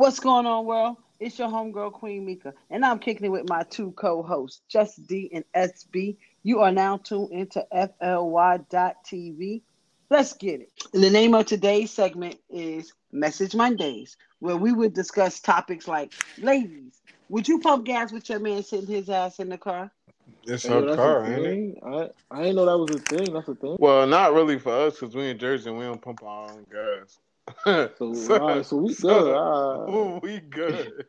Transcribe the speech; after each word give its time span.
What's 0.00 0.18
going 0.18 0.46
on, 0.46 0.64
world? 0.64 0.96
It's 1.18 1.38
your 1.38 1.48
homegirl, 1.48 1.92
Queen 1.92 2.24
Mika, 2.24 2.54
and 2.70 2.86
I'm 2.86 3.00
kicking 3.00 3.26
it 3.26 3.28
with 3.28 3.46
my 3.50 3.64
two 3.64 3.92
co-hosts, 3.92 4.62
Just 4.66 5.06
D 5.06 5.30
and 5.30 5.44
SB. 5.54 6.16
You 6.42 6.60
are 6.60 6.72
now 6.72 6.96
tuned 6.96 7.32
into 7.32 7.62
FLY.TV. 7.70 9.60
Let's 10.08 10.32
get 10.32 10.62
it. 10.62 10.72
And 10.94 11.02
the 11.02 11.10
name 11.10 11.34
of 11.34 11.44
today's 11.44 11.90
segment 11.90 12.38
is 12.48 12.94
Message 13.12 13.54
Mondays, 13.54 14.16
where 14.38 14.56
we 14.56 14.72
would 14.72 14.94
discuss 14.94 15.38
topics 15.38 15.86
like, 15.86 16.14
ladies, 16.38 16.98
would 17.28 17.46
you 17.46 17.58
pump 17.60 17.84
gas 17.84 18.10
with 18.10 18.26
your 18.30 18.40
man 18.40 18.62
sitting 18.62 18.86
his 18.86 19.10
ass 19.10 19.38
in 19.38 19.50
the 19.50 19.58
car? 19.58 19.90
It's 20.44 20.62
Hey, 20.62 20.70
her 20.70 20.96
car, 20.96 21.26
a 21.26 21.28
ain't 21.28 21.46
it? 21.46 21.78
I 21.84 22.08
I 22.30 22.38
didn't 22.44 22.56
know 22.56 22.64
that 22.64 22.78
was 22.78 22.96
a 22.96 23.00
thing. 23.00 23.34
That's 23.34 23.48
a 23.48 23.54
thing. 23.54 23.76
Well, 23.78 24.06
not 24.06 24.32
really 24.32 24.58
for 24.58 24.72
us 24.72 24.98
because 24.98 25.14
we 25.14 25.28
in 25.28 25.38
Jersey 25.38 25.68
and 25.68 25.78
we 25.78 25.84
don't 25.84 26.00
pump 26.00 26.22
our 26.22 26.52
own 26.52 26.64
gas. 26.72 27.18
So, 27.64 27.90
all 28.40 28.48
right, 28.48 28.66
so 28.66 28.76
we 28.76 28.94
good. 28.94 29.34
All 29.34 29.86
right. 29.86 30.22
We 30.22 30.40
good. 30.40 31.04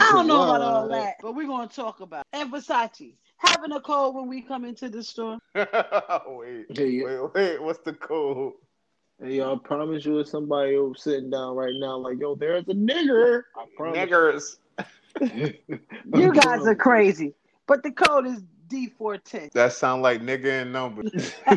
I 0.00 0.12
don't 0.12 0.26
know 0.26 0.42
about 0.42 0.60
all 0.60 0.88
that, 0.88 1.16
but 1.20 1.34
we're 1.34 1.46
going 1.46 1.68
to 1.68 1.74
talk 1.74 2.00
about 2.00 2.20
it. 2.32 2.38
And 2.38 2.52
Versace, 2.52 3.14
having 3.36 3.72
a 3.72 3.80
cold 3.80 4.14
when 4.14 4.28
we 4.28 4.42
come 4.42 4.64
into 4.64 4.88
the 4.88 5.02
store. 5.02 5.38
wait, 5.54 6.66
Hey, 6.70 7.02
wait, 7.02 7.34
wait. 7.34 7.62
What's 7.62 7.80
the 7.80 7.92
code? 7.92 8.54
hey, 9.22 9.42
I 9.42 9.56
promise 9.62 10.04
you, 10.04 10.18
if 10.18 10.28
somebody 10.28 10.78
sitting 10.96 11.30
down 11.30 11.56
right 11.56 11.74
now, 11.76 11.96
like, 11.98 12.18
yo, 12.20 12.34
there's 12.34 12.64
a 12.68 12.74
nigger. 12.74 13.42
I 13.56 13.66
promise. 13.76 13.98
Niggers. 13.98 14.56
You 16.14 16.32
guys 16.32 16.66
are 16.66 16.74
crazy. 16.74 17.34
But 17.66 17.82
the 17.82 17.90
code 17.90 18.26
is 18.26 18.42
D410. 18.72 19.52
That 19.52 19.72
sound 19.72 20.02
like 20.02 20.22
nigga 20.22 20.62
in 20.62 20.72
numbers. 20.72 21.32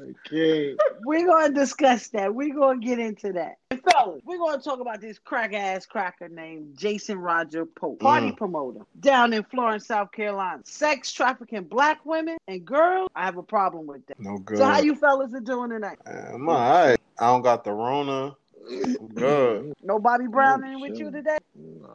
okay. 0.00 0.76
We're 1.04 1.26
going 1.26 1.54
to 1.54 1.60
discuss 1.60 2.08
that. 2.08 2.34
We're 2.34 2.54
going 2.54 2.80
to 2.80 2.86
get 2.86 2.98
into 2.98 3.32
that. 3.32 3.58
And 3.70 3.80
fellas, 3.82 4.22
we're 4.24 4.38
going 4.38 4.58
to 4.58 4.64
talk 4.64 4.80
about 4.80 5.00
this 5.00 5.18
crack 5.18 5.52
ass 5.54 5.86
cracker 5.86 6.28
named 6.28 6.76
Jason 6.76 7.18
Roger 7.18 7.64
Pope, 7.66 8.00
party 8.00 8.24
Mm. 8.32 8.36
promoter 8.36 8.80
down 9.00 9.32
in 9.32 9.42
Florence, 9.44 9.86
South 9.86 10.12
Carolina. 10.12 10.62
Sex 10.64 11.12
trafficking 11.12 11.64
black 11.64 12.04
women 12.04 12.36
and 12.48 12.64
girls. 12.64 13.08
I 13.14 13.24
have 13.24 13.36
a 13.36 13.42
problem 13.42 13.86
with 13.86 14.06
that. 14.06 14.18
No 14.20 14.38
good. 14.38 14.58
So, 14.58 14.64
how 14.64 14.80
you 14.80 14.94
fellas 14.94 15.34
are 15.34 15.40
doing 15.40 15.70
tonight? 15.70 15.98
I'm 16.06 16.48
alright. 16.48 17.00
I 17.18 17.26
don't 17.26 17.42
got 17.42 17.64
the 17.64 17.72
Rona. 17.72 18.36
I'm 18.70 19.08
good. 19.08 19.74
No 19.82 19.98
Bobby 19.98 20.26
Brown 20.26 20.64
in 20.64 20.80
with 20.80 20.98
you 20.98 21.10
today? 21.10 21.36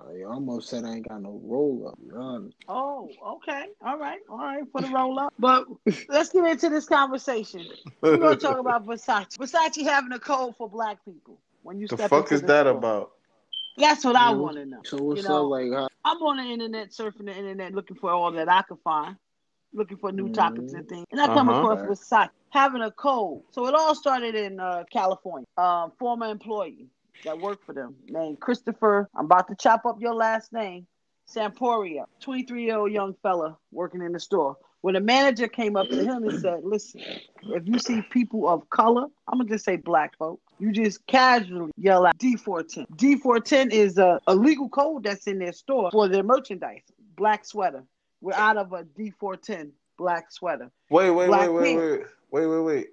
Nah, 0.06 0.12
yo, 0.14 0.30
I'm 0.32 0.50
upset 0.50 0.86
I 0.86 0.96
ain't 0.96 1.08
got 1.08 1.22
no 1.22 1.40
roll 1.44 1.88
up. 1.88 1.98
to. 2.10 2.50
Oh, 2.68 3.10
okay. 3.36 3.66
All 3.86 3.98
right. 3.98 4.20
All 4.30 4.38
right. 4.38 4.64
For 4.72 4.82
the 4.82 4.88
roll 4.90 5.20
up. 5.20 5.34
But 5.40 5.66
let's 6.08 6.30
get 6.30 6.46
into 6.46 6.70
this 6.70 6.86
conversation. 6.86 7.68
We're 8.02 8.18
going 8.18 8.36
to 8.36 8.42
talk 8.42 8.58
about 8.60 8.86
Versace. 8.86 9.38
Versace 9.38 9.84
having 9.84 10.12
a 10.12 10.20
code 10.20 10.56
for 10.58 10.70
black 10.70 11.04
people. 11.06 11.40
When 11.64 11.80
you 11.80 11.88
the 11.88 11.98
step 11.98 12.10
fuck 12.10 12.32
is 12.32 12.42
the 12.42 12.48
that 12.48 12.68
store. 12.68 12.78
about? 12.78 13.12
That's 13.78 14.04
what 14.06 14.16
I 14.16 14.32
want 14.32 14.58
to 14.58 14.66
know. 14.66 14.82
So 14.84 14.98
what's 15.04 15.24
You 15.24 15.28
know, 15.30 15.46
up? 15.46 15.50
Like, 15.52 15.72
how, 15.72 15.88
I'm 16.06 16.18
on 16.22 16.38
the 16.38 16.44
internet, 16.44 16.92
surfing 16.92 17.26
the 17.26 17.36
internet, 17.38 17.74
looking 17.74 17.98
for 17.98 18.12
all 18.12 18.32
that 18.34 18.50
I 18.50 18.62
can 18.64 18.78
find, 18.84 19.16
looking 19.74 19.98
for 19.98 20.12
new 20.12 20.30
Mhm. 20.30 20.34
topics 20.34 20.74
and 20.74 20.88
things. 20.88 21.06
And 21.12 21.22
I 21.22 21.28
come 21.28 21.50
Uh-huh. 21.50 21.64
across 21.64 21.80
Versace 21.82 22.30
having 22.52 22.82
a 22.82 22.92
cold. 22.92 23.44
So 23.52 23.68
it 23.68 23.74
all 23.76 23.96
started 23.96 24.36
in 24.36 24.60
uh, 24.60 24.84
California. 24.92 25.46
Um, 25.58 25.92
former 26.00 26.30
employee 26.30 26.88
that 27.24 27.40
worked 27.40 27.66
for 27.66 27.74
them 27.74 27.96
named 28.08 28.40
Christopher. 28.40 29.10
I'm 29.16 29.26
about 29.26 29.48
to 29.50 29.56
chop 29.56 29.86
up 29.86 29.98
your 30.00 30.14
last 30.14 30.54
name. 30.54 30.88
Samporia, 31.28 32.06
23 32.22 32.66
year 32.66 32.78
old 32.78 32.92
young 32.92 33.16
fella 33.22 33.58
working 33.72 34.02
in 34.02 34.14
the 34.14 34.20
store. 34.20 34.58
When 34.82 34.94
the 34.94 35.02
manager 35.02 35.48
came 35.48 35.76
up 35.76 35.90
to 35.90 36.04
him 36.04 36.24
and 36.24 36.40
said, 36.40 36.64
Listen, 36.64 37.02
if 37.44 37.68
you 37.68 37.78
see 37.80 38.02
people 38.02 38.48
of 38.48 38.70
color, 38.70 39.06
I'm 39.28 39.38
going 39.38 39.48
to 39.48 39.54
just 39.54 39.66
say 39.66 39.76
black 39.76 40.18
folk, 40.18 40.40
you 40.58 40.72
just 40.72 41.06
casually 41.06 41.72
yell 41.78 42.06
out 42.06 42.18
D410. 42.18 42.88
D410 42.96 43.72
is 43.72 43.98
a, 43.98 44.20
a 44.26 44.36
legal 44.36 44.70
code 44.70 45.04
that's 45.04 45.28
in 45.28 45.38
their 45.38 45.54
store 45.54 45.92
for 45.92 46.08
their 46.08 46.24
merchandise. 46.24 46.84
Black 47.16 47.46
sweater. 47.46 47.84
We're 48.22 48.34
out 48.34 48.58
of 48.58 48.74
a 48.74 48.84
D410 48.84 49.72
black 49.98 50.32
sweater. 50.32 50.72
Wait, 50.90 51.12
wait, 51.12 51.28
Black 51.28 51.52
wait, 51.52 51.76
wait, 51.76 51.76
wait, 51.76 52.02
wait, 52.32 52.46
wait, 52.48 52.62
wait. 52.62 52.88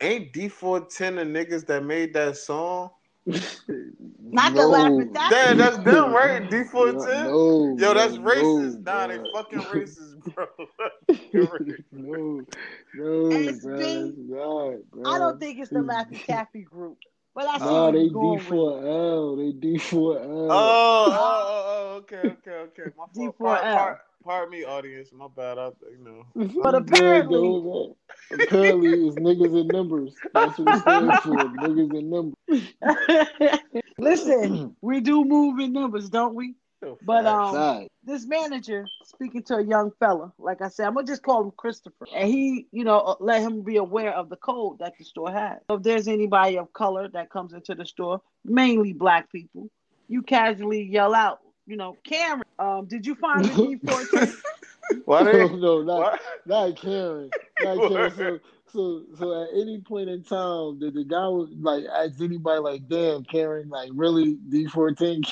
Ain't 0.00 0.32
D410 0.32 1.16
the 1.16 1.24
niggas 1.24 1.66
that 1.66 1.84
made 1.84 2.14
that 2.14 2.36
song? 2.36 2.90
Not 3.26 4.54
the 4.54 4.66
laughing 4.66 5.12
that- 5.14 5.30
Damn, 5.30 5.56
that's 5.58 5.78
them, 5.78 6.12
right? 6.12 6.42
D410? 6.50 7.24
No, 7.24 7.76
Yo, 7.78 7.94
that's 7.94 8.16
no, 8.16 8.22
racist. 8.22 8.84
no, 8.84 8.92
nah, 8.92 9.06
they 9.06 9.18
fucking 9.32 9.58
racist, 9.72 10.34
bro. 10.34 10.46
no, 11.92 12.46
no, 12.94 13.04
SB, 13.30 14.28
bro, 14.28 14.70
it's 14.70 14.82
bro. 14.90 15.12
I 15.14 15.18
don't 15.18 15.40
think 15.40 15.58
it's 15.58 15.70
the 15.70 15.78
Laffy 15.80 16.24
Taffy 16.26 16.62
group. 16.62 16.98
But 17.34 17.46
I 17.48 17.58
see 17.58 17.64
Nah, 17.64 17.82
where 17.84 17.92
they 17.92 17.98
you're 18.00 18.06
D 18.08 18.12
going 18.12 18.36
with 18.36 18.46
it. 18.46 18.48
four 18.48 18.86
L. 18.86 19.36
They 19.36 19.52
D 19.52 19.78
four 19.78 20.18
L. 20.20 20.28
oh, 20.28 20.50
oh, 20.52 21.12
oh, 21.12 21.64
oh, 21.66 21.96
okay, 21.96 22.16
okay, 22.16 22.50
okay. 22.52 22.82
My. 22.96 23.04
D4L. 23.16 23.36
Pardon, 23.38 23.98
pardon, 24.24 24.50
pardon 24.50 24.50
me, 24.50 24.64
audience. 24.64 25.10
My 25.12 25.28
bad. 25.34 25.58
I, 25.58 25.70
you 25.90 25.98
know. 26.02 26.24
But 26.62 26.74
apparently- 26.74 27.38
though, 27.38 27.96
apparently 28.32 29.06
it's 29.08 29.16
niggas 29.16 29.60
and 29.60 29.68
numbers. 29.68 30.14
That's 30.32 30.58
what 30.58 30.76
it 30.76 30.80
stands 30.80 31.20
for. 31.20 31.36
Niggas 31.36 31.98
and 31.98 32.10
numbers. 32.10 33.60
Listen, 33.98 34.76
we 34.80 35.00
do 35.00 35.24
move 35.24 35.60
in 35.60 35.72
numbers, 35.72 36.08
don't 36.10 36.34
we? 36.34 36.54
But 37.02 37.26
um, 37.26 37.54
Side. 37.54 37.88
this 38.04 38.26
manager 38.26 38.86
speaking 39.04 39.42
to 39.44 39.56
a 39.56 39.64
young 39.64 39.90
fella, 39.98 40.32
like 40.38 40.60
I 40.60 40.68
said, 40.68 40.86
I'm 40.86 40.94
gonna 40.94 41.06
just 41.06 41.22
call 41.22 41.42
him 41.42 41.52
Christopher, 41.56 42.06
and 42.14 42.28
he, 42.28 42.66
you 42.72 42.84
know, 42.84 42.98
uh, 42.98 43.14
let 43.20 43.40
him 43.40 43.62
be 43.62 43.76
aware 43.76 44.12
of 44.12 44.28
the 44.28 44.36
code 44.36 44.80
that 44.80 44.92
the 44.98 45.04
store 45.04 45.32
has. 45.32 45.60
So 45.70 45.76
if 45.76 45.82
there's 45.82 46.08
anybody 46.08 46.58
of 46.58 46.72
color 46.72 47.08
that 47.08 47.30
comes 47.30 47.54
into 47.54 47.74
the 47.74 47.86
store, 47.86 48.20
mainly 48.44 48.92
black 48.92 49.32
people, 49.32 49.70
you 50.08 50.22
casually 50.22 50.82
yell 50.82 51.14
out, 51.14 51.40
you 51.66 51.76
know, 51.76 51.96
Karen, 52.04 52.42
um, 52.58 52.86
did 52.86 53.06
you 53.06 53.14
find 53.14 53.44
the 53.44 53.50
D14? 53.84 54.34
Why 55.06 55.22
No, 55.22 55.32
they? 55.48 55.56
no, 55.56 55.82
not 55.82 55.98
What? 55.98 56.20
not 56.46 56.76
Karen. 56.76 57.30
Not 57.62 57.88
Karen. 57.90 58.12
So, 58.16 58.40
so, 58.72 59.02
so 59.18 59.42
at 59.44 59.48
any 59.58 59.80
point 59.80 60.08
in 60.10 60.22
time, 60.22 60.78
did 60.78 60.94
the 60.94 61.04
guy 61.04 61.26
was 61.28 61.48
like 61.60 61.84
ask 61.86 62.20
anybody 62.20 62.60
like, 62.60 62.88
"Damn, 62.88 63.24
Karen, 63.24 63.68
like 63.68 63.90
really 63.94 64.34
D 64.48 64.66
fourteen? 64.66 65.22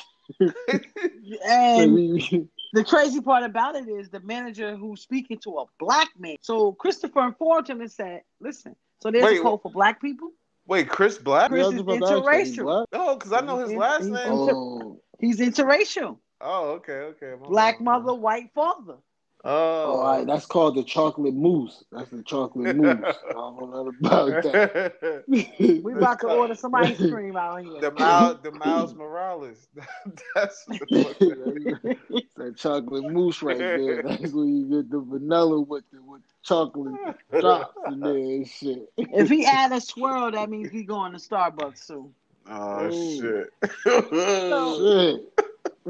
and 0.40 1.96
the 2.72 2.84
crazy 2.86 3.20
part 3.20 3.42
about 3.42 3.74
it 3.76 3.88
is 3.88 4.08
the 4.10 4.20
manager 4.20 4.76
who's 4.76 5.00
speaking 5.02 5.38
to 5.38 5.58
a 5.58 5.64
black 5.78 6.08
man. 6.18 6.36
So 6.40 6.72
Christopher 6.72 7.26
informed 7.26 7.68
him 7.68 7.80
and 7.80 7.90
said, 7.90 8.22
"Listen, 8.40 8.74
so 9.02 9.10
there's 9.10 9.24
Wait, 9.24 9.40
a 9.40 9.42
code 9.42 9.62
for 9.62 9.70
black 9.72 10.00
people. 10.00 10.30
Wait, 10.66 10.88
Chris 10.88 11.18
Black? 11.18 11.50
Chris 11.50 11.66
is 11.66 11.82
interracial. 11.82 12.86
No, 12.92 13.16
because 13.16 13.32
I 13.32 13.40
know 13.40 13.58
his 13.58 13.70
He's- 13.70 13.80
last 13.80 14.04
he's- 14.04 14.12
name. 14.14 14.32
Oh, 14.32 15.00
He's 15.18 15.38
interracial. 15.40 16.18
Oh, 16.42 16.70
okay, 16.72 16.92
okay. 16.92 17.34
my 17.40 17.48
Black 17.48 17.78
bad. 17.78 17.84
mother, 17.84 18.14
white 18.14 18.50
father. 18.54 18.96
Oh, 19.44 19.50
all 19.50 20.02
right. 20.04 20.26
That's 20.26 20.46
called 20.46 20.76
the 20.76 20.84
chocolate 20.84 21.34
mousse. 21.34 21.82
That's 21.90 22.10
the 22.10 22.22
chocolate 22.22 22.76
mousse. 22.80 23.16
I 23.28 23.32
don't 23.32 23.58
know 23.58 23.90
nothing 23.90 23.98
about 24.06 24.42
that. 24.52 25.24
We 25.26 25.92
about 25.94 26.20
to 26.20 26.28
order 26.28 26.54
some 26.54 26.74
ice 26.76 26.96
cream 26.96 27.36
out 27.36 27.62
here. 27.62 27.80
the 27.80 27.90
Miles, 27.90 28.38
the 28.42 28.52
Miles 28.52 28.94
Morales. 28.94 29.66
That's 30.36 30.64
the 30.66 30.78
fuck 30.78 31.18
that 31.18 31.96
is. 32.10 32.22
that 32.36 32.56
chocolate 32.56 33.10
mousse 33.12 33.42
right 33.42 33.58
there. 33.58 34.02
That's 34.02 34.32
where 34.32 34.44
you 34.44 34.68
get 34.68 34.90
the 34.90 35.00
vanilla 35.00 35.60
with 35.60 35.84
the 35.92 36.00
with 36.02 36.22
the 36.22 36.28
chocolate 36.44 36.94
drops 37.40 37.74
in 37.88 37.98
there 38.00 38.14
and 38.16 38.48
shit. 38.48 38.92
if 38.96 39.28
he 39.28 39.44
add 39.44 39.72
a 39.72 39.80
swirl, 39.80 40.30
that 40.30 40.50
means 40.50 40.70
he 40.70 40.84
going 40.84 41.12
to 41.12 41.18
Starbucks 41.18 41.78
soon. 41.78 42.14
Oh 42.48 42.90
shit. 42.90 43.48
Shit. 43.84 45.31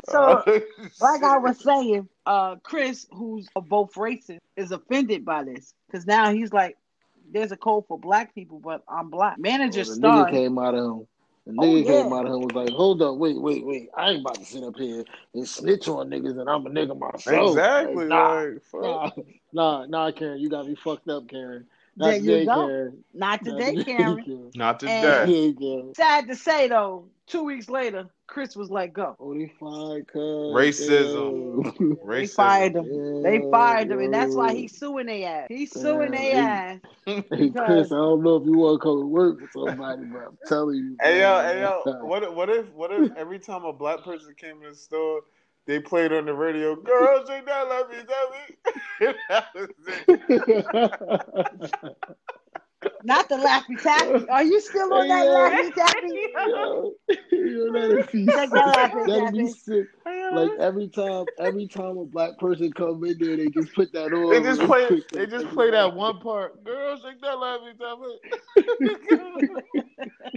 So, 0.09 0.43
Oh, 0.47 0.61
like 1.01 1.23
I 1.23 1.39
was 1.39 1.59
saying, 1.59 2.09
uh, 2.27 2.57
Chris, 2.63 3.07
who's 3.13 3.49
of 3.57 3.69
both 3.69 3.97
races, 3.97 4.39
is 4.57 4.73
offended 4.73 5.25
by 5.25 5.45
this 5.45 5.75
because 5.87 6.07
now 6.07 6.33
he's 6.33 6.53
like, 6.53 6.77
"There's 7.31 7.53
a 7.53 7.57
code 7.57 7.87
for 7.87 7.99
black 7.99 8.35
people, 8.35 8.59
but 8.59 8.83
I'm 8.89 9.11
black." 9.11 9.39
Manager 9.39 9.81
Oh, 9.81 9.85
the 9.85 9.91
nigga 9.91 9.97
started. 9.97 10.35
came 10.35 10.59
out 10.59 10.75
of 10.75 10.85
him. 10.85 11.07
The 11.47 11.53
Oh, 11.59 11.63
nigga 11.63 11.85
yeah. 11.85 12.03
came 12.03 12.13
out 12.13 12.27
of 12.27 12.33
him 12.35 12.41
was 12.41 12.53
like, 12.55 12.71
hold 12.71 13.03
up, 13.03 13.17
wait, 13.17 13.41
wait, 13.41 13.67
wait. 13.67 13.89
I 13.97 14.11
ain't 14.11 14.21
about 14.21 14.37
to 14.37 14.45
sit 14.45 14.62
up 14.62 14.77
here 14.77 15.03
and 15.35 15.49
snitch 15.49 15.89
on 15.89 16.09
niggas 16.09 16.38
and 16.38 16.49
I'm 16.49 16.65
a 16.67 16.71
nigga 16.71 16.97
myself. 16.97 17.56
Exactly. 17.56 17.97
Like, 17.97 18.09
nah, 18.09 18.35
Like, 18.35 18.62
fuck. 18.62 18.81
nah, 18.83 19.11
nah, 19.53 19.87
nah, 19.87 20.11
Karen, 20.12 20.38
you 20.38 20.49
got 20.49 20.69
me 20.69 20.77
fucked 20.77 21.09
up, 21.09 21.27
Karen. 21.29 21.67
Not 21.97 22.06
There 22.06 22.17
you 22.17 22.21
today, 22.23 22.47
go. 22.47 22.67
Karen. 22.67 23.05
Not 23.12 23.45
Not 23.45 23.59
today, 23.59 23.75
today, 23.75 23.85
Karen. 23.97 24.50
Not 24.55 24.81
today. 24.81 25.93
Sad 25.97 26.29
to 26.29 26.37
say 26.37 26.69
though, 26.69 27.06
two 27.27 27.43
weeks 27.43 27.69
later, 27.69 28.06
Chris 28.32 28.56
was 28.56 28.70
let 28.70 28.94
go. 28.94 29.14
Oh, 29.20 29.34
they 29.34 29.52
fired 29.61 30.08
cuz. 30.08 30.23
Racism. 30.55 31.62
Damn. 31.79 31.99
They 32.08 32.26
fired 32.26 32.75
him. 32.75 33.23
They 33.23 33.43
fired 33.50 33.90
him, 33.90 34.00
and 34.00 34.14
that's 34.14 34.34
why 34.34 34.55
he's 34.55 34.75
suing 34.75 35.05
their 35.05 35.43
ass. 35.43 35.49
He's 35.50 35.70
suing 35.70 36.12
their 36.12 36.38
ass. 36.38 36.81
Hey 37.05 37.50
Chris, 37.50 37.93
I 37.93 37.96
don't 37.96 38.23
know 38.23 38.37
if 38.37 38.46
you 38.46 38.56
want 38.56 38.81
to 38.81 38.82
come 38.82 39.00
to 39.00 39.06
work 39.06 39.40
with 39.40 39.50
somebody, 39.52 40.05
but 40.05 40.19
I'm 40.20 40.38
telling 40.46 40.76
you. 40.76 40.96
Hey 41.02 41.20
yo, 41.20 41.43
hey 41.43 41.61
yo, 41.61 41.82
what 42.06 42.23
if, 42.23 42.32
what 42.32 42.49
if 42.49 42.73
what 42.73 42.93
if 42.93 43.14
every 43.17 43.38
time 43.38 43.64
a 43.64 43.73
black 43.73 44.02
person 44.05 44.35
came 44.38 44.62
in 44.62 44.70
the 44.70 44.75
store, 44.75 45.23
they 45.67 45.81
played 45.81 46.12
on 46.12 46.26
the 46.26 46.32
radio, 46.32 46.75
"Girls, 46.76 47.28
ain't 47.28 47.44
that 47.46 47.69
love 47.69 47.90
me, 47.90 47.96
love 47.99 48.31
me." 49.00 49.14
that 49.28 49.46
was 49.55 49.69
it. 50.08 51.96
Not 53.05 53.29
the 53.29 53.37
Laffy 53.37 53.81
Taffy. 53.82 54.29
Are 54.31 54.43
you 54.44 54.61
still 54.61 54.93
on 54.94 55.08
that 55.08 55.25
Yeah. 55.25 55.50
Laffy 55.50 55.75
Taffy? 55.75 56.08
Yo, 56.34 56.94
yo, 57.32 57.73
that'd 57.73 58.12
be 58.12 58.26
Check 58.26 58.50
that 58.50 58.76
out, 58.79 58.93
sick. 58.93 59.06
That'd 59.06 59.32
be 59.34 59.49
sick. 59.49 59.87
Like 60.32 60.50
every 60.61 60.88
time, 60.88 61.26
every 61.38 61.67
time 61.67 61.99
a 61.99 62.05
black 62.05 62.38
person 62.38 62.73
come 62.73 63.05
in 63.05 63.19
there, 63.19 63.37
they 63.37 63.49
just 63.49 63.75
put 63.75 63.93
that 63.93 64.12
on. 64.12 64.31
They 64.31 64.43
just 64.43 64.61
play. 64.62 64.87
quick. 64.87 65.08
They 65.11 65.26
just 65.26 65.46
play 65.49 65.70
that 65.70 65.94
one 65.94 66.20
part. 66.20 66.62
Girl, 66.64 66.96
shake 66.96 67.20
that 67.20 67.38
laughing 67.38 67.76
time. 67.79 67.99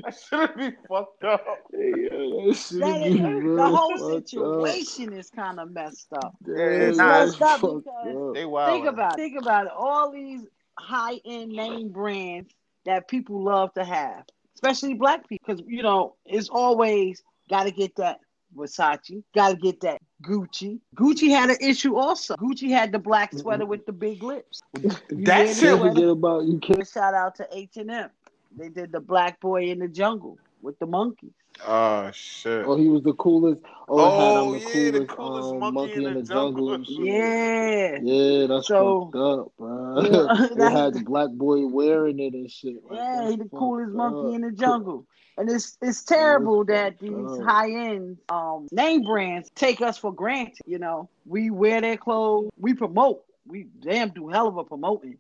that 0.04 0.18
shouldn't 0.28 0.58
be 0.58 0.72
fucked 0.90 1.24
up. 1.24 1.46
Hey, 1.72 1.94
yo, 2.12 2.52
that 2.52 2.68
That 2.80 3.04
be 3.04 3.10
is, 3.20 3.56
the 3.56 3.68
whole 3.68 3.98
fucked 3.98 4.12
up. 4.14 4.28
situation 4.28 5.14
is 5.14 5.30
kind 5.30 5.60
of 5.60 5.72
messed 5.72 6.12
up. 6.14 6.36
Damn, 6.46 6.58
it's 6.58 6.98
messed 6.98 7.42
up 7.42 7.62
because 7.62 7.84
up. 7.88 8.34
They 8.34 8.46
wild. 8.46 8.72
Think 8.72 8.88
about 8.88 9.14
it. 9.14 9.16
Think 9.18 9.42
about 9.42 9.66
it. 9.68 9.72
All 9.76 10.12
these 10.12 10.44
high 10.78 11.20
end 11.26 11.52
name 11.52 11.90
brands 11.90 12.54
that 12.86 13.08
people 13.08 13.44
love 13.44 13.74
to 13.74 13.84
have, 13.84 14.24
especially 14.56 14.94
black 14.94 15.28
people, 15.28 15.56
because 15.56 15.64
you 15.68 15.84
know 15.84 16.16
it's 16.26 16.50
always 16.50 17.24
got 17.50 17.64
to 17.64 17.72
get 17.72 17.96
that 17.96 18.20
Versace, 18.56 19.24
got 19.34 19.50
to 19.50 19.56
get 19.56 19.82
that 19.82 20.02
Gucci. 20.24 20.80
Gucci 20.96 21.30
had 21.30 21.50
an 21.50 21.58
issue 21.62 21.96
also. 21.96 22.36
Gucci 22.36 22.70
had 22.70 22.92
the 22.92 23.00
black 23.00 23.34
sweater 23.34 23.66
with 23.66 23.86
the 23.86 23.92
big 23.92 24.24
lips. 24.24 24.62
You 24.80 24.90
That 25.10 25.38
wear 25.38 25.48
the 25.48 25.54
shit 25.54 25.62
Can't 25.62 25.82
forget 25.82 26.10
about 26.10 26.44
you. 26.46 26.60
Can't 26.60 26.88
Shout 26.88 27.14
out 27.14 27.36
to 27.36 27.48
H 27.52 27.78
and 27.78 27.92
M. 27.92 28.10
They 28.58 28.70
did 28.70 28.92
the 28.92 29.02
Black 29.02 29.42
Boy 29.42 29.66
in 29.66 29.80
the 29.80 29.88
Jungle 29.88 30.38
with 30.62 30.80
the 30.80 30.86
monkey. 30.86 31.34
Oh 31.66 32.12
shit. 32.12 32.66
Oh, 32.68 32.76
he 32.76 32.88
was 32.90 33.04
the 33.04 33.14
coolest. 33.14 33.62
Oh, 33.88 34.00
Oh, 34.00 34.54
it 34.56 34.62
had 34.64 34.72
him 34.74 34.86
yeah, 34.86 34.92
the 34.92 35.00
the 35.00 35.06
coolest, 35.06 35.16
coolest 35.16 35.54
um, 35.54 35.60
monkey 35.60 35.76
monkey, 35.76 35.94
in 35.94 36.06
in 36.08 36.14
the 36.16 36.22
the 36.22 36.28
jungle. 36.34 36.70
jungle. 36.78 37.06
Yeah. 37.06 37.98
Yeah, 38.04 38.48
that's 38.48 38.68
So- 38.68 39.06
fucked 39.06 39.16
up, 39.16 39.52
bro. 39.58 40.02
Yeah, 40.02 40.48
they 40.58 40.72
had 40.72 40.94
the 40.96 41.04
black 41.04 41.30
boy 41.32 41.66
wearing 41.68 42.20
it 42.20 42.34
and 42.34 42.50
shit. 42.52 42.84
Like, 42.90 43.00
Yeah, 43.00 43.30
he 43.30 43.36
the 43.38 43.44
fucked 43.46 43.56
coolest 43.56 43.94
monkey 43.94 44.36
in 44.36 44.42
the 44.42 44.52
jungle. 44.52 45.06
And 45.38 45.50
it's 45.50 45.78
it's 45.82 46.04
terrible 46.04 46.64
that 46.66 46.98
these 47.00 47.12
up. 47.14 47.42
high 47.44 47.70
end 47.72 48.18
um 48.30 48.68
name 48.72 49.04
brands 49.04 49.50
take 49.56 49.82
us 49.82 49.98
for 49.98 50.14
granted. 50.14 50.62
You 50.66 50.80
know, 50.80 51.10
we 51.26 51.50
wear 51.50 51.82
their 51.82 51.98
clothes, 51.98 52.52
we 52.58 52.74
promote, 52.74 53.24
we 53.48 53.68
damn 53.82 54.10
do 54.10 54.30
hell 54.30 54.48
of 54.48 54.58
a 54.58 54.64
promoting. 54.64 55.18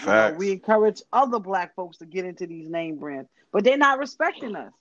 You 0.00 0.06
know, 0.06 0.34
we 0.38 0.50
encourage 0.52 1.02
other 1.12 1.38
black 1.38 1.74
folks 1.76 1.98
to 1.98 2.06
get 2.06 2.24
into 2.24 2.46
these 2.46 2.68
name 2.68 2.96
brands, 2.96 3.28
but 3.52 3.62
they're 3.62 3.76
not 3.76 3.98
respecting 3.98 4.56
us, 4.56 4.72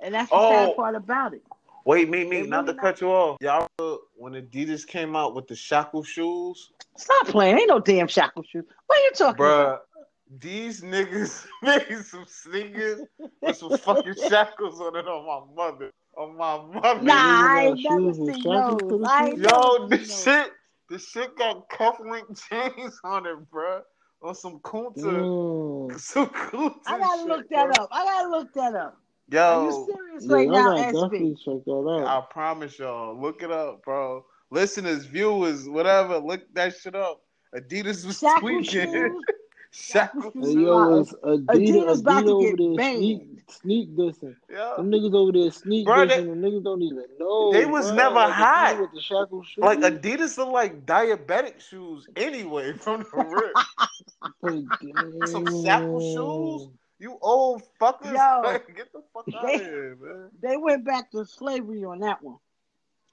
and 0.00 0.14
that's 0.14 0.30
the 0.30 0.36
Oh. 0.36 0.48
sad 0.50 0.76
part 0.76 0.94
about 0.94 1.34
it. 1.34 1.42
Wait, 1.84 2.08
me, 2.08 2.24
me, 2.24 2.42
They 2.42 2.46
not 2.46 2.66
to 2.66 2.74
cut 2.74 3.00
you 3.00 3.08
off. 3.10 3.38
Y'all, 3.40 3.66
remember 3.78 4.02
when 4.16 4.32
Adidas 4.34 4.86
came 4.86 5.16
out 5.16 5.34
with 5.34 5.46
the 5.48 5.56
shackle 5.56 6.02
shoes, 6.02 6.70
Stop 6.96 7.28
playing, 7.28 7.56
ain't 7.58 7.68
no 7.68 7.78
damn 7.78 8.08
shackle 8.08 8.42
shoes. 8.42 8.64
What 8.86 8.98
are 8.98 9.02
you 9.04 9.10
talking 9.12 9.44
about? 9.44 9.82
These 10.40 10.82
niggas 10.82 11.46
made 11.62 12.04
some 12.04 12.26
sneakers 12.26 13.02
with 13.40 13.56
some 13.56 13.70
fucking 13.70 14.16
shackles 14.28 14.80
on 14.80 14.96
it 14.96 15.06
on 15.06 15.24
my 15.26 15.54
mother. 15.70 15.90
On 16.16 16.36
my 16.36 16.56
mother. 16.80 17.04
Nah, 17.04 17.14
I 17.14 17.54
got 17.54 17.64
ain't 17.68 17.84
never 17.88 18.12
seen 18.12 18.42
those. 18.42 18.78
the 18.90 19.08
I 19.08 19.26
ain't 19.28 19.38
Yo, 19.38 19.88
this 19.88 20.08
those. 20.08 20.24
shit, 20.24 20.52
this 20.90 21.08
shit 21.08 21.36
got 21.38 21.68
cufflink 21.70 22.38
chains 22.50 23.00
on 23.04 23.24
it, 23.26 23.38
bruh. 23.50 23.82
On 24.20 24.34
some 24.34 24.58
Kunta, 24.58 24.96
Mm. 24.96 26.00
some 26.00 26.26
Kunta. 26.26 26.74
I 26.86 26.98
gotta 26.98 27.18
shit, 27.20 27.28
look 27.28 27.48
that 27.50 27.68
bruh. 27.68 27.78
up. 27.78 27.88
I 27.92 28.04
gotta 28.04 28.28
look 28.28 28.52
that 28.54 28.74
up. 28.74 29.00
Are 29.32 29.36
Yo, 29.36 29.64
you 29.64 29.86
serious 29.94 30.24
Yeah, 30.26 30.34
right 30.34 30.48
I 30.48 30.52
now, 30.52 30.76
SB? 30.76 30.92
definitely 31.02 31.34
check 31.44 31.64
that 31.64 32.04
I 32.06 32.20
promise 32.30 32.78
y'all, 32.78 33.20
look 33.20 33.42
it 33.42 33.50
up, 33.50 33.84
bro. 33.84 34.24
Listeners, 34.50 35.04
viewers, 35.04 35.68
whatever, 35.68 36.18
look 36.18 36.42
that 36.54 36.74
shit 36.76 36.94
up. 36.94 37.22
Adidas 37.54 38.06
was 38.06 38.18
Shackle 38.18 38.40
tweaking. 38.48 38.92
shoes. 38.92 39.22
Shackle 39.70 40.22
Hey, 40.22 40.30
shoes. 40.40 40.44
shoes. 40.46 40.54
yo, 40.54 41.00
it's 41.00 41.12
Adidas, 41.12 41.44
Adidas 41.46 42.00
about 42.00 42.24
Adidas 42.24 42.26
to 42.26 42.32
over 42.32 42.48
get 42.48 42.56
there 42.58 42.74
banned. 42.76 42.98
sneak, 42.98 43.20
sneak 43.50 43.96
dissing. 43.96 44.36
Yeah. 44.50 44.74
Them 44.78 44.90
niggas 44.90 45.14
over 45.14 45.32
there 45.32 45.50
sneak 45.50 45.84
Bro, 45.84 46.06
they- 46.06 46.14
dissing. 46.22 46.26
Them 46.28 46.40
niggas 46.40 46.64
don't 46.64 46.82
even 46.82 47.04
know. 47.18 47.52
They 47.52 47.66
was 47.66 47.86
bro. 47.88 47.96
never 47.96 48.14
like, 48.14 48.32
hot. 48.32 48.78
With 48.80 48.92
the 48.94 49.00
shackle 49.02 49.42
shoes. 49.44 49.62
Like 49.62 49.80
Adidas 49.80 50.38
look 50.38 50.48
like 50.52 50.86
diabetic 50.86 51.60
shoes 51.60 52.06
anyway 52.16 52.72
from 52.78 53.02
the 53.02 53.24
rip. 53.24 53.52
Some 55.28 55.64
shackle 55.64 56.00
shoes? 56.00 56.68
You 56.98 57.18
old 57.22 57.62
fuckers. 57.80 58.14
Yo. 58.14 58.40
Like, 58.44 58.76
get 58.76 58.92
the 58.92 59.02
fuck 59.14 59.26
out 59.34 59.44
of 59.54 59.60
here, 59.60 59.96
man. 60.00 60.30
They 60.40 60.56
went 60.56 60.84
back 60.84 61.10
to 61.12 61.24
slavery 61.24 61.84
on 61.84 62.00
that 62.00 62.22
one. 62.22 62.38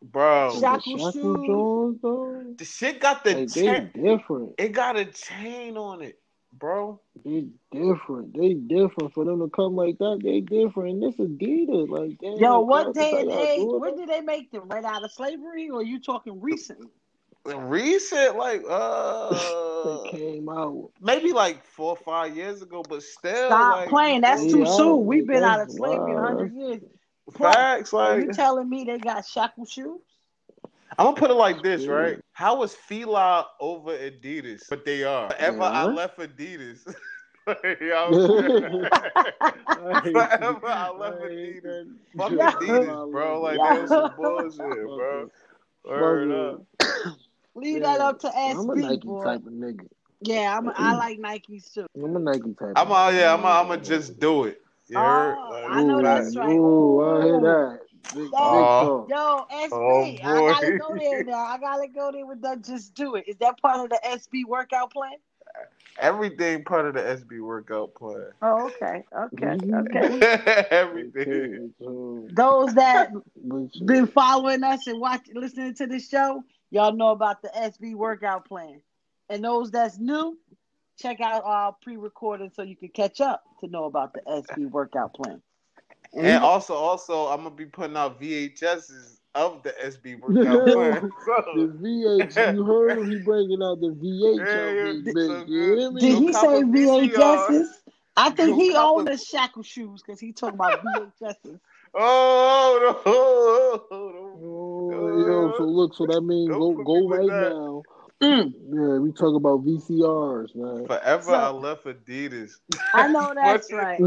Bro, 0.02 0.54
The 0.56 0.60
Shackle 0.60 0.98
shackle 0.98 1.12
shoes. 1.12 1.46
Jones, 1.48 2.00
though. 2.02 2.56
the 2.58 2.66
shit 2.66 3.00
got 3.00 3.24
the 3.24 3.34
Like, 3.36 3.50
they 3.50 3.64
chain. 3.64 3.92
different. 3.94 4.54
It 4.58 4.72
got 4.72 4.98
a 4.98 5.06
chain 5.06 5.78
on 5.78 6.02
it, 6.04 6.20
bro. 6.54 7.00
They 7.24 7.48
different. 7.72 8.38
They 8.38 8.54
different. 8.54 9.14
For 9.14 9.26
them 9.26 9.40
to 9.40 9.50
come 9.50 9.76
like 9.76 9.98
that, 10.00 10.20
they 10.24 10.42
different. 10.42 11.02
This 11.02 11.16
Adidas, 11.16 11.90
like 11.90 12.18
damn. 12.20 12.38
Yo, 12.40 12.60
like, 12.60 12.68
what 12.68 12.94
that's 12.94 13.00
day 13.00 13.12
how 13.12 13.20
and 13.22 13.30
y'all 13.30 13.48
age? 13.48 13.58
do 13.58 13.76
it, 13.78 13.80
When 13.80 13.96
did 13.98 14.10
they 14.10 14.22
make 14.22 14.52
them? 14.52 14.68
Right 14.68 14.84
out 14.84 15.04
of 15.04 15.12
slavery, 15.12 15.70
or 15.70 15.82
you 15.84 16.00
talking 16.00 16.40
recently? 16.42 16.90
Recent, 17.46 18.38
like 18.38 18.62
They 18.62 18.68
uh, 19.86 20.10
came 20.10 20.50
out. 20.50 20.92
maybe 21.02 21.32
like 21.34 21.64
four 21.64 21.92
or 21.92 21.96
five 21.98 22.36
years 22.36 22.62
ago, 22.62 22.84
but 22.84 23.04
still, 23.04 23.48
Stop 23.48 23.72
like, 23.72 23.90
playing. 23.90 24.22
That's 24.22 24.46
Yeah, 24.46 24.52
too 24.52 24.66
soon. 24.66 25.06
We've 25.06 25.28
been 25.28 25.44
out 25.44 25.62
of 25.62 25.68
that's 25.68 25.78
slavery 25.78 26.14
a 26.16 26.20
hundred 26.20 26.54
years. 26.54 26.82
Facts, 27.32 27.94
Are 27.94 28.20
you 28.20 28.28
like 28.28 28.32
telling 28.32 28.70
me 28.70 28.84
they 28.86 28.98
got 29.00 29.26
shackle 29.26 29.66
shoes? 29.66 30.02
I'm 30.98 31.06
gonna 31.08 31.18
put 31.18 31.32
it 31.32 31.36
like 31.36 31.62
this, 31.64 31.86
Yeah. 31.86 31.94
right? 31.94 32.20
How 32.34 32.62
is 32.64 32.74
Fila 32.76 33.48
over 33.60 33.92
Adidas? 33.98 34.68
But 34.70 34.86
they 34.86 35.04
are. 35.04 35.30
Forever 35.38 35.64
I 35.64 35.86
left 35.88 36.22
Adidas. 36.32 36.96
You 37.48 37.90
know 37.90 37.96
I'm? 37.96 38.14
Forever 40.14 40.68
I 40.68 40.90
left 40.90 41.22
Adidas. 41.22 41.88
Fuck 42.18 42.32
Adidas, 42.34 43.12
bro. 43.12 43.42
Like 43.42 43.58
Yeah. 43.58 43.64
that 43.64 43.82
was 43.82 43.90
some 43.90 44.14
bullshit, 44.16 44.60
bro. 44.96 45.30
Word 45.86 46.32
up. 46.32 46.66
Leave 47.56 47.82
that 47.84 48.00
up 48.02 48.20
to 48.20 48.28
I'm 48.38 48.58
a 48.58 48.64
SB, 48.64 48.76
Nike 48.82 49.08
boy. 49.08 49.24
type 49.24 49.46
of 49.46 49.54
nigga. 49.54 49.88
Yeah, 50.22 50.58
I'm. 50.58 50.68
A, 50.68 50.74
I 50.76 50.94
like 50.96 51.20
Nikes 51.20 51.74
too. 51.74 51.86
I'm 51.96 52.16
a 52.16 52.20
Nike 52.20 52.54
type. 52.54 52.74
I'm 52.76 52.92
of 52.92 53.14
a, 53.14 53.18
yeah, 53.18 53.34
I'm 53.34 53.44
a, 53.44 53.48
I'm 53.48 53.72
a 53.72 53.78
just 53.78 54.20
do 54.20 54.44
it. 54.46 54.62
You 54.88 54.98
heard? 55.00 55.36
Oh, 55.38 55.50
Like, 55.52 55.72
I 55.72 55.84
know 55.84 56.00
Ooh, 56.00 56.04
that's 56.04 56.36
right. 56.36 56.50
Ooh, 56.50 57.02
I 57.20 57.24
hear 57.24 57.40
that. 57.42 57.80
Big, 58.14 58.24
big 58.24 58.32
Oh. 58.36 59.08
talk. 59.08 59.10
Yo, 59.10 59.58
SB, 59.68 60.20
Oh, 60.24 60.46
I 60.48 60.54
gotta 60.54 60.78
go 60.78 60.96
there 60.96 61.24
now. 61.24 61.34
I 61.46 61.58
gotta 61.58 61.88
go 61.88 62.12
there 62.12 62.26
with 62.26 62.42
that. 62.44 62.64
Just 62.64 62.94
do 62.94 63.16
it. 63.16 63.26
Is 63.28 63.36
that 63.38 63.60
part 63.62 63.80
of 63.80 63.90
the 63.90 64.00
SB 64.06 64.46
workout 64.46 64.92
plan? 64.94 65.14
Everything 65.98 66.64
part 66.66 66.86
of 66.86 66.94
the 66.94 67.00
SB 67.02 67.40
workout 67.42 67.96
plan. 67.96 68.26
Oh, 68.42 68.66
okay, 68.68 69.04
okay, 69.18 69.58
Mhm. 69.58 69.88
okay. 69.90 70.66
Everything. 70.70 71.74
Those 72.34 72.74
that 72.76 73.12
but- 73.14 73.86
been 73.86 74.06
following 74.08 74.64
us 74.64 74.86
and 74.88 75.00
watching, 75.00 75.36
listening 75.36 75.74
to 75.76 75.88
the 75.88 76.00
show, 76.00 76.44
y'all 76.72 76.94
know 76.94 77.10
about 77.10 77.42
the 77.42 77.50
SB 77.50 77.96
workout 77.96 78.48
plan. 78.48 78.82
And 79.30 79.44
those 79.44 79.72
that's 79.72 79.98
new, 79.98 80.38
check 81.00 81.20
out 81.22 81.44
our 81.44 81.76
pre-recording 81.82 82.52
so 82.56 82.62
you 82.64 82.76
can 82.76 82.90
catch 82.90 83.22
up 83.22 83.44
to 83.62 83.68
know 83.68 83.86
about 83.86 84.14
the 84.14 84.22
SB 84.28 84.70
workout 84.70 85.14
plan. 85.14 85.42
And 86.14 86.28
And 86.28 86.44
also, 86.44 86.74
also, 86.76 87.28
I'm 87.28 87.38
gonna 87.44 87.52
be 87.52 87.66
putting 87.66 87.98
out 87.98 88.22
VHSs 88.22 89.20
of 89.34 89.64
the 89.64 89.72
SB 89.84 90.20
workout 90.22 90.44
plan. 90.74 91.02
The 91.02 91.12
So, 91.26 91.68
VH, 91.82 92.56
you 92.56 92.64
heard 92.64 92.98
him? 93.00 93.10
He 93.10 93.18
bringing 93.20 93.62
out 93.62 93.82
the 93.82 93.88
VH 93.90 94.38
Yeah, 94.38 94.62
out 94.62 94.76
yeah. 94.76 95.02
this 95.04 95.14
bitch. 95.14 95.50
You 95.50 95.78
hear 95.78 95.92
me? 95.92 96.02
did 96.02 96.18
he 96.20 96.28
say 96.34 96.40
copper 96.40 96.66
VCR. 96.66 97.14
VHSs? 97.14 97.68
I 98.16 98.30
think 98.30 98.50
Yo, 98.52 98.56
he 98.56 98.72
copper- 98.74 99.00
owned 99.00 99.08
the 99.10 99.18
shackle 99.18 99.64
shoes 99.64 100.02
because 100.02 100.22
he 100.22 100.32
talking 100.32 100.56
about 100.56 100.82
VHSs. 100.86 101.60
oh, 101.96 103.02
no, 103.92 103.98
no. 103.98 104.40
Yo, 104.96 105.54
so 105.58 105.64
look, 105.64 105.94
so 105.96 106.06
that 106.08 106.22
means 106.22 106.50
go 106.50 106.74
go 106.74 107.08
right 107.08 107.28
that. 107.28 107.50
now. 107.50 107.84
Mm, 108.22 108.54
Yeah, 108.70 108.98
we 109.00 109.12
talk 109.12 109.36
about 109.36 109.66
VCRs, 109.66 110.56
man. 110.56 110.86
Forever 110.88 111.22
So- 111.24 111.34
I 111.34 111.50
left 111.50 111.84
Adidas. 111.86 112.54
I 112.94 113.08
know 113.12 113.34
that's 113.36 113.72
right. 113.74 114.00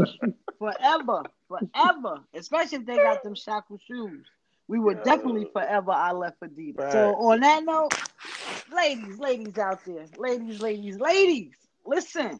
Forever, 0.57 1.23
forever. 1.47 2.21
Especially 2.33 2.79
if 2.79 2.85
they 2.85 2.95
got 2.97 3.23
them 3.23 3.35
shackle 3.35 3.79
shoes. 3.87 4.25
We 4.67 4.79
were 4.79 4.93
Yeah. 4.93 5.03
definitely 5.03 5.47
forever 5.53 5.91
I 5.91 6.11
left 6.11 6.39
Adidas. 6.41 6.79
Right. 6.79 6.91
So 6.91 7.15
on 7.15 7.39
that 7.41 7.63
note, 7.63 7.93
ladies, 8.73 9.19
ladies 9.19 9.57
out 9.57 9.79
there, 9.85 10.05
ladies, 10.17 10.59
ladies, 10.61 10.99
ladies, 10.99 11.53
listen. 11.85 12.39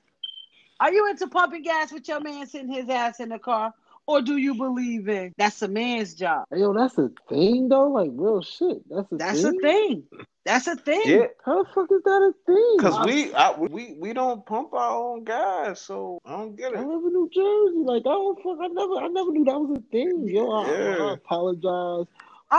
Are 0.82 0.92
you 0.94 1.08
into 1.10 1.28
pumping 1.28 1.64
gas 1.64 1.92
with 1.92 2.08
your 2.08 2.22
man 2.22 2.48
sitting 2.48 2.72
his 2.72 2.88
ass 2.90 3.20
in 3.20 3.30
the 3.30 3.40
car? 3.40 3.74
Or 4.10 4.22
do 4.24 4.38
you 4.38 4.56
believe 4.56 5.10
in 5.10 5.34
that's 5.38 5.62
a 5.64 5.70
man's 5.70 6.16
job? 6.16 6.46
Yo, 6.56 6.74
that's 6.74 6.98
a 6.98 7.12
thing 7.30 7.70
though. 7.70 7.90
Like 7.90 8.12
real 8.14 8.42
shit. 8.44 8.80
That's 8.90 9.12
a 9.12 9.20
That's 9.20 9.44
thing. 9.44 9.46
a 9.46 9.54
thing. 9.54 10.06
That's 10.46 10.68
a 10.68 10.76
thing. 10.78 11.04
Yeah, 11.06 11.28
How 11.46 11.64
the 11.64 11.70
fuck 11.74 11.90
is 11.92 12.04
that 12.04 12.12
a 12.12 12.34
thing? 12.46 12.78
because 12.78 13.00
we 13.00 13.34
I, 13.34 13.54
we 13.58 13.96
we 14.00 14.14
don't 14.14 14.46
pump 14.46 14.74
our 14.74 14.92
own 15.14 15.24
gas, 15.26 15.82
so 15.82 16.20
I 16.26 16.32
don't 16.34 16.56
get 16.58 16.74
I 16.76 16.82
it. 16.82 16.82
live 16.82 17.06
in 17.06 17.14
New 17.14 17.30
Jersey. 17.34 17.84
Like 17.86 18.04
I 18.04 18.12
don't 18.12 18.38
fuck. 18.44 18.58
I 18.62 18.68
never. 18.68 18.96
I 18.96 19.08
never 19.10 19.32
knew 19.32 19.46
that 19.46 19.60
was 19.60 19.80
a 19.80 19.84
thing. 19.92 20.28
Yo, 20.28 20.52
I, 20.52 20.70
Yeah. 20.70 21.12
I 21.12 21.14
apologize 21.14 22.08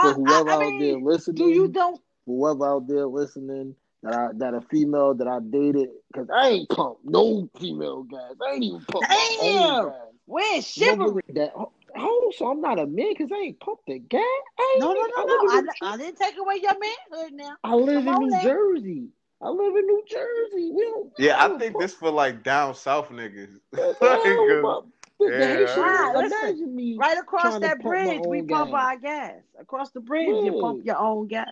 for 0.01 0.13
I, 0.13 0.13
whoever 0.13 0.51
I 0.51 0.57
out 0.57 0.77
there 0.79 0.97
mean, 0.97 1.03
listening. 1.03 1.37
do 1.37 1.45
you 1.49 1.69
don't 1.69 2.01
Whoever 2.27 2.67
out 2.75 2.87
there 2.87 3.07
listening 3.07 3.75
that 4.03 4.13
I 4.13 4.27
that 4.37 4.53
a 4.55 4.61
female 4.61 5.15
that 5.15 5.27
I 5.27 5.39
dated 5.41 5.89
because 6.13 6.29
I 6.33 6.49
ain't 6.49 6.69
pump 6.69 6.99
no 7.03 7.49
female 7.59 8.03
guys. 8.03 8.35
I 8.45 8.53
ain't 8.55 8.63
even 8.65 8.81
pump 8.85 9.09
my 9.09 9.27
own 9.39 9.77
Damn. 9.77 9.91
Gas. 10.31 10.51
Where's 10.51 10.67
chivalry? 10.67 11.23
That, 11.29 11.53
oh, 11.55 12.31
so 12.37 12.49
I'm 12.49 12.61
not 12.61 12.79
a 12.79 12.87
man 12.87 13.09
because 13.09 13.31
I 13.31 13.37
ain't 13.37 13.59
pumped 13.59 13.85
the 13.87 13.99
gas. 13.99 14.21
I 14.59 14.71
ain't, 14.75 14.79
No, 14.81 14.93
no, 14.93 15.01
I 15.01 15.25
no, 15.25 15.25
no. 15.25 15.59
in 15.59 15.69
I, 15.81 15.93
I 15.93 15.97
didn't 15.97 16.17
take 16.17 16.37
away 16.37 16.55
your 16.61 16.73
manhood 16.79 17.33
now. 17.33 17.55
I 17.63 17.75
live 17.75 18.05
Come 18.05 18.23
in 18.23 18.29
New 18.29 18.29
now. 18.31 18.41
Jersey. 18.41 19.07
I 19.41 19.49
live 19.49 19.75
in 19.75 19.85
New 19.87 20.03
Jersey. 20.07 20.71
We 20.71 20.81
don't. 20.83 21.11
we 21.17 21.25
Yeah, 21.25 21.43
I 21.43 21.47
don't 21.47 21.59
think 21.59 21.73
pump 21.73 21.81
this 21.83 21.93
for 21.95 22.11
like 22.11 22.43
down 22.43 22.75
south 22.75 23.09
niggas. 23.09 23.59
Like, 23.73 23.97
hell, 23.99 24.11
uh, 24.11 24.61
my- 24.61 24.79
the- 25.19 25.25
the 25.25 25.31
yeah, 25.39 25.47
Haitians- 25.47 25.77
Right, 25.77 26.13
listen. 26.15 26.37
imagine 26.49 26.75
me 26.75 26.97
Right 26.97 27.17
across 27.17 27.59
that 27.59 27.81
bridge, 27.81 28.21
we 28.25 28.39
own 28.39 28.47
pump 28.47 28.71
gas. 28.71 28.79
our 28.83 28.97
gas. 28.97 29.33
Across 29.59 29.91
the 29.91 29.99
bridge, 29.99 30.27
you 30.27 30.57
pump 30.61 30.85
your 30.85 30.97
own 30.97 31.27
gas. 31.27 31.47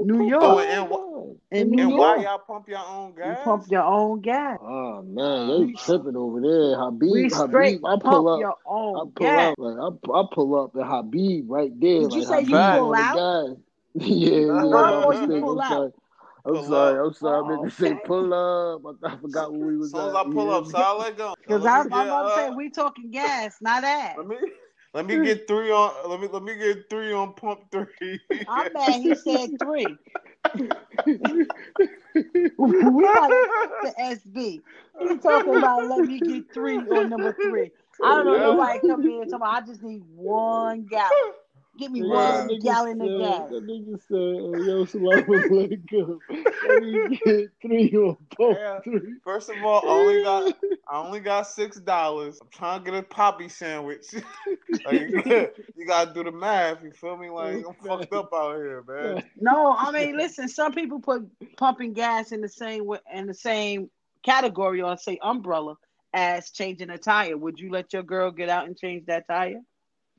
New 0.00 0.20
York. 0.20 0.42
Oh, 0.42 0.58
and 0.58 0.90
own 0.92 1.40
In 1.50 1.70
gas. 1.70 1.70
New 1.70 1.88
and 1.88 1.96
York. 1.96 1.98
why 1.98 2.16
y'all 2.22 2.38
pump 2.38 2.68
your 2.68 2.78
own 2.78 3.14
gas? 3.14 3.24
You 3.24 3.36
gas? 3.36 3.44
pump 3.44 3.66
your 3.70 3.82
own 3.82 4.20
gas. 4.20 4.58
Oh 4.60 5.02
man, 5.02 5.48
they 5.48 5.72
tripping 5.72 6.16
over 6.16 6.40
there. 6.40 6.76
Habib, 6.78 7.10
We 7.10 7.28
straight 7.30 7.78
Habib, 7.78 7.84
I 7.84 7.96
pump 8.02 8.08
pull 8.08 8.28
up. 8.28 8.40
your 8.40 8.54
I 8.94 9.04
pull 9.14 9.38
gas. 9.38 9.38
up, 9.38 9.58
like 9.58 9.76
I, 9.78 10.12
I 10.18 10.24
pull 10.32 10.62
up 10.64 10.76
at 10.76 10.86
Habib 10.86 11.50
right 11.50 11.72
there. 11.80 12.08
Did 12.08 12.12
you 12.12 12.22
say 12.22 12.40
Habib 12.40 12.48
you 12.48 12.60
pull 12.62 12.94
out? 12.94 13.14
gas. 13.14 13.56
yeah, 13.94 14.38
yeah, 14.62 14.62
Huh? 14.70 14.86
my 14.86 15.00
Or 15.06 15.14
you 15.14 15.28
mistake. 15.28 15.40
pull 15.40 15.58
I'm 15.58 15.60
out? 15.60 15.68
sorry. 15.68 15.92
I'm 16.44 16.58
Pull 16.58 16.62
sorry. 16.62 16.98
up. 16.98 17.00
I'm 17.06 17.12
sorry. 17.14 17.38
I 17.38 17.42
Oh, 17.42 17.46
meant 17.48 17.62
to 17.64 17.70
say 17.70 17.94
pull 17.94 18.32
up. 18.34 18.82
I, 19.02 19.08
I 19.14 19.16
forgot 19.20 19.52
what 19.52 19.60
we 19.60 19.76
As 19.80 19.88
was 19.88 19.90
soon 19.90 20.08
as 20.08 20.14
at. 20.14 20.14
I 20.14 20.24
pull 20.24 20.50
You 20.50 20.52
up, 20.52 20.66
so 20.66 20.78
I 20.78 20.92
let 20.92 21.16
go. 21.16 21.34
Because 21.46 21.64
I'm, 21.66 21.86
me 21.86 21.90
I'm 21.92 22.06
get, 22.06 22.06
about 22.06 22.22
to 22.24 22.30
say, 22.30 22.48
uh, 22.48 22.50
we 22.50 22.70
talking 22.70 23.10
gas, 23.10 23.56
not 23.60 23.84
ass. 23.84 24.16
let 24.16 24.26
me 24.26 24.36
let 24.94 25.06
me 25.06 25.16
hmm. 25.16 25.24
get 25.24 25.48
three 25.48 25.72
on. 25.72 26.08
Let 26.08 26.20
me 26.20 26.28
let 26.28 26.42
me 26.44 26.54
get 26.54 26.88
three 26.88 27.12
on 27.12 27.34
pump 27.34 27.68
three. 27.70 28.20
I'm 28.48 28.72
mad 28.72 28.92
he 29.02 29.14
said 29.16 29.50
three. 29.60 29.86
we 30.54 30.68
got 32.14 33.28
the 33.82 33.94
SB. 33.98 34.62
He 35.00 35.18
talking 35.18 35.56
about 35.56 35.88
let 35.88 36.06
me 36.06 36.20
get 36.20 36.54
three 36.54 36.78
on 36.78 37.10
number 37.10 37.36
three. 37.42 37.72
I 38.04 38.16
don't 38.16 38.26
know 38.26 38.52
nobody 38.52 38.78
come 38.86 39.02
here 39.02 39.22
and 39.22 39.30
talking 39.30 39.34
about 39.34 39.62
I 39.62 39.66
just 39.66 39.82
need 39.82 40.02
one 40.14 40.84
gallon. 40.84 41.10
Give 41.76 41.90
me 41.90 42.00
Yeah, 42.02 42.06
one 42.06 42.46
that 42.46 42.54
nigga 42.54 42.62
gallon 42.62 43.00
of 43.00 43.08
said- 43.08 43.18
gas. 43.18 43.50
That 43.50 43.66
nigga 43.66 44.00
said, 44.00 44.66
yo, 44.66 44.84
salam 44.84 45.24
alaikum. 45.24 46.18
Let 46.68 46.82
me 46.82 47.18
get 47.24 47.50
three 47.60 47.92
on 47.96 48.16
pump 48.36 48.58
Yeah. 48.58 48.80
three. 48.80 49.14
First 49.24 49.50
of 49.50 49.56
all, 49.64 49.82
I 49.84 49.90
only 49.90 50.22
got 50.22 50.54
I 50.88 50.98
only 50.98 51.20
got 51.20 51.46
six 51.48 51.78
dollars. 51.80 52.38
I'm 52.40 52.48
trying 52.50 52.84
to 52.84 52.90
get 52.90 52.98
a 52.98 53.02
poppy 53.02 53.48
sandwich. 53.48 54.06
like, 54.84 55.00
you 55.76 55.86
gotta 55.86 56.12
do 56.14 56.22
the 56.24 56.30
math. 56.32 56.82
You 56.84 56.92
feel 56.92 57.16
me? 57.16 57.30
Like 57.30 57.64
I'm 57.66 57.74
fucked 57.84 58.12
up 58.12 58.30
out 58.32 58.56
here, 58.56 58.84
man. 58.86 59.22
No, 59.40 59.74
I 59.76 59.90
mean 59.90 60.16
listen, 60.16 60.48
some 60.48 60.72
people 60.72 61.00
put 61.00 61.22
pumping 61.56 61.92
gas 61.92 62.30
in 62.32 62.40
the 62.40 62.48
same 62.48 62.86
way 62.86 62.98
in 63.12 63.26
the 63.26 63.34
same 63.34 63.90
category 64.22 64.80
or 64.80 64.96
say 64.96 65.18
umbrella 65.22 65.74
as 66.12 66.50
changing 66.50 66.90
a 66.90 66.98
tire. 66.98 67.36
Would 67.36 67.58
you 67.58 67.70
let 67.72 67.92
your 67.92 68.04
girl 68.04 68.30
get 68.30 68.48
out 68.48 68.66
and 68.66 68.76
change 68.78 69.06
that 69.06 69.26
tire? 69.26 69.60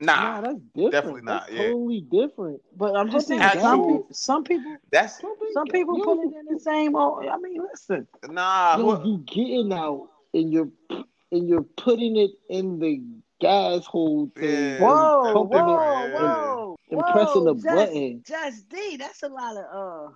Nah, 0.00 0.16
Nah, 0.16 0.40
that's 0.42 0.60
different. 0.74 0.92
definitely 0.92 1.22
not, 1.22 1.42
That's 1.42 1.52
yeah. 1.52 1.58
totally 1.62 2.00
different. 2.10 2.60
But 2.76 2.96
I'm 2.96 3.10
just 3.10 3.28
saying 3.28 3.40
Pumping 3.40 3.60
some 3.60 3.62
gas? 3.62 3.62
people 3.62 4.06
some 4.12 4.44
people 4.44 4.76
that's 4.92 5.20
Pumping 5.20 5.48
some 5.52 5.68
people 5.68 5.96
yo, 5.96 6.04
put 6.04 6.18
it 6.18 6.34
in 6.38 6.44
the 6.54 6.60
same 6.60 6.96
oh 6.96 7.20
I 7.28 7.38
mean 7.38 7.62
listen. 7.72 8.06
nah. 8.28 8.76
Yo, 8.78 9.04
you 9.04 9.18
getting 9.26 9.72
out 9.72 10.08
and 10.34 10.52
you're 10.52 10.70
and 11.32 11.48
you're 11.48 11.62
putting 11.62 12.16
it 12.16 12.30
in 12.48 12.78
the 12.78 13.02
gas 13.40 13.86
hole 13.86 14.30
thing. 14.38 14.50
Yeah. 14.50 14.78
and 14.78 14.80
Whoa, 14.82 15.42
whoa, 15.44 16.06
it 16.12 16.20
Yeah. 16.20 16.54
whoa, 16.54 16.76
and 16.90 17.00
whoa, 17.00 17.12
pressing 17.12 17.44
the 17.44 17.54
just, 17.54 17.74
button. 17.74 18.22
Just 18.26 18.68
D, 18.68 18.96
that's 18.98 19.22
a 19.22 19.28
lot 19.28 19.56
of 19.56 19.64
uh 19.72 20.12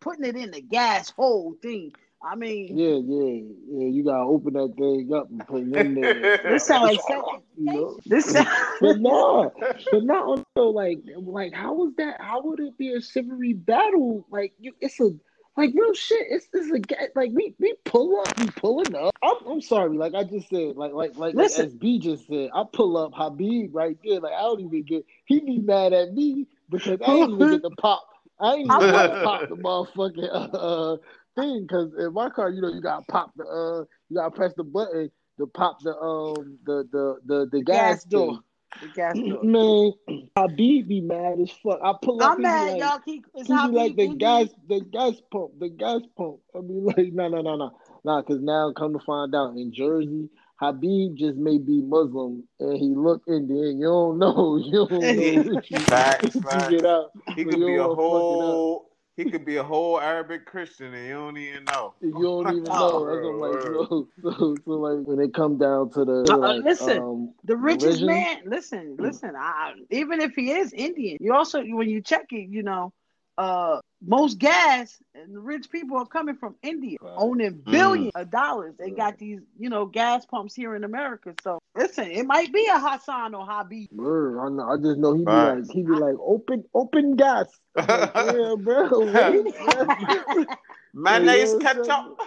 putting 0.00 0.24
it 0.24 0.36
in 0.36 0.50
the 0.52 0.60
gas 0.62 1.10
hole 1.10 1.56
thing. 1.62 1.92
I 2.22 2.34
mean, 2.34 2.76
Yeah, 2.76 2.96
yeah, 2.96 3.42
yeah. 3.70 3.88
You 3.88 4.04
gotta 4.04 4.24
open 4.24 4.54
that 4.54 4.74
thing 4.76 5.10
up 5.14 5.30
and 5.30 5.46
put 5.46 5.62
it 5.62 5.72
in 5.72 5.94
there. 5.94 6.38
this 6.44 6.66
sounds 6.66 6.98
like 7.08 7.42
you 7.56 7.72
know. 7.72 7.98
this 8.06 8.32
sound 8.32 8.48
But 8.80 8.98
no, 8.98 9.52
but 9.90 10.04
not 10.04 10.24
also 10.24 10.70
like 10.70 10.98
like 11.16 11.52
how 11.54 11.74
was 11.74 11.92
that? 11.98 12.20
How 12.20 12.42
would 12.42 12.60
it 12.60 12.76
be 12.76 12.92
a 12.92 13.00
chivalry 13.00 13.52
battle? 13.52 14.26
Like 14.30 14.52
you, 14.58 14.72
it's 14.80 14.98
a 15.00 15.10
like 15.56 15.72
real 15.74 15.94
shit. 15.94 16.26
It's 16.30 16.48
it's 16.52 16.70
a 16.72 16.78
ga- 16.80 17.08
like 17.14 17.30
we 17.32 17.54
we 17.58 17.74
pull 17.84 18.20
up, 18.20 18.38
we 18.38 18.46
pulling 18.48 18.94
up. 18.96 19.12
I'm, 19.22 19.36
I'm 19.46 19.60
sorry, 19.60 19.96
like 19.96 20.14
I 20.14 20.24
just 20.24 20.48
said, 20.48 20.76
like 20.76 20.92
like 20.92 21.16
like, 21.16 21.16
like 21.16 21.34
Listen. 21.34 21.70
SB 21.70 22.00
just 22.00 22.26
said, 22.26 22.50
I 22.54 22.64
pull 22.72 22.96
up 22.96 23.12
Habib 23.14 23.74
right 23.74 23.96
there. 24.04 24.20
Like 24.20 24.32
I 24.32 24.42
don't 24.42 24.60
even 24.60 24.82
get. 24.84 25.04
He 25.24 25.40
be 25.40 25.58
mad 25.58 25.92
at 25.92 26.14
me 26.14 26.46
because 26.70 27.00
I 27.04 27.12
ain't 27.12 27.30
even 27.30 27.50
get 27.50 27.62
the 27.62 27.70
pop. 27.70 28.08
I 28.40 28.54
ain't 28.54 28.66
even 28.66 28.78
get 28.78 29.06
to 29.06 29.20
pop 29.24 29.48
the 29.48 29.56
motherfucking 29.56 30.54
uh, 30.54 30.96
thing 31.38 31.62
because 31.62 31.92
in 31.98 32.12
my 32.12 32.30
car, 32.30 32.50
you 32.50 32.60
know, 32.60 32.68
you 32.68 32.80
gotta 32.80 33.04
pop 33.06 33.32
the 33.36 33.44
uh, 33.44 33.84
you 34.08 34.16
gotta 34.16 34.30
press 34.30 34.52
the 34.56 34.64
button 34.64 35.10
to 35.38 35.46
pop 35.46 35.78
the 35.82 35.96
um 35.96 36.58
the 36.64 36.88
the 36.92 37.18
the, 37.26 37.48
the 37.52 37.62
gas, 37.62 37.96
gas 37.96 38.04
door. 38.04 38.26
thing. 38.32 38.42
The 38.80 38.88
gas 38.88 39.18
door. 39.18 39.44
Man, 39.44 39.92
Habib 40.36 40.88
be 40.88 41.00
mad 41.00 41.40
as 41.40 41.50
fuck. 41.50 41.80
I 41.82 41.94
pull 42.02 42.22
up. 42.22 42.32
I'm 42.32 42.42
mad, 42.42 42.70
like, 42.72 42.80
y'all 42.80 42.98
keep 43.00 43.26
it's 43.34 43.48
He 43.48 43.54
how 43.54 43.70
like 43.70 43.96
the 43.96 44.14
gas, 44.14 44.48
the 44.68 44.80
gas 44.80 45.14
pump, 45.32 45.58
the 45.58 45.68
gas 45.68 46.00
pump. 46.16 46.38
I 46.54 46.60
mean, 46.60 46.84
like, 46.96 47.12
no, 47.12 47.28
no, 47.28 47.40
no, 47.40 47.56
no, 47.56 47.72
nah. 48.04 48.20
Because 48.20 48.40
now, 48.40 48.72
come 48.76 48.92
to 48.92 49.04
find 49.04 49.34
out, 49.34 49.56
in 49.56 49.72
Jersey, 49.72 50.28
Habib 50.60 51.16
just 51.16 51.36
may 51.36 51.58
be 51.58 51.82
Muslim 51.82 52.42
and 52.58 52.76
he 52.76 52.94
look 52.94 53.22
Indian. 53.28 53.78
You 53.78 53.86
don't 53.86 54.18
know. 54.18 54.56
You 54.64 54.86
don't 54.88 55.16
know. 55.16 55.60
Facts, 55.86 56.34
you 56.34 56.40
facts. 56.42 56.70
get 56.70 56.84
out. 56.84 57.10
He 57.36 57.44
could 57.44 57.64
be 57.64 57.76
a 57.76 57.82
don't 57.82 57.96
wanna 57.96 57.96
fuck 58.08 58.30
it 58.30 58.40
up. 58.42 58.64
whole. 58.64 58.90
He 59.18 59.24
could 59.24 59.44
be 59.44 59.56
a 59.56 59.64
whole 59.64 60.00
Arabic 60.00 60.46
Christian 60.46 60.94
and 60.94 61.06
you 61.06 61.12
don't 61.14 61.36
even 61.36 61.64
know. 61.64 61.94
You 62.00 62.12
don't 62.22 62.50
even 62.56 62.62
Oh, 62.70 63.04
know. 63.04 63.06
That's 63.10 63.24
what 63.24 63.30
I'm 63.34 63.40
like, 63.40 63.60
so, 63.62 64.08
so, 64.22 64.54
so, 64.64 64.70
like, 64.70 65.06
when 65.06 65.20
it 65.20 65.34
come 65.34 65.58
down 65.58 65.90
to 65.90 66.04
the, 66.04 66.12
Uh, 66.30 66.36
like, 66.36 66.64
listen. 66.64 66.98
um, 66.98 67.34
The 67.44 67.56
richest 67.56 68.00
religion? 68.02 68.06
man, 68.06 68.36
listen, 68.46 68.96
listen. 68.98 69.32
I, 69.36 69.72
even 69.90 70.20
if 70.20 70.34
he 70.36 70.52
is 70.52 70.72
Indian, 70.72 71.16
you 71.20 71.34
also 71.34 71.62
when 71.64 71.88
you 71.88 72.00
check 72.00 72.26
it, 72.30 72.48
you 72.48 72.62
know, 72.62 72.92
uh, 73.38 73.80
most 74.00 74.38
gas 74.38 75.02
and 75.14 75.34
the 75.34 75.40
rich 75.40 75.70
people 75.70 75.96
are 75.98 76.06
coming 76.06 76.36
from 76.36 76.54
India, 76.62 76.98
Right. 77.00 77.14
owning 77.16 77.54
Mm. 77.54 77.64
billions 77.72 78.12
of 78.14 78.30
dollars. 78.30 78.74
They 78.78 78.84
Right. 78.86 78.96
got 78.96 79.18
these, 79.18 79.40
you 79.58 79.68
know, 79.70 79.86
gas 79.86 80.24
pumps 80.24 80.54
here 80.54 80.76
in 80.76 80.84
America. 80.84 81.34
So 81.42 81.58
listen, 81.74 82.10
it 82.10 82.24
might 82.26 82.52
be 82.52 82.64
a 82.72 82.78
Hassan 82.78 83.34
or 83.34 83.44
Habib. 83.44 83.88
Word, 83.92 84.38
I, 84.38 84.48
know, 84.50 84.68
I 84.70 84.76
just 84.76 84.98
know 84.98 85.14
he 85.14 85.20
be 85.20 85.24
Facts. 85.26 85.66
like 85.68 85.74
he 85.76 85.82
be 85.82 85.92
like 85.92 86.14
open 86.20 86.64
open 86.74 87.16
gas. 87.16 87.48
I'm 87.76 87.86
like, 87.86 88.12
yeah, 88.36 88.54
bro. 88.58 88.88
wait, 89.00 89.54
bro. 89.66 90.44
Mayonnaise 90.94 91.54
Yeah, 91.60 91.74
ketchup. 91.74 92.20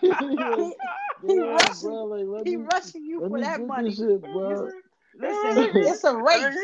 He 0.00 0.08
Yeah, 1.36 1.42
rushing- 1.44 1.88
bro, 1.88 2.04
like, 2.04 2.46
he 2.46 2.56
me- 2.56 2.64
rushing 2.72 3.04
you 3.04 3.20
for 3.28 3.40
that 3.40 3.64
money. 3.66 3.92
shit, 3.94 4.20
bro. 4.20 4.68
Listen, 5.14 5.76
it's 5.76 6.04
a 6.04 6.16
race. 6.16 6.56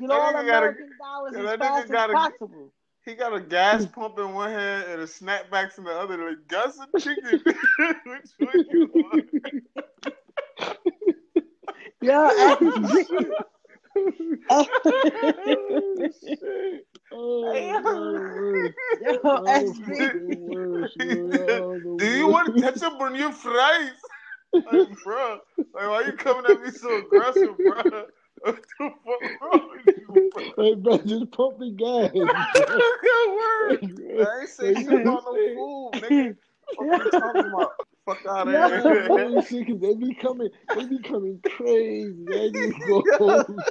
Get 0.00 0.10
all 0.10 0.32
nigga 0.32 0.46
gotta- 0.46 0.74
dollars 0.98 1.34
as 1.36 1.44
that 1.44 1.58
nigga 1.60 1.88
fast 1.88 1.90
as 1.92 2.12
possible. 2.12 2.72
He 3.04 3.14
got 3.14 3.34
a 3.34 3.40
gas 3.40 3.86
pump 3.86 4.18
in 4.18 4.32
one 4.32 4.50
hand 4.50 4.84
and 4.90 5.02
a 5.02 5.06
snapbacks 5.06 5.78
in 5.78 5.84
the 5.84 5.92
other. 5.92 6.16
Like 6.28 6.46
gas 6.48 6.78
and 6.78 6.88
chicken. 7.02 7.40
Which 8.06 8.30
one 8.38 8.64
you 8.70 8.90
want? 8.94 9.24
Yeah, 12.02 12.30
oh, 12.32 12.82
shit. 12.92 13.38
Oh, 17.12 17.52
Hey. 17.52 18.74
Yo, 19.00 19.18
Oh, 19.24 19.74
yo, 20.98 21.78
the 21.78 21.96
Do 21.98 22.06
you 22.06 22.28
want 22.28 22.58
ketchup 22.58 22.94
on 23.00 23.14
your 23.14 23.32
fries? 23.32 23.90
Like, 24.54 24.82
bro, 25.04 25.38
like, 25.74 25.88
why 25.88 26.02
you 26.06 26.12
coming 26.12 26.50
at 26.50 26.60
me 26.60 26.70
so 26.70 26.98
aggressive, 26.98 27.54
bro? 27.64 27.82
What 28.44 28.56
the 28.56 28.62
fuck 28.80 28.90
wrong 29.00 29.00
with 29.04 29.22
you, 29.22 29.38
bro? 29.38 29.71
Hey, 30.62 30.74
bro, 30.74 30.96
just 30.98 31.28
pump 31.32 31.58
the 31.58 31.70
gas. 31.72 32.12
Good 32.12 32.22
word. 33.34 33.80
I 34.28 34.40
ain't 34.42 34.48
say 34.48 34.74
shit 34.76 34.94
about 34.94 35.24
no 35.26 35.34
food, 35.34 36.00
nigga. 36.00 36.36
What 36.76 37.04
you 37.04 37.10
talking 37.10 37.46
about? 37.48 37.70
Fuck 38.06 38.24
out 38.28 38.46
of 38.46 38.54
Yeah. 38.54 38.68
here. 38.68 39.08
Holy 39.08 39.42
shit, 39.42 39.66
'cause 39.66 39.80
they 39.80 39.94
be 39.94 40.14
coming, 40.14 40.50
they 40.72 40.84
be 40.86 41.00
coming 41.00 41.40
crazy. 41.44 42.26
They 42.28 42.50
be, 42.50 42.72
go, 42.86 43.04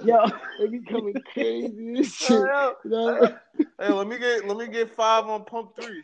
yo, 0.03 0.25
they 0.59 0.67
be 0.67 0.81
coming 0.81 1.21
crazy 1.33 1.93
and 1.95 2.05
shit. 2.05 2.27
Hey, 2.27 2.71
You 2.83 2.91
know? 2.91 3.37
hey, 3.79 3.91
let 3.91 4.07
me 4.07 4.17
get 4.17 4.45
let 4.45 4.57
me 4.57 4.67
get 4.67 4.93
five 4.93 5.25
on 5.29 5.45
pump 5.45 5.77
three. 5.77 6.03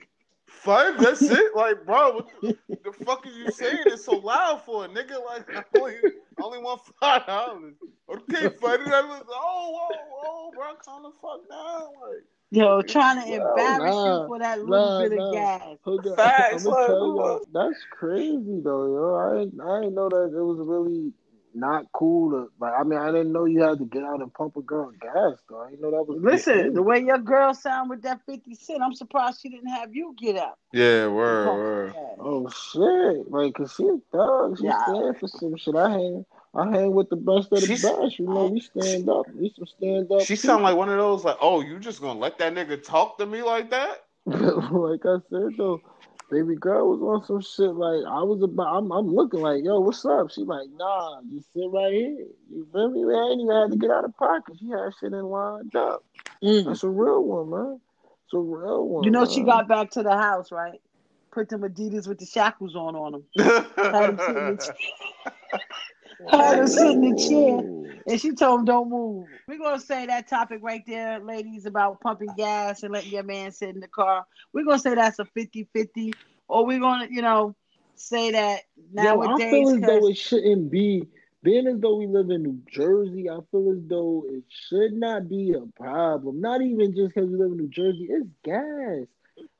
Five? 0.57 0.99
That's 0.99 1.21
it? 1.29 1.55
Like, 1.55 1.85
bro, 1.85 2.15
what 2.15 2.27
the, 2.41 2.57
the 2.83 2.91
fuck 2.91 3.25
are 3.25 3.31
you 3.31 3.51
saying 3.51 3.85
it's 3.87 4.05
so 4.05 4.17
loud 4.17 4.61
for, 4.63 4.85
a 4.85 4.87
nigga? 4.87 5.23
Like, 5.23 5.45
I 5.55 5.63
only, 5.77 5.95
I 6.37 6.43
only 6.43 6.59
want 6.59 6.81
five 6.99 7.25
dollars. 7.25 7.75
Okay, 8.09 8.49
five 8.61 8.85
dollars. 8.85 9.23
Oh, 9.29 9.71
whoa, 9.71 9.97
whoa, 10.09 10.51
bro, 10.55 10.75
calm 10.83 11.03
the 11.03 11.11
fuck 11.21 11.47
down. 11.49 11.81
Like, 12.01 12.23
yo, 12.51 12.81
trying 12.81 13.23
to 13.23 13.31
Well, 13.31 13.49
embarrass 13.49 13.95
nah, 13.95 14.21
you 14.21 14.27
for 14.27 14.39
that 14.39 14.59
little 14.63 14.85
nah, 14.85 15.01
bit 15.01 15.11
of 15.13 15.17
nah. 15.19 15.31
gas. 15.31 15.61
Hold. 15.83 16.07
Facts, 16.15 16.65
I'm 16.65 16.71
like, 16.71 16.87
tell 16.87 17.15
y'all, 17.15 17.45
that's 17.53 17.85
crazy 17.91 18.61
though, 18.63 18.85
yo. 18.85 19.15
I 19.15 19.41
ain't, 19.41 19.61
I 19.61 19.81
ain't 19.81 19.93
know 19.93 20.09
that 20.09 20.33
it 20.35 20.41
was 20.41 20.57
really 20.59 21.11
not 21.59 21.85
cool 21.93 22.31
to 22.31 22.51
like. 22.59 22.73
I 22.79 22.83
mean, 22.83 22.99
I 22.99 23.07
didn't 23.07 23.31
know 23.31 23.45
you 23.45 23.61
had 23.61 23.79
to 23.79 23.85
get 23.85 24.03
out 24.03 24.21
and 24.21 24.33
pump 24.33 24.55
a 24.57 24.61
girl 24.61 24.91
gas. 25.01 25.39
Though 25.49 25.61
I 25.61 25.69
didn't 25.71 25.81
know 25.81 25.91
that 25.91 26.03
was. 26.03 26.19
Listen, 26.21 26.73
the 26.73 26.81
way 26.83 26.99
your 26.99 27.17
girl 27.17 27.53
sound 27.53 27.89
with 27.89 28.01
that 28.03 28.21
fifty 28.25 28.55
cent, 28.55 28.81
I'm 28.81 28.93
surprised 28.93 29.41
she 29.41 29.49
didn't 29.49 29.69
have 29.69 29.95
you 29.95 30.15
get 30.17 30.37
up. 30.37 30.57
Yeah, 30.73 31.07
word, 31.07 31.47
word. 31.47 31.95
Oh 32.19 32.49
shit! 32.49 33.31
Like, 33.31 33.53
cause 33.55 33.73
she 33.75 33.83
a 33.83 33.97
thug. 34.11 34.57
She 34.59 34.65
Yeah. 34.65 34.83
stand 34.85 35.17
for 35.17 35.27
some 35.27 35.57
shit. 35.57 35.75
I 35.75 35.89
hang, 35.89 36.25
I 36.55 36.69
hang 36.71 36.93
with 36.93 37.09
the 37.09 37.15
best 37.15 37.51
of 37.51 37.61
the 37.61 37.67
She's- 37.67 37.83
best. 37.83 38.19
You 38.19 38.25
know, 38.27 38.45
we 38.47 38.59
stand 38.59 39.09
up. 39.09 39.25
We 39.33 39.49
some 39.55 39.65
stand 39.67 40.11
up. 40.11 40.21
She 40.21 40.35
sound 40.35 40.63
like 40.63 40.75
one 40.77 40.89
of 40.89 40.97
those 40.97 41.23
like, 41.23 41.37
oh, 41.41 41.61
you 41.61 41.79
just 41.79 42.01
gonna 42.01 42.19
let 42.19 42.37
that 42.39 42.53
nigga 42.53 42.83
talk 42.83 43.17
to 43.17 43.25
me 43.25 43.41
like 43.43 43.69
that? 43.71 44.03
like 44.25 45.05
I 45.05 45.17
said 45.29 45.53
though, 45.57 45.81
baby 46.29 46.55
girl 46.55 46.89
was 46.89 47.01
on 47.01 47.25
some 47.25 47.41
shit. 47.41 47.73
Like 47.73 48.05
I 48.07 48.23
was 48.23 48.41
about, 48.41 48.77
I'm, 48.77 48.91
I'm 48.91 49.13
looking 49.13 49.41
like, 49.41 49.63
yo, 49.63 49.79
what's 49.79 50.05
up? 50.05 50.31
She 50.31 50.41
like, 50.41 50.67
nah, 50.75 51.21
just 51.31 51.51
sit 51.53 51.69
right 51.71 51.91
here. 51.91 52.25
You 52.49 52.67
feel 52.71 52.89
me? 52.89 53.01
I 53.13 53.31
ain't 53.31 53.41
even 53.41 53.55
had 53.55 53.71
to 53.71 53.77
get 53.77 53.91
out 53.91 54.05
of 54.05 54.15
pocket. 54.17 54.55
She 54.59 54.69
had 54.69 54.93
shit 54.99 55.13
in 55.13 55.25
lined 55.25 55.75
up. 55.75 56.03
Mm. 56.43 56.65
That's 56.65 56.83
a 56.83 56.89
real 56.89 57.23
one, 57.23 57.49
man. 57.49 57.79
It's 58.25 58.33
a 58.33 58.39
real 58.39 58.87
one. 58.87 59.03
You 59.05 59.11
know 59.11 59.21
man. 59.21 59.29
she 59.29 59.43
got 59.43 59.67
back 59.67 59.91
to 59.91 60.03
the 60.03 60.15
house, 60.15 60.51
right? 60.51 60.81
Put 61.31 61.49
them 61.49 61.61
Adidas 61.61 62.07
with 62.07 62.19
the 62.19 62.25
shackles 62.25 62.75
on 62.75 62.95
on 62.95 63.23
them. 63.35 64.57
Had 66.29 66.59
him 66.59 66.67
sitting 66.67 67.03
in 67.03 67.15
the 67.15 67.19
sit 67.19 67.31
in 67.31 67.57
the 67.57 67.61
chair. 67.61 68.03
And 68.07 68.21
she 68.21 68.31
told 68.33 68.61
him, 68.61 68.65
don't 68.65 68.89
move. 68.89 69.27
We're 69.47 69.57
going 69.57 69.79
to 69.79 69.85
say 69.85 70.05
that 70.05 70.27
topic 70.27 70.59
right 70.61 70.83
there, 70.87 71.19
ladies, 71.19 71.65
about 71.65 71.99
pumping 71.99 72.29
gas 72.37 72.83
and 72.83 72.93
letting 72.93 73.11
your 73.11 73.23
man 73.23 73.51
sit 73.51 73.69
in 73.69 73.79
the 73.81 73.87
car. 73.87 74.25
We're 74.53 74.63
going 74.63 74.77
to 74.77 74.81
say 74.81 74.95
that's 74.95 75.19
a 75.19 75.25
50 75.25 75.67
50. 75.73 76.13
Or 76.47 76.65
we're 76.65 76.79
going 76.79 77.07
to, 77.07 77.13
you 77.13 77.21
know, 77.21 77.55
say 77.95 78.31
that 78.31 78.61
Yo, 78.93 79.15
nowadays. 79.15 79.47
I 79.47 79.51
feel 79.51 79.69
as 79.69 79.81
though 79.81 80.07
it 80.07 80.17
shouldn't 80.17 80.71
be. 80.71 81.07
Being 81.43 81.67
as 81.67 81.79
though 81.79 81.97
we 81.97 82.07
live 82.07 82.29
in 82.29 82.43
New 82.43 82.59
Jersey, 82.69 83.29
I 83.29 83.37
feel 83.51 83.71
as 83.71 83.87
though 83.87 84.25
it 84.27 84.43
should 84.49 84.93
not 84.93 85.29
be 85.29 85.53
a 85.53 85.65
problem. 85.81 86.41
Not 86.41 86.61
even 86.61 86.95
just 86.95 87.13
because 87.13 87.29
we 87.29 87.37
live 87.37 87.51
in 87.51 87.57
New 87.57 87.69
Jersey. 87.69 88.07
It's 88.09 88.27
gas. 88.43 89.05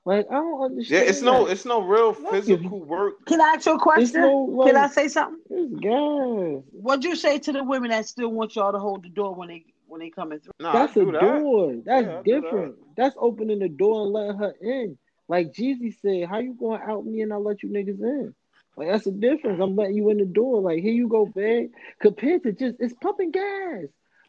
Like 0.07 0.25
I 0.31 0.35
don't 0.35 0.61
understand. 0.63 0.89
yeah, 0.89 0.99
understand. 0.99 1.09
it's 1.09 1.21
no, 1.21 1.45
it's 1.47 1.65
no 1.65 1.81
real 1.81 2.13
physical 2.13 2.79
work. 2.79 3.25
Can 3.25 3.41
I 3.41 3.55
ask 3.55 3.65
you 3.65 3.73
a 3.73 3.77
question? 3.79 4.21
no 4.21 4.35
like. 4.37 4.71
Can 4.71 4.81
I 4.81 4.87
say 4.87 5.09
something? 5.09 5.41
It's 5.49 5.73
gas. 5.81 6.63
What'd 6.71 7.03
you 7.03 7.17
say 7.17 7.39
to 7.39 7.51
the 7.51 7.61
women 7.61 7.89
that 7.89 8.07
still 8.07 8.29
want 8.29 8.55
y'all 8.55 8.71
to 8.71 8.79
hold 8.79 9.03
the 9.03 9.09
door 9.09 9.35
when 9.35 9.49
they 9.49 9.65
when 9.85 9.99
they 9.99 10.09
coming 10.09 10.39
through? 10.39 10.53
Nah, 10.61 10.71
That's 10.71 10.95
I 10.95 11.01
a 11.01 11.03
do 11.03 11.11
that. 11.11 11.19
door. 11.19 11.75
That's 11.83 12.05
Yeah, 12.05 12.19
I 12.19 12.21
do 12.23 12.41
different. 12.41 12.75
That's 12.95 13.17
opening 13.19 13.59
the 13.59 13.67
door 13.67 14.03
and 14.03 14.13
letting 14.13 14.37
her 14.37 14.53
in. 14.61 14.97
Like 15.27 15.51
Jeezy 15.51 15.93
said, 16.01 16.29
how 16.29 16.39
you 16.39 16.55
gonna 16.57 16.81
out 16.89 17.05
me 17.05 17.19
and 17.19 17.33
I 17.33 17.35
let 17.35 17.61
you 17.61 17.67
niggas 17.67 17.99
in? 18.01 18.33
Like 18.77 18.87
that's 18.87 19.03
the 19.03 19.11
difference. 19.11 19.59
I'm 19.61 19.75
letting 19.75 19.97
you 19.97 20.09
in 20.09 20.19
the 20.19 20.25
door. 20.25 20.61
Like 20.61 20.79
here 20.81 20.93
you 20.93 21.09
go, 21.09 21.25
babe. 21.25 21.71
Compared 21.99 22.43
to 22.43 22.53
just 22.53 22.77
it's 22.79 22.93
pumping 23.01 23.31
gas. 23.31 23.87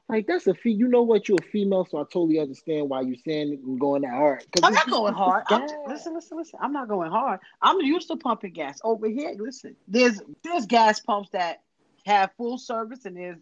Like 0.08 0.26
that's 0.26 0.46
a 0.46 0.54
fee. 0.54 0.72
You 0.72 0.88
know 0.88 1.02
what? 1.02 1.28
You're 1.28 1.38
a 1.40 1.50
female, 1.50 1.84
so 1.84 1.98
I 1.98 2.02
totally 2.04 2.38
understand 2.38 2.88
why 2.88 3.02
you're 3.02 3.16
saying 3.26 3.52
it 3.52 3.60
and 3.60 3.78
going 3.78 4.02
that 4.02 4.12
hard. 4.12 4.44
I'm 4.62 4.72
not 4.72 4.90
going 4.90 5.14
hard. 5.14 5.44
I'm, 5.48 5.60
gas. 5.60 5.76
listen, 5.86 6.14
listen, 6.14 6.38
listen. 6.38 6.58
I'm 6.62 6.72
not 6.72 6.88
going 6.88 7.10
hard. 7.10 7.40
I'm 7.60 7.78
used 7.80 8.08
to 8.08 8.16
pumping 8.16 8.52
gas 8.52 8.80
over 8.84 9.06
here. 9.06 9.34
Listen, 9.38 9.76
there's 9.86 10.22
there's 10.42 10.64
gas 10.64 11.00
pumps 11.00 11.28
that 11.32 11.58
have 12.06 12.30
full 12.38 12.56
service, 12.56 13.04
and 13.04 13.16
there's 13.16 13.38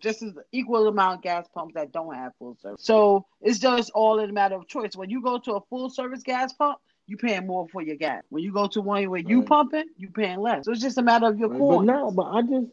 just 0.00 0.22
as 0.22 0.32
equal 0.52 0.88
amount 0.88 1.16
of 1.16 1.22
gas 1.22 1.46
pumps 1.54 1.74
that 1.74 1.90
don't 1.92 2.14
have 2.14 2.32
full 2.38 2.56
service. 2.60 2.82
So 2.82 3.26
it's 3.40 3.58
just 3.58 3.90
all 3.94 4.18
in 4.18 4.28
a 4.28 4.32
matter 4.32 4.56
of 4.56 4.66
choice. 4.66 4.94
When 4.96 5.08
you 5.08 5.22
go 5.22 5.38
to 5.38 5.54
a 5.54 5.60
full 5.70 5.88
service 5.88 6.22
gas 6.22 6.52
pump, 6.52 6.78
you 7.06 7.16
paying 7.16 7.46
more 7.46 7.66
for 7.68 7.82
your 7.82 7.96
gas. 7.96 8.22
When 8.28 8.42
you 8.42 8.52
go 8.52 8.66
to 8.68 8.80
one 8.80 9.08
where 9.10 9.20
you 9.20 9.38
Right. 9.38 9.48
pumping, 9.48 9.86
you 9.96 10.10
paying 10.10 10.40
less. 10.40 10.66
So 10.66 10.72
it's 10.72 10.80
just 10.80 10.98
a 10.98 11.02
matter 11.02 11.26
of 11.26 11.38
your 11.38 11.48
Right, 11.48 11.60
But 11.60 11.82
no, 11.84 12.10
but 12.10 12.26
I 12.26 12.42
just 12.42 12.68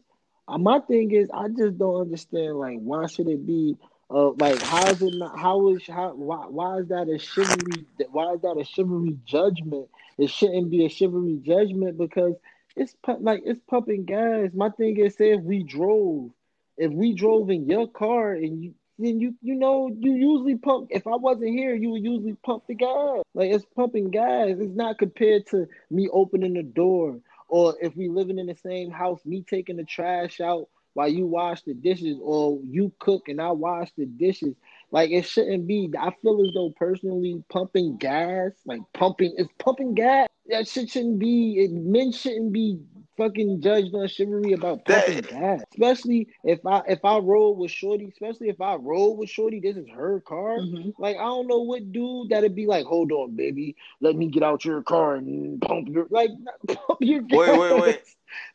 my 0.56 0.80
thing 0.80 1.10
is 1.12 1.28
I 1.32 1.48
just 1.48 1.78
don't 1.78 2.00
understand 2.00 2.56
like 2.56 2.78
why 2.78 3.06
should 3.06 3.28
it 3.28 3.46
be 3.46 3.76
uh 4.10 4.30
like 4.30 4.60
how 4.62 4.86
is 4.88 5.02
it 5.02 5.14
not 5.14 5.38
how 5.38 5.68
is 5.70 5.86
how 5.86 6.14
why 6.14 6.46
why 6.46 6.78
is 6.78 6.88
that 6.88 7.08
a 7.08 7.18
chivalry 7.18 7.84
why 8.10 8.32
is 8.32 8.40
that 8.42 8.56
a 8.58 8.64
chivalry 8.64 9.16
judgment? 9.24 9.88
It 10.16 10.30
shouldn't 10.30 10.70
be 10.70 10.84
a 10.86 10.88
chivalry 10.88 11.38
judgment 11.42 11.98
because 11.98 12.34
it's 12.76 12.94
like 13.20 13.42
it's 13.44 13.60
pumping 13.68 14.04
gas. 14.04 14.50
My 14.54 14.70
thing 14.70 14.96
is 14.98 15.16
say 15.16 15.32
if 15.32 15.42
we 15.42 15.62
drove 15.62 16.30
if 16.76 16.92
we 16.92 17.12
drove 17.12 17.50
in 17.50 17.68
your 17.68 17.88
car 17.88 18.32
and 18.32 18.62
you 18.62 18.74
then 18.98 19.20
you 19.20 19.34
you 19.42 19.54
know 19.54 19.88
you 19.96 20.12
usually 20.12 20.56
pump 20.56 20.88
if 20.90 21.06
I 21.06 21.16
wasn't 21.16 21.50
here 21.50 21.74
you 21.74 21.90
would 21.90 22.04
usually 22.04 22.34
pump 22.44 22.64
the 22.66 22.74
gas 22.74 23.22
like 23.34 23.50
it's 23.50 23.64
pumping 23.76 24.10
gas 24.10 24.56
it's 24.58 24.74
not 24.74 24.98
compared 24.98 25.46
to 25.48 25.66
me 25.90 26.08
opening 26.12 26.54
the 26.54 26.62
door 26.62 27.20
or 27.48 27.74
if 27.80 27.96
we 27.96 28.08
living 28.08 28.38
in 28.38 28.46
the 28.46 28.54
same 28.54 28.90
house, 28.90 29.20
me 29.24 29.44
taking 29.48 29.76
the 29.76 29.84
trash 29.84 30.40
out 30.40 30.68
while 30.94 31.08
you 31.08 31.26
wash 31.26 31.62
the 31.62 31.74
dishes, 31.74 32.18
or 32.22 32.60
you 32.68 32.92
cook 32.98 33.28
and 33.28 33.40
I 33.40 33.50
wash 33.52 33.90
the 33.96 34.06
dishes. 34.06 34.54
Like 34.90 35.10
it 35.10 35.24
shouldn't 35.24 35.66
be. 35.66 35.90
I 35.98 36.10
feel 36.22 36.44
as 36.46 36.54
though 36.54 36.72
personally 36.76 37.42
pumping 37.48 37.98
gas, 37.98 38.52
like 38.66 38.80
pumping, 38.94 39.34
is 39.36 39.48
pumping 39.58 39.94
gas. 39.94 40.28
That 40.46 40.66
shit 40.66 40.90
shouldn't 40.90 41.18
be. 41.18 41.58
It, 41.58 41.72
men 41.72 42.10
shouldn't 42.12 42.52
be 42.52 42.80
fucking 43.18 43.60
judged 43.60 43.94
on 43.94 44.08
chivalry 44.08 44.54
about 44.54 44.86
pumping 44.86 45.22
That- 45.22 45.28
gas. 45.28 45.62
Especially 45.72 46.28
if 46.44 46.64
I 46.64 46.82
if 46.88 47.04
I 47.04 47.18
roll 47.18 47.54
with 47.56 47.70
Shorty. 47.70 48.06
Especially 48.06 48.48
if 48.48 48.62
I 48.62 48.76
roll 48.76 49.16
with 49.16 49.28
Shorty. 49.28 49.60
This 49.60 49.76
is 49.76 49.88
her 49.90 50.20
car. 50.20 50.58
Mhm. 50.58 50.94
Like 50.98 51.16
I 51.16 51.24
don't 51.24 51.48
know 51.48 51.60
what 51.60 51.92
dude 51.92 52.30
that'd 52.30 52.54
be 52.56 52.66
like. 52.66 52.86
Hold 52.86 53.12
on, 53.12 53.36
baby. 53.36 53.76
Let 54.00 54.16
me 54.16 54.28
get 54.28 54.42
out 54.42 54.64
your 54.64 54.82
car 54.82 55.16
and 55.16 55.60
pump 55.60 55.88
your 55.90 56.06
like 56.10 56.30
pump 56.68 57.00
your 57.00 57.22
gas. 57.22 57.38
Wait, 57.38 57.58
wait, 57.58 57.80
wait. 57.82 58.02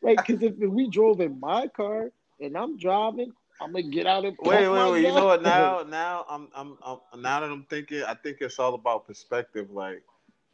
Like, 0.02 0.18
cause 0.26 0.42
if, 0.42 0.54
if 0.60 0.70
we 0.70 0.88
drove 0.90 1.20
in 1.20 1.38
my 1.40 1.68
car 1.68 2.10
and 2.40 2.56
I'm 2.56 2.76
driving, 2.78 3.32
I'm 3.60 3.72
gonna 3.72 3.82
get 3.84 4.06
out 4.06 4.24
and 4.24 4.36
pump 4.36 4.48
Wait, 4.48 4.68
wait, 4.68 4.90
wait. 4.92 5.02
You 5.02 5.08
know 5.08 5.26
what? 5.26 5.42
Now, 5.42 5.82
now 5.88 6.24
I'm, 6.28 6.48
I'm, 6.54 6.76
I'm, 6.84 7.22
now 7.22 7.40
that 7.40 7.50
I'm 7.50 7.64
thinking, 7.70 8.02
I 8.04 8.14
think 8.14 8.38
it's 8.40 8.58
all 8.58 8.74
about 8.74 9.06
perspective. 9.06 9.70
Like, 9.70 10.02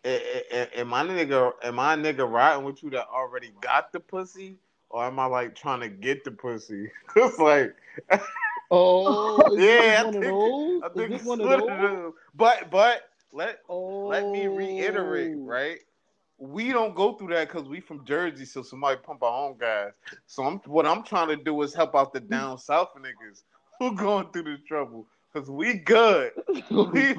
am 0.05 0.95
I 0.95 1.03
nigga, 1.05 1.53
am 1.63 1.79
I 1.79 1.95
a 1.95 1.97
nigga 1.97 2.31
riding 2.31 2.65
with 2.65 2.83
you 2.83 2.91
that 2.91 3.09
already 3.09 3.53
got 3.61 3.93
the 3.93 4.01
pussy, 4.01 4.57
or 4.89 5.05
am 5.05 5.19
I 5.19 5.27
like 5.27 5.55
trying 5.55 5.81
to 5.81 5.89
get 5.89 6.25
the 6.25 6.31
pussy? 6.31 6.91
Cause 7.07 7.39
like, 7.39 7.75
Oh, 8.73 9.57
Yeah, 9.57 10.05
I 10.07 10.11
this 10.11 10.15
one 10.15 10.17
of 10.17 10.23
think-? 10.23 10.85
I 10.85 10.89
think 10.89 11.11
it's 11.11 11.25
one 11.25 11.41
of 11.41 11.49
those? 11.67 12.13
But, 12.35 12.71
but 12.71 13.11
let 13.33 13.59
Oh, 13.69 14.07
let 14.07 14.31
me 14.31 14.47
reiterate, 14.47 15.33
oh. 15.37 15.45
right? 15.45 15.79
We 16.39 16.73
don't 16.73 16.95
go 16.95 17.15
through 17.15 17.29
that 17.35 17.49
because 17.49 17.69
we 17.69 17.81
from 17.81 18.05
Jersey, 18.07 18.45
so 18.47 18.63
somebody 18.63 18.99
pump 19.03 19.23
our 19.23 19.49
own 19.49 19.59
gas. 19.59 19.93
So 20.27 20.45
I'm 20.45 20.59
what 20.61 20.87
I'm 20.87 21.03
trying 21.03 21.29
to 21.29 21.37
do 21.37 21.61
is 21.63 21.75
help 21.75 21.95
out 21.95 22.13
the 22.13 22.21
down 22.21 22.59
south 22.59 22.91
niggas 22.97 23.43
who 23.79 23.95
going 23.95 24.29
through 24.33 24.45
the 24.45 24.57
trouble. 24.67 25.07
Cause 25.33 25.51
we 25.51 25.75
good. 25.75 26.33
We, 26.71 27.15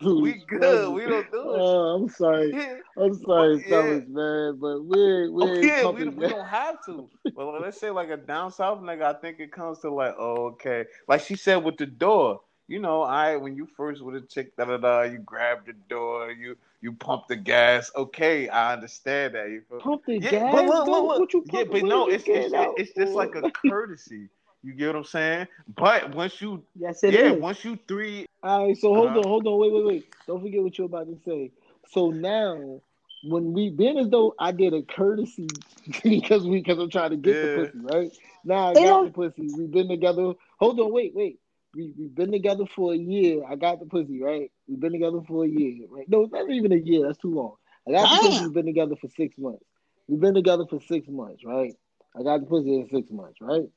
we 0.00 0.34
good. 0.46 0.92
We 0.94 1.06
don't 1.06 1.30
do 1.30 1.54
it. 1.54 1.62
Oh, 1.62 1.96
I'm 1.96 2.08
sorry. 2.08 2.56
I'm 2.96 3.14
sorry, 3.14 3.60
Yeah. 3.66 3.68
fellas, 3.68 4.04
man, 4.08 4.58
but 4.60 4.82
we 4.84 5.28
we 5.28 5.42
Oh, 5.42 5.54
yeah, 5.62 5.86
we, 5.90 6.04
don't- 6.04 6.16
we 6.16 6.26
don't 6.28 6.46
have 6.46 6.84
to. 6.86 7.08
But 7.34 7.60
let's 7.60 7.78
say 7.78 7.90
like 7.90 8.08
a 8.10 8.16
down 8.16 8.50
south 8.52 8.80
nigga, 8.80 9.02
I 9.02 9.12
think 9.14 9.40
it 9.40 9.52
comes 9.52 9.80
to 9.80 9.90
like, 9.90 10.14
oh, 10.18 10.46
okay. 10.52 10.84
Like 11.08 11.20
she 11.20 11.36
said 11.36 11.56
with 11.64 11.76
the 11.76 11.86
door, 11.86 12.40
you 12.68 12.78
know, 12.78 13.02
I 13.02 13.36
when 13.36 13.56
you 13.56 13.66
first 13.76 14.02
with 14.02 14.16
a 14.16 14.20
chick, 14.22 14.56
da 14.56 14.64
da 14.64 14.76
da, 14.78 15.02
you 15.02 15.18
grab 15.18 15.66
the 15.66 15.72
door, 15.88 16.30
you 16.30 16.56
you 16.80 16.92
pump 16.92 17.28
the 17.28 17.36
gas. 17.36 17.90
Okay, 17.94 18.48
I 18.48 18.72
understand 18.74 19.34
that. 19.34 19.50
You 19.50 19.62
feel? 19.68 19.78
Pump 19.80 20.02
the 20.06 20.18
Yeah, 20.18 20.30
gas. 20.30 20.52
but 20.52 20.64
look, 20.66 20.86
look, 20.88 21.04
look. 21.04 21.18
What 21.20 21.32
you 21.34 21.44
yeah, 21.52 21.64
but 21.64 21.82
no, 21.84 22.08
it's 22.08 22.24
it's, 22.26 22.52
it's 22.76 22.92
just 22.94 23.14
like 23.14 23.34
a 23.34 23.42
courtesy. 23.68 24.28
You 24.62 24.72
get 24.74 24.88
what 24.88 24.96
I'm 24.96 25.04
saying? 25.04 25.46
But 25.76 26.14
once 26.14 26.40
you, 26.40 26.62
Yes, 26.74 27.02
it 27.04 27.14
yeah, 27.14 27.30
is. 27.32 27.40
once 27.40 27.64
you 27.64 27.78
three, 27.86 28.26
All 28.42 28.66
right, 28.66 28.76
so 28.76 28.94
hold 28.94 29.08
Uh-huh. 29.08 29.20
on, 29.20 29.28
hold 29.28 29.46
on, 29.46 29.58
wait, 29.58 29.72
wait, 29.72 29.84
wait. 29.84 30.08
Don't 30.26 30.42
forget 30.42 30.62
what 30.62 30.76
you're 30.76 30.86
about 30.86 31.06
to 31.06 31.18
say. 31.24 31.52
So 31.88 32.10
now, 32.10 32.80
when 33.24 33.52
we 33.52 33.70
been 33.70 33.98
as 33.98 34.08
though 34.08 34.34
I 34.38 34.52
did 34.52 34.74
a 34.74 34.82
courtesy 34.82 35.46
because 36.02 36.46
we 36.46 36.58
because 36.58 36.78
I'm 36.78 36.90
trying 36.90 37.10
to 37.10 37.16
get 37.16 37.36
Yeah. 37.40 37.54
the 37.54 37.66
pussy, 37.66 37.78
right? 37.78 38.10
Now 38.44 38.70
I 38.70 38.74
They 38.74 38.82
got 38.82 38.88
don't- 38.88 39.06
the 39.06 39.12
pussy. 39.12 39.50
We've 39.52 39.70
been 39.70 39.88
together. 39.88 40.32
Hold 40.58 40.80
on, 40.80 40.92
wait, 40.92 41.14
wait. 41.14 41.38
We 41.74 41.92
we've 41.98 42.14
been 42.14 42.32
together 42.32 42.64
for 42.74 42.92
a 42.92 42.96
year. 42.96 43.42
I 43.48 43.56
got 43.56 43.80
the 43.80 43.86
pussy, 43.86 44.20
right? 44.22 44.50
We've 44.66 44.80
been 44.80 44.92
together 44.92 45.20
for 45.28 45.44
a 45.44 45.48
year, 45.48 45.86
right? 45.90 46.08
No, 46.08 46.22
it's 46.22 46.32
not 46.32 46.50
even 46.50 46.72
a 46.72 46.76
year. 46.76 47.06
That's 47.06 47.18
too 47.18 47.34
long. 47.34 47.56
I 47.86 47.92
got 47.92 48.08
the 48.10 48.16
pussy. 48.16 48.44
We've 48.44 48.52
been 48.54 48.66
together 48.66 48.96
for 48.96 49.08
six 49.08 49.36
months. 49.38 49.64
We've 50.08 50.20
been 50.20 50.34
together 50.34 50.64
for 50.68 50.80
six 50.80 51.06
months, 51.08 51.44
right? 51.44 51.74
I 52.18 52.22
got 52.22 52.40
the 52.40 52.46
pussy 52.46 52.74
in 52.76 52.88
six 52.88 53.10
months, 53.10 53.40
right? 53.40 53.68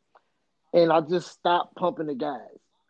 And 0.74 0.92
I 0.92 1.02
just 1.02 1.32
stopped 1.32 1.76
pumping 1.76 2.08
the 2.08 2.16
gas. 2.16 2.40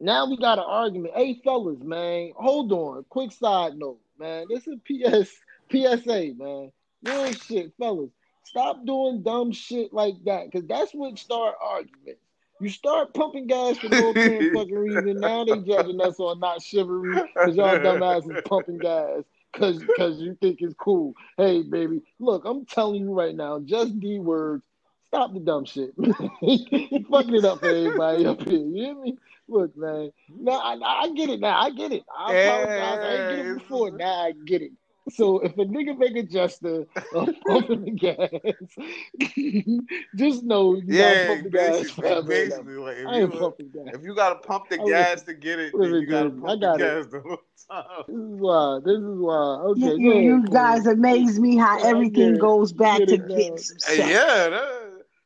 Now 0.01 0.29
we 0.29 0.37
got 0.37 0.59
an 0.59 0.65
argument. 0.67 1.13
Hey, 1.15 1.39
fellas, 1.43 1.79
man, 1.81 2.31
hold 2.35 2.71
on. 2.71 3.05
Quick 3.09 3.31
side 3.31 3.75
note, 3.75 3.99
man. 4.17 4.45
This 4.49 4.67
is 4.67 4.79
PS 4.85 5.31
PSA, 5.71 6.33
man. 6.37 6.71
Real 7.03 7.33
shit, 7.33 7.73
fellas. 7.79 8.09
Stop 8.43 8.85
doing 8.85 9.21
dumb 9.21 9.51
shit 9.51 9.93
like 9.93 10.15
that, 10.25 10.51
cause 10.51 10.63
that's 10.67 10.91
what 10.93 11.19
start 11.19 11.55
arguments. 11.61 12.21
You 12.61 12.69
start 12.69 13.13
pumping 13.13 13.47
gas 13.47 13.77
for 13.77 13.89
no 13.89 14.11
fucking 14.13 14.75
reason. 14.75 15.19
Now 15.19 15.45
they 15.45 15.59
judging 15.59 16.01
us 16.01 16.19
on 16.19 16.39
not 16.39 16.61
chivalry, 16.61 17.15
cause 17.35 17.55
y'all 17.55 17.77
dumbasses 17.77 18.43
pumping 18.45 18.79
gas, 18.79 19.23
cause 19.53 19.83
cause 19.95 20.19
you 20.19 20.35
think 20.41 20.61
it's 20.61 20.73
cool. 20.73 21.13
Hey, 21.37 21.61
baby, 21.61 22.01
look, 22.19 22.43
I'm 22.45 22.65
telling 22.65 23.01
you 23.01 23.13
right 23.13 23.35
now, 23.35 23.59
just 23.59 23.99
D 23.99 24.19
words. 24.19 24.63
Stop 25.10 25.34
the 25.34 25.39
dumb 25.39 25.65
shit. 25.65 25.91
you 25.98 27.06
fucking 27.12 27.34
it 27.36 27.43
up 27.45 27.60
for 27.60 27.67
everybody 27.67 28.26
up 28.28 28.41
here. 28.48 28.60
You 28.60 28.74
hear 28.76 28.95
me? 28.95 29.17
Look, 29.48 29.76
man. 29.76 30.12
Now 30.39 30.60
I, 30.60 30.76
I 31.06 31.10
get 31.15 31.30
it. 31.32 31.39
Now 31.39 31.60
I 31.60 31.72
get 31.72 31.91
it. 31.91 32.04
I 32.15 32.34
apologize. 32.36 33.00
I 33.00 33.12
didn't 33.17 33.30
get 33.38 33.45
it 33.48 33.58
before. 33.58 33.91
Now 33.91 34.26
I 34.26 34.34
get 34.45 34.62
it. 34.62 34.72
So 35.12 35.39
if 35.39 35.54
a 35.54 35.65
nigga 35.65 35.98
make 35.98 36.15
a 36.15 36.22
gesture 36.22 36.86
of 37.15 37.30
pumping 37.48 37.86
the 37.86 37.91
gas, 37.91 38.30
just 40.15 40.43
know 40.43 40.76
you 40.76 40.84
Yeah, 40.86 41.26
gotta 41.26 41.28
pump 41.28 41.43
the 41.45 41.50
gas 41.50 41.78
basically, 41.80 42.04
forever. 42.04 42.28
basically 42.28 42.74
like 42.76 42.98
if 42.98 43.08
I 43.08 43.19
ain't 43.22 43.34
you, 43.34 43.39
pumping 43.39 43.69
gas. 43.74 43.95
if 43.95 44.04
you 44.04 44.13
gotta 44.13 44.36
pump 44.36 44.69
the 44.69 44.80
I 44.80 44.84
was- 44.84 44.91
gas 44.91 45.22
to 45.24 45.34
get 45.34 45.60
it, 45.60 45.74
then 45.76 45.93
you 45.95 46.06
gotta 46.06 46.30
dude, 46.30 46.41
pump 46.43 46.52
I 46.52 46.56
the 46.56 46.60
got 46.62 46.78
gas 46.78 47.06
the 47.08 47.22
whole 47.22 47.38
time. 47.67 48.04
This 48.08 48.15
is 48.15 48.39
why. 48.39 48.80
This 48.86 48.98
is 49.00 49.17
why. 49.19 49.34
Okay, 49.34 49.80
You, 49.82 49.98
you, 49.98 50.19
you 50.41 50.48
guys 50.50 50.86
amaze 50.86 51.39
me 51.39 51.58
how 51.58 51.80
everything 51.84 52.38
goes 52.38 52.72
back 52.72 53.00
Get 53.00 53.08
to 53.10 53.15
it 53.15 53.22
now. 53.22 53.28
getting 53.36 53.58
some 53.58 53.95
Hey, 53.95 54.12
yeah, 54.12 54.50
that, 54.50 54.78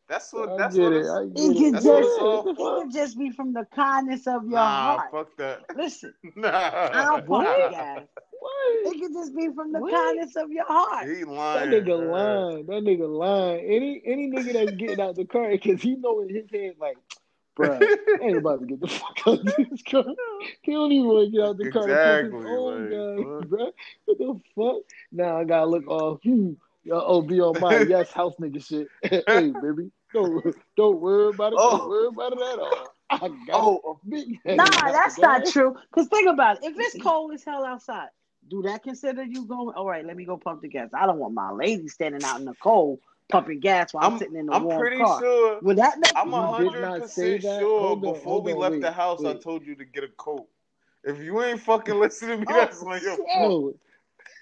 that's 0.07 0.33
what 0.33 0.55
I 0.57 0.57
that's 0.57 0.77
what 0.77 0.93
it. 0.93 1.05
it's. 1.05 1.09
I 1.09 1.25
It 1.35 1.55
get 1.55 1.57
could 1.57 1.79
it. 1.79 1.83
That's 1.83 2.17
just 2.17 2.19
it 2.29 2.41
for. 2.55 2.55
could 2.57 2.91
just 2.91 3.17
be 3.17 3.31
from 3.31 3.53
the 3.53 3.65
kindness 3.73 4.27
of 4.27 4.47
your 4.47 4.59
Nah, 4.59 4.71
heart. 4.71 5.11
fuck 5.11 5.35
that. 5.37 5.65
Listen, 5.75 6.13
Nah. 6.35 6.91
I 6.91 7.03
don't 7.05 7.25
pump 7.25 7.55
the 7.55 7.63
gas. 7.63 8.07
What? 8.39 8.79
It 8.83 8.99
could 8.99 9.13
just 9.13 9.35
be 9.35 9.49
from 9.53 9.71
the 9.71 9.81
What? 9.81 9.89
kindness 9.89 10.35
of 10.35 10.51
your 10.51 10.65
heart. 10.65 11.07
He 11.07 11.23
That 11.53 11.69
nigga 11.69 11.97
man. 11.97 12.45
lying. 12.49 12.65
That 12.67 12.83
nigga 12.83 13.07
lying. 13.07 13.65
Any 13.65 14.01
any 14.05 14.29
nigga 14.29 14.53
that's 14.53 14.73
getting 14.73 14.99
out 15.01 15.15
the 15.15 15.25
car 15.25 15.49
because 15.51 15.81
he 15.81 15.95
know 15.95 16.21
in 16.21 16.29
his 16.29 16.49
head 16.51 16.75
like, 16.79 16.97
bruh, 17.57 17.89
I 18.19 18.23
ain't 18.25 18.37
about 18.37 18.59
to 18.61 18.65
get 18.65 18.79
the 18.81 18.87
fuck 18.87 19.17
out 19.27 19.39
of 19.39 19.55
this 19.55 19.81
car. 19.83 20.05
He 20.61 20.71
don't 20.73 20.91
even 20.91 21.07
want 21.07 21.25
to 21.25 21.31
get 21.31 21.45
out 21.45 21.57
the 21.57 21.67
car 21.67 21.89
and 21.89 22.01
pump 22.01 22.21
his 22.23 22.33
Exactly, 22.33 22.45
own 22.45 22.87
like, 22.87 22.87
gas, 22.87 23.25
what? 23.25 23.47
bruh. 23.49 23.71
What 24.05 24.17
the 24.17 24.39
fuck? 24.55 24.83
Now 25.11 25.37
I 25.39 25.43
gotta 25.45 25.65
look 25.65 25.87
all 25.87 26.19
hmm. 26.23 26.53
Yo, 26.85 27.01
oh, 27.05 27.21
be 27.21 27.39
on 27.39 27.59
my 27.59 27.77
yes 27.89 28.11
house 28.11 28.33
nigga 28.41 28.65
shit. 28.65 28.89
hey, 29.03 29.21
baby, 29.61 29.89
don't 30.13 30.55
don't 30.75 30.99
worry 30.99 31.29
about 31.29 31.53
it. 31.53 31.57
Don't 31.57 31.83
Oh. 31.83 31.87
worry 31.87 32.07
about 32.07 32.33
it 32.33 32.41
at 32.41 32.59
all. 32.59 32.93
I 33.09 33.19
got 33.19 33.37
Oh, 33.53 33.81
a 34.03 34.07
big. 34.09 34.39
Nah, 34.45 34.91
that's 34.91 35.17
not 35.19 35.45
true. 35.45 35.75
Cause 35.91 36.07
think 36.07 36.27
about 36.27 36.57
it. 36.57 36.65
If 36.65 36.75
it's 36.77 36.97
cold 37.03 37.33
as 37.33 37.43
hell 37.43 37.63
outside, 37.63 38.09
do 38.49 38.61
that 38.63 38.83
consider 38.83 39.23
you 39.23 39.45
going? 39.45 39.75
All 39.75 39.87
right, 39.87 40.05
let 40.05 40.17
me 40.17 40.25
go 40.25 40.35
pump 40.37 40.61
the 40.61 40.67
gas. 40.67 40.89
I 40.93 41.05
don't 41.05 41.19
want 41.19 41.33
my 41.33 41.51
lady 41.51 41.87
standing 41.87 42.23
out 42.25 42.39
in 42.39 42.45
the 42.45 42.55
cold 42.55 42.99
pumping 43.29 43.61
gas 43.61 43.93
while 43.93 44.05
I'm, 44.05 44.13
I'm 44.13 44.19
sitting 44.19 44.35
in 44.35 44.47
the 44.47 44.53
I'm 44.53 44.63
warm 44.63 44.81
pretty 44.81 44.97
car. 44.97 45.19
sure. 45.19 45.59
Would 45.61 45.77
that 45.77 45.99
make 45.99 46.11
I'm 46.17 46.27
a 46.27 46.31
go 46.31 46.41
You 46.41 46.41
pump- 46.41 46.57
did 46.57 46.65
hundred 46.65 46.81
not 46.81 47.09
say 47.09 47.39
percent 47.39 47.59
sure 47.59 47.79
Hold 47.79 48.05
on, 48.05 48.13
before 48.13 48.23
hold 48.25 48.45
we 48.45 48.51
on, 48.53 48.59
left 48.59 48.73
wait, 48.73 48.81
the 48.81 48.91
house, 48.91 49.23
I 49.23 49.33
told 49.35 49.65
you 49.65 49.75
to 49.75 49.85
get 49.85 50.03
a 50.03 50.09
coat. 50.09 50.47
If 51.05 51.19
you 51.19 51.41
ain't 51.41 51.61
fucking 51.61 51.97
listening 51.99 52.41
to 52.41 52.45
me, 52.45 52.45
Oh, 52.49 52.57
that's 52.57 52.81
on 52.83 53.01
your 53.01 53.15
shit. 53.15 53.25
fault. 53.33 53.51
No, 53.51 53.73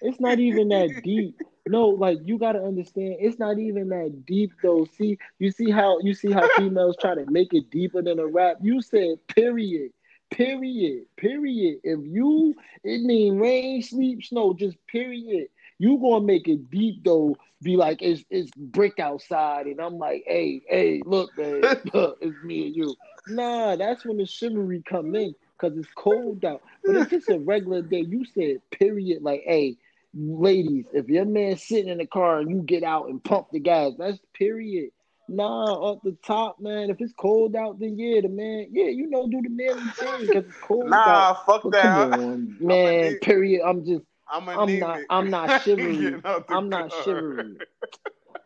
it's 0.02 0.20
not 0.20 0.40
even 0.40 0.70
that 0.70 1.02
deep. 1.04 1.36
No, 1.68 1.90
like 1.90 2.20
you 2.26 2.38
gotta 2.38 2.62
understand, 2.62 3.18
it's 3.20 3.40
not 3.40 3.60
even 3.60 3.90
that 3.90 4.26
deep 4.26 4.52
though. 4.64 4.86
See, 4.98 5.18
you 5.40 5.52
see 5.52 5.70
how 5.70 6.00
you 6.00 6.14
see 6.14 6.32
how 6.32 6.48
females 6.50 6.98
try 7.00 7.16
to 7.16 7.26
make 7.30 7.54
it 7.54 7.70
deeper 7.70 8.02
than 8.02 8.20
a 8.20 8.26
rap. 8.26 8.58
You 8.62 8.82
said 8.82 9.26
period, 9.28 9.92
period, 10.32 11.06
period. 11.18 11.80
If 11.84 12.00
you 12.04 12.56
it 12.84 13.02
mean 13.02 13.38
rain, 13.38 13.82
sleep, 13.82 14.24
snow, 14.24 14.54
just 14.54 14.76
period. 14.88 15.48
You 15.78 15.98
gonna 16.00 16.26
make 16.26 16.48
it 16.48 16.70
deep 16.72 17.04
though. 17.04 17.38
Be 17.62 17.76
like 17.76 18.02
it's 18.02 18.24
it's 18.30 18.52
brick 18.56 19.00
outside, 19.00 19.68
and 19.68 19.80
I'm 19.80 19.98
like, 20.00 20.24
hey, 20.26 20.62
hey, 20.68 21.02
look, 21.06 21.38
man, 21.38 21.70
it's 21.94 22.44
me 22.44 22.68
and 22.68 22.76
you. 22.76 22.98
Nah, 23.28 23.76
that's 23.76 24.04
when 24.04 24.18
the 24.18 24.26
chivalry 24.26 24.82
come 24.88 25.16
in 25.16 25.36
because 25.60 25.78
it's 25.78 25.88
cold 25.96 26.44
out. 26.44 26.62
But 26.86 26.96
if 26.98 27.14
it's 27.14 27.30
a 27.30 27.40
regular 27.40 27.82
day, 27.84 28.02
you 28.02 28.26
said 28.26 28.62
period. 28.72 29.22
Like, 29.22 29.44
hey, 29.46 29.78
ladies, 30.14 30.86
if 30.94 31.08
your 31.08 31.26
man's 31.26 31.64
sitting 31.64 31.90
in 31.90 31.98
the 32.00 32.06
car 32.06 32.40
and 32.40 32.50
you 32.50 32.62
get 32.62 32.84
out 32.84 33.10
and 33.10 33.24
pump 33.24 33.48
the 33.52 33.60
gas, 33.60 33.94
that's 33.98 34.20
period. 34.34 34.92
Nah, 35.30 35.92
up 35.92 36.02
the 36.04 36.18
top, 36.26 36.60
man. 36.60 36.90
If 36.90 37.00
it's 37.00 37.14
cold 37.14 37.56
out, 37.56 37.80
then 37.80 37.98
yeah, 37.98 38.20
the 38.22 38.28
man, 38.28 38.68
yeah, 38.72 38.86
you 38.88 39.08
know, 39.10 39.28
do 39.28 39.42
the 39.42 39.50
manly 39.50 39.90
thing 39.92 40.28
because 40.28 40.44
it's 40.46 40.58
cold 40.62 40.86
out. 40.86 40.90
Nah, 40.90 41.34
fuck 41.46 41.64
But 41.64 41.72
that. 41.72 41.84
come 42.12 42.14
on, 42.14 42.58
man. 42.60 43.12
need- 43.14 43.22
Period. 43.22 43.62
I'm 43.66 43.86
just, 43.86 44.04
I'm 44.30 44.50
I'm 44.50 44.68
anemic. 44.70 44.80
not, 44.82 45.00
I'm 45.10 45.30
not 45.30 45.62
chivalry. 45.64 45.96
Getting 45.96 46.22
out 46.26 46.48
the 46.48 46.54
I'm 46.54 46.68
not 46.68 46.90
car. 46.92 47.04
chivalry. 47.04 47.56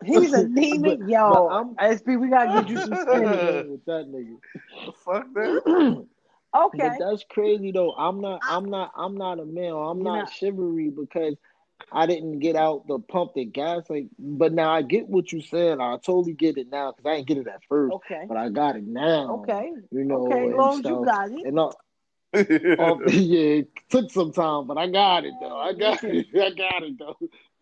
He's 0.04 0.34
anemic, 0.34 1.00
But- 1.00 1.10
yo. 1.10 1.34
but 1.34 1.46
I'm- 1.48 1.76
SB, 1.98 2.20
we 2.20 2.28
gotta 2.30 2.62
get 2.62 2.70
you 2.70 2.78
some 2.78 2.94
I'm 2.94 3.02
spinach. 3.02 3.36
done 3.40 3.72
with 3.72 3.86
that 3.86 4.08
nigga. 4.12 4.94
Fuck 5.04 5.34
that. 5.34 6.06
Okay. 6.56 6.78
But 6.88 7.00
that's 7.12 7.26
crazy 7.30 7.74
though. 7.74 7.92
I'm 7.98 8.22
not. 8.22 8.40
I'm 8.48 8.64
not. 8.70 8.94
I'm 8.96 9.18
not 9.18 9.42
a 9.42 9.46
male. 9.46 9.90
I'm 9.90 10.02
not, 10.02 10.20
not- 10.20 10.32
chivalry 10.32 10.90
because 10.90 11.36
I 11.92 12.06
didn't 12.06 12.40
get 12.40 12.56
out 12.56 12.88
the 12.88 13.00
pump 13.00 13.34
the 13.36 13.46
gas. 13.46 13.84
Like, 13.90 14.08
but 14.18 14.54
now 14.54 14.72
I 14.72 14.82
get 14.82 15.08
what 15.08 15.32
you 15.32 15.42
said. 15.42 15.80
I 15.80 15.98
totally 15.98 16.34
get 16.34 16.58
it 16.58 16.68
now 16.72 16.92
because 16.92 17.10
I 17.10 17.16
didn't 17.18 17.28
get 17.28 17.38
it 17.38 17.48
at 17.48 17.62
first, 17.70 17.94
Okay. 17.94 18.24
but 18.28 18.38
I 18.38 18.50
got 18.50 18.76
it 18.76 18.86
now. 18.86 19.40
Okay. 19.42 19.72
You 19.92 20.04
know, 20.04 20.28
Okay. 20.28 20.50
As 20.50 20.56
long 20.56 20.80
as 20.80 20.86
you 20.86 21.06
got 21.06 21.32
it. 21.32 21.46
And 21.46 21.60
uh, 21.60 21.68
uh, 21.68 21.72
all, 22.80 23.02
all, 23.04 23.10
yeah, 23.12 23.60
it 23.62 23.70
took 23.90 24.12
some 24.12 24.32
time, 24.34 24.68
but 24.68 24.78
I 24.78 24.88
got 24.88 25.26
it 25.26 25.34
though. 25.42 25.58
I 25.58 25.74
got 25.74 26.04
it. 26.04 26.28
I 26.36 26.50
got 26.52 26.84
it 26.84 26.98
though. 26.98 27.18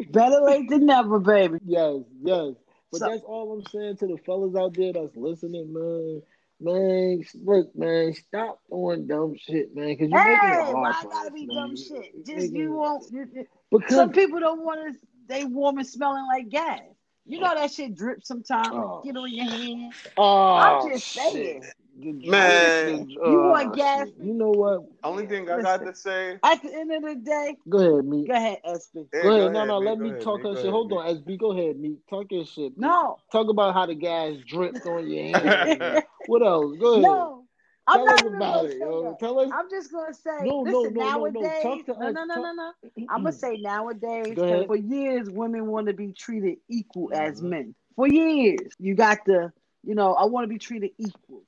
Better 0.10 0.42
late 0.42 0.70
than 0.70 0.86
never, 0.86 1.20
baby. 1.20 1.58
Yes, 1.66 1.98
yes. 2.24 2.54
But 2.92 3.00
So- 3.00 3.10
that's 3.10 3.24
all 3.24 3.54
I'm 3.54 3.66
saying 3.68 3.98
to 3.98 4.08
the 4.08 4.18
fellas 4.26 4.56
out 4.56 4.74
there 4.76 4.94
that's 4.94 5.16
listening, 5.16 5.74
man. 5.74 6.22
Man, 6.62 7.24
look, 7.44 7.76
man, 7.76 8.14
stop 8.14 8.62
doing 8.70 9.06
dumb 9.06 9.36
shit, 9.38 9.76
man, 9.76 9.88
because 9.88 10.10
you're 10.10 10.24
making 10.24 10.50
it 10.50 10.64
hard 10.64 10.74
why 10.76 10.94
for 11.02 11.10
gotta 11.10 11.28
us, 11.28 11.34
be 11.34 11.46
man. 11.48 11.56
dumb 11.58 11.76
shit? 11.76 12.26
Just 12.26 12.54
you 12.54 12.72
won't. 12.74 13.04
You, 13.12 13.28
you- 13.34 13.48
because 13.80 13.96
some 13.96 14.12
people 14.12 14.40
don't 14.40 14.64
want 14.64 14.94
to. 14.94 15.00
They 15.28 15.46
warm 15.46 15.78
and 15.78 15.88
smelling 15.88 16.26
like 16.28 16.50
gas. 16.50 16.82
You 17.26 17.40
know 17.40 17.56
that 17.56 17.72
shit 17.72 17.96
drips 17.96 18.28
sometimes. 18.28 18.68
Oh. 18.74 19.02
Get 19.06 19.16
on 19.16 19.32
your 19.34 19.46
hand. 19.46 19.94
oh, 20.18 20.56
I'm 20.56 20.90
just 20.92 21.06
shit. 21.08 21.32
saying. 21.32 21.64
The- 21.98 22.30
Man. 22.30 23.06
the- 23.06 23.14
You 23.14 23.40
want 23.40 23.70
oh, 23.72 23.76
gas? 23.76 24.08
shit. 24.08 24.16
You 24.22 24.34
know 24.34 24.50
what? 24.52 24.82
Only 25.04 25.28
thing 25.28 25.50
I 25.50 25.62
got 25.62 25.86
to 25.86 25.96
say. 25.96 26.40
At 26.44 26.62
the 26.64 26.74
end 26.74 26.92
of 26.92 27.04
the 27.04 27.16
day, 27.16 27.56
Go 27.70 27.78
ahead, 27.94 28.06
me. 28.06 28.26
go 28.28 28.34
ahead, 28.34 28.58
SB. 28.66 29.08
Hey, 29.14 29.22
Go 29.22 29.30
ahead. 29.38 29.54
No, 29.54 29.64
no, 29.66 29.80
Nick, 29.80 29.88
let 29.90 29.98
go 30.00 30.04
me 30.04 30.10
ahead, 30.10 30.22
talk 30.24 30.38
Nick, 30.40 30.46
her 30.48 30.50
go 30.50 30.56
shit. 30.56 30.62
ahead, 30.64 30.72
Hold 30.74 30.90
Nick. 30.90 31.00
on, 31.00 31.06
SB. 31.24 31.40
Go 31.40 31.52
ahead, 31.52 31.80
me. 31.80 31.98
Talk 32.10 32.26
your 32.32 32.46
shit. 32.46 32.78
me. 32.78 32.88
No, 32.88 33.18
Talk 33.32 33.48
about 33.50 33.74
how 33.76 33.86
the 33.86 33.96
gas 33.96 34.34
dripped 34.46 34.86
on 34.86 35.10
your 35.10 35.24
hand. 35.40 36.04
what 36.26 36.42
else? 36.42 36.76
Go 36.80 36.94
ahead. 36.94 37.04
no. 37.04 37.43
I'm 37.88 38.04
Tell 38.04 38.06
not 38.06 38.16
us 38.16 38.26
about 38.26 38.66
gonna 38.66 38.68
it, 38.68 38.78
say 38.80 38.88
yo. 39.00 39.16
Tell 39.20 39.40
us. 39.40 39.54
I'm 39.54 39.70
just 39.70 39.92
gonna 39.92 40.14
say, 40.14 40.32
No, 40.40 40.64
no, 40.64 40.90
listen, 40.90 40.96
no, 40.96 41.10
no, 41.10 41.30
no. 41.30 41.54
nowadays, 41.54 41.84
no, 41.98 42.10
no, 42.10 42.26
no, 42.26 42.40
no, 42.40 42.52
Talk- 42.52 42.54
no. 42.54 42.74
I'm 43.10 43.24
gonna 43.24 43.34
say 43.34 43.58
nowadays, 43.58 44.38
Go 44.38 44.44
'cause 44.48 44.62
ahead. 44.62 44.68
for 44.68 44.76
years, 44.78 45.30
women 45.30 45.68
want 45.68 45.88
to 45.88 45.94
be 45.94 46.14
treated 46.14 46.60
equal 46.70 47.12
as 47.14 47.42
men. 47.42 47.76
For 47.96 48.08
years, 48.08 48.74
you 48.80 48.96
got 48.96 49.26
the, 49.26 49.54
you 49.84 49.96
know, 49.96 50.14
I 50.16 50.26
want 50.26 50.46
to 50.46 50.50
be 50.50 50.60
treated 50.60 50.92
equal. 51.00 51.44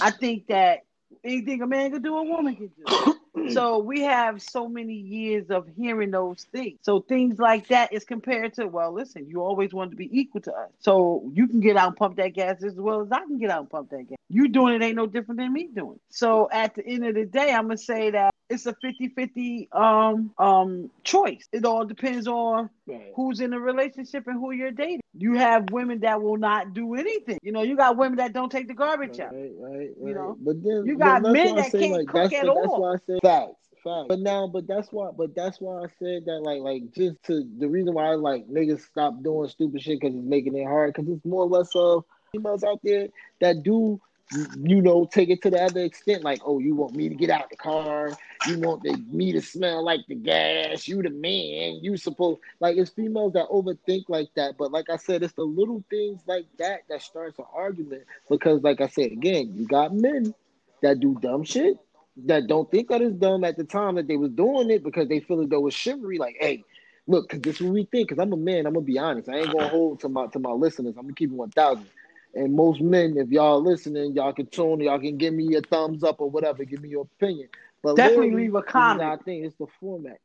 I 0.00 0.12
think 0.12 0.48
that 0.48 0.80
anything 1.24 1.62
a 1.62 1.68
man 1.68 1.92
can 1.92 2.02
do, 2.02 2.16
a 2.16 2.24
woman 2.24 2.56
can 2.56 2.68
do. 2.76 2.92
Mm. 3.36 3.52
so 3.52 3.78
we 3.78 4.02
have 4.02 4.42
so 4.42 4.68
many 4.68 4.94
years 4.94 5.50
of 5.50 5.68
hearing 5.76 6.10
those 6.10 6.46
things. 6.52 6.78
So 6.82 7.00
things 7.00 7.38
like 7.38 7.68
that 7.68 7.92
is 7.92 8.04
compared 8.04 8.54
to, 8.54 8.66
well, 8.66 8.92
listen, 8.92 9.26
you 9.28 9.42
always 9.42 9.72
wanted 9.72 9.90
to 9.90 9.96
be 9.96 10.08
equal 10.18 10.40
to 10.42 10.52
us. 10.52 10.70
So 10.80 11.30
you 11.32 11.46
can 11.46 11.60
get 11.60 11.76
out 11.76 11.88
and 11.88 11.96
pump 11.96 12.16
that 12.16 12.34
gas 12.34 12.62
as 12.62 12.74
well 12.74 13.02
as 13.02 13.12
I 13.12 13.20
can 13.20 13.38
get 13.38 13.50
out 13.50 13.60
and 13.60 13.70
pump 13.70 13.90
that 13.90 14.08
gas. 14.08 14.18
You 14.28 14.48
doing 14.48 14.74
it 14.74 14.82
ain't 14.82 14.96
no 14.96 15.06
different 15.06 15.40
than 15.40 15.52
me 15.52 15.68
doing. 15.74 15.96
it. 15.96 16.02
So 16.10 16.48
at 16.52 16.74
the 16.74 16.86
end 16.86 17.06
of 17.06 17.14
the 17.14 17.24
day, 17.26 17.52
I'm 17.52 17.64
gonna 17.64 17.78
say 17.78 18.10
that 18.10 18.29
it's 18.50 18.66
a 18.66 18.74
50-50 18.74 19.68
um 19.74 20.32
um 20.38 20.90
choice. 21.04 21.48
It 21.52 21.64
all 21.64 21.84
depends 21.86 22.26
on 22.26 22.68
Right. 22.86 23.12
who's 23.14 23.38
in 23.40 23.52
a 23.52 23.60
relationship 23.60 24.26
and 24.26 24.34
who 24.36 24.50
you're 24.50 24.72
dating. 24.72 25.00
You 25.16 25.34
have 25.34 25.70
women 25.70 26.00
that 26.00 26.20
will 26.20 26.36
not 26.36 26.74
do 26.74 26.94
anything. 26.96 27.38
You 27.42 27.52
know, 27.52 27.62
you 27.62 27.76
got 27.76 27.96
women 27.96 28.16
that 28.18 28.32
don't 28.32 28.50
take 28.50 28.66
the 28.66 28.74
garbage 28.74 29.20
out. 29.20 29.32
Right, 29.32 29.52
right, 29.58 29.72
right. 29.78 29.90
You 30.08 30.14
know? 30.14 30.36
but 30.40 30.60
then 30.62 30.82
You 30.84 30.98
got 30.98 31.22
that's 31.22 31.32
men 31.32 31.54
that 31.54 31.70
can't 31.70 31.92
like, 31.92 32.08
cook 32.08 32.30
that's, 32.30 32.34
at 32.34 32.46
that's 32.46 32.56
all. 32.66 32.80
why 32.80 32.94
I 32.94 32.96
say 33.06 33.18
facts, 33.22 33.68
facts. 33.84 34.06
But 34.08 34.18
now, 34.18 34.48
but 34.48 34.66
that's 34.66 34.88
why, 34.90 35.10
but 35.16 35.34
that's 35.36 35.60
why 35.60 35.84
I 35.84 35.86
said 36.00 36.24
that, 36.26 36.40
like, 36.42 36.60
like 36.60 36.92
just 36.92 37.22
to 37.24 37.44
the 37.58 37.68
reason 37.68 37.94
why 37.94 38.08
like 38.14 38.48
niggas 38.48 38.80
stop 38.80 39.22
doing 39.22 39.48
stupid 39.48 39.80
shit 39.82 40.00
because 40.00 40.16
it's 40.16 40.24
making 40.26 40.56
it 40.56 40.64
hard 40.64 40.92
because 40.92 41.08
it's 41.08 41.24
more 41.24 41.42
or 41.44 41.48
less 41.48 41.70
of 41.76 42.04
females 42.32 42.64
out 42.64 42.80
there 42.82 43.06
that 43.40 43.62
do. 43.62 44.00
You 44.32 44.80
know, 44.80 45.06
take 45.06 45.28
it 45.28 45.42
to 45.42 45.50
the 45.50 45.60
other 45.60 45.80
extent, 45.80 46.22
like, 46.22 46.40
oh, 46.44 46.60
you 46.60 46.74
want 46.74 46.94
me 46.94 47.08
to 47.08 47.14
get 47.14 47.30
out 47.30 47.50
the 47.50 47.56
car, 47.56 48.12
you 48.46 48.58
want 48.60 48.82
the, 48.82 48.96
me 49.10 49.32
to 49.32 49.40
smell 49.40 49.84
like 49.84 50.00
the 50.08 50.14
gas, 50.14 50.86
you 50.86 51.02
the 51.02 51.10
man, 51.10 51.80
you 51.82 51.96
supposed 51.96 52.40
like 52.60 52.76
it's 52.76 52.90
females 52.90 53.32
that 53.32 53.48
overthink 53.48 54.04
like 54.08 54.28
that. 54.36 54.56
But 54.56 54.70
like 54.70 54.88
I 54.88 54.96
said, 54.96 55.22
it's 55.22 55.32
the 55.34 55.42
little 55.42 55.82
things 55.90 56.20
like 56.26 56.46
that 56.58 56.82
that 56.88 57.02
starts 57.02 57.38
an 57.38 57.46
argument. 57.52 58.04
Because 58.28 58.62
like 58.62 58.80
I 58.80 58.86
said 58.86 59.12
again, 59.12 59.52
you 59.56 59.66
got 59.66 59.94
men 59.94 60.32
that 60.82 61.00
do 61.00 61.18
dumb 61.20 61.44
shit 61.44 61.76
that 62.26 62.46
don't 62.46 62.70
think 62.70 62.88
that 62.88 63.02
it's 63.02 63.14
dumb 63.14 63.44
at 63.44 63.56
the 63.56 63.64
time 63.64 63.94
that 63.96 64.06
they 64.06 64.16
was 64.16 64.30
doing 64.30 64.70
it 64.70 64.82
because 64.82 65.08
they 65.08 65.20
feel 65.20 65.40
as 65.40 65.48
though 65.48 65.66
it's 65.66 65.76
chivalry. 65.76 66.18
Like, 66.18 66.36
hey, 66.40 66.64
look, 67.06 67.28
cause 67.28 67.40
this 67.40 67.56
is 67.56 67.62
what 67.62 67.72
we 67.72 67.84
think. 67.84 68.08
Cause 68.08 68.18
I'm 68.18 68.32
a 68.32 68.36
man. 68.36 68.66
I'm 68.66 68.74
gonna 68.74 68.84
be 68.84 68.98
honest. 68.98 69.28
I 69.28 69.38
ain't 69.38 69.52
gonna 69.52 69.68
hold 69.68 70.00
to 70.00 70.08
my 70.08 70.26
to 70.28 70.38
my 70.38 70.50
listeners. 70.50 70.94
I'm 70.96 71.04
gonna 71.04 71.14
keep 71.14 71.30
it 71.30 71.36
one 71.36 71.50
thousand. 71.50 71.86
And 72.34 72.54
most 72.54 72.80
men, 72.80 73.16
if 73.16 73.28
y'all 73.30 73.62
listening, 73.62 74.14
y'all 74.14 74.32
can 74.32 74.46
tune, 74.46 74.80
y'all 74.80 75.00
can 75.00 75.16
give 75.16 75.34
me 75.34 75.54
a 75.56 75.60
thumbs 75.62 76.04
up 76.04 76.20
or 76.20 76.30
whatever, 76.30 76.64
give 76.64 76.80
me 76.80 76.88
your 76.88 77.02
opinion. 77.02 77.48
But 77.82 77.96
Definitely 77.96 78.32
leave 78.32 78.54
a 78.54 78.62
comment. 78.62 79.00
I 79.02 79.16
think 79.16 79.44
It's 79.44 79.56
the 79.56 79.66
format. 79.80 80.18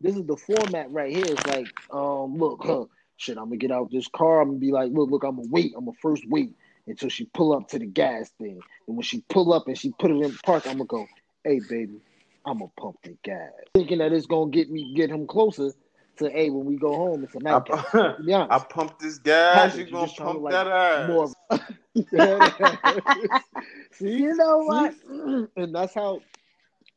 This 0.00 0.16
is 0.16 0.26
the 0.26 0.36
format 0.36 0.90
right 0.90 1.14
here. 1.14 1.24
It's 1.26 1.46
like, 1.46 1.68
um, 1.92 2.36
look, 2.36 2.60
huh, 2.64 2.84
shit, 3.16 3.38
I'm 3.38 3.44
gonna 3.44 3.56
get 3.56 3.70
out 3.70 3.90
this 3.90 4.08
car. 4.08 4.40
I'm 4.40 4.48
gonna 4.48 4.58
be 4.58 4.72
like, 4.72 4.90
look, 4.92 5.10
look, 5.10 5.24
I'm 5.24 5.36
gonna 5.36 5.48
wait. 5.50 5.72
I'm 5.76 5.84
gonna 5.84 5.96
first 6.02 6.28
wait 6.28 6.52
until 6.86 7.08
she 7.08 7.26
pull 7.26 7.54
up 7.54 7.68
to 7.68 7.78
the 7.78 7.86
gas 7.86 8.30
thing. 8.38 8.60
And 8.86 8.96
when 8.96 9.02
she 9.02 9.22
pull 9.28 9.52
up 9.52 9.68
and 9.68 9.78
she 9.78 9.92
put 9.98 10.10
it 10.10 10.14
in 10.14 10.22
the 10.22 10.38
park, 10.44 10.66
I'm 10.66 10.74
gonna 10.74 10.84
go, 10.86 11.06
hey 11.44 11.60
baby, 11.68 12.00
I'm 12.44 12.58
gonna 12.58 12.70
pump 12.78 12.96
the 13.02 13.16
gas, 13.22 13.50
thinking 13.74 13.98
that 13.98 14.12
it's 14.12 14.26
gonna 14.26 14.50
get 14.50 14.70
me 14.70 14.92
get 14.94 15.10
him 15.10 15.26
closer 15.26 15.72
to 16.18 16.30
hey 16.30 16.50
when 16.50 16.64
we 16.64 16.76
go 16.76 16.94
home. 16.96 17.24
It's 17.24 17.34
a 17.34 17.40
nightcap. 17.40 17.90
To 17.90 18.16
be 18.24 18.32
honest. 18.32 18.52
I 18.52 18.58
pumped 18.72 19.00
this 19.00 19.18
gas. 19.18 19.72
Package, 19.72 19.78
You 19.78 19.84
you 19.86 19.92
gonna 19.92 20.06
just 20.06 20.16
trying 20.16 20.28
to, 20.28 20.32
pump 20.32 20.42
like, 20.44 20.52
that 20.52 20.66
ass? 20.68 21.08
more. 21.08 21.32
See, 23.92 24.10
You 24.22 24.34
know 24.36 24.58
what? 24.58 24.94
See? 24.94 25.46
and 25.56 25.74
that's 25.74 25.94
how 25.94 26.20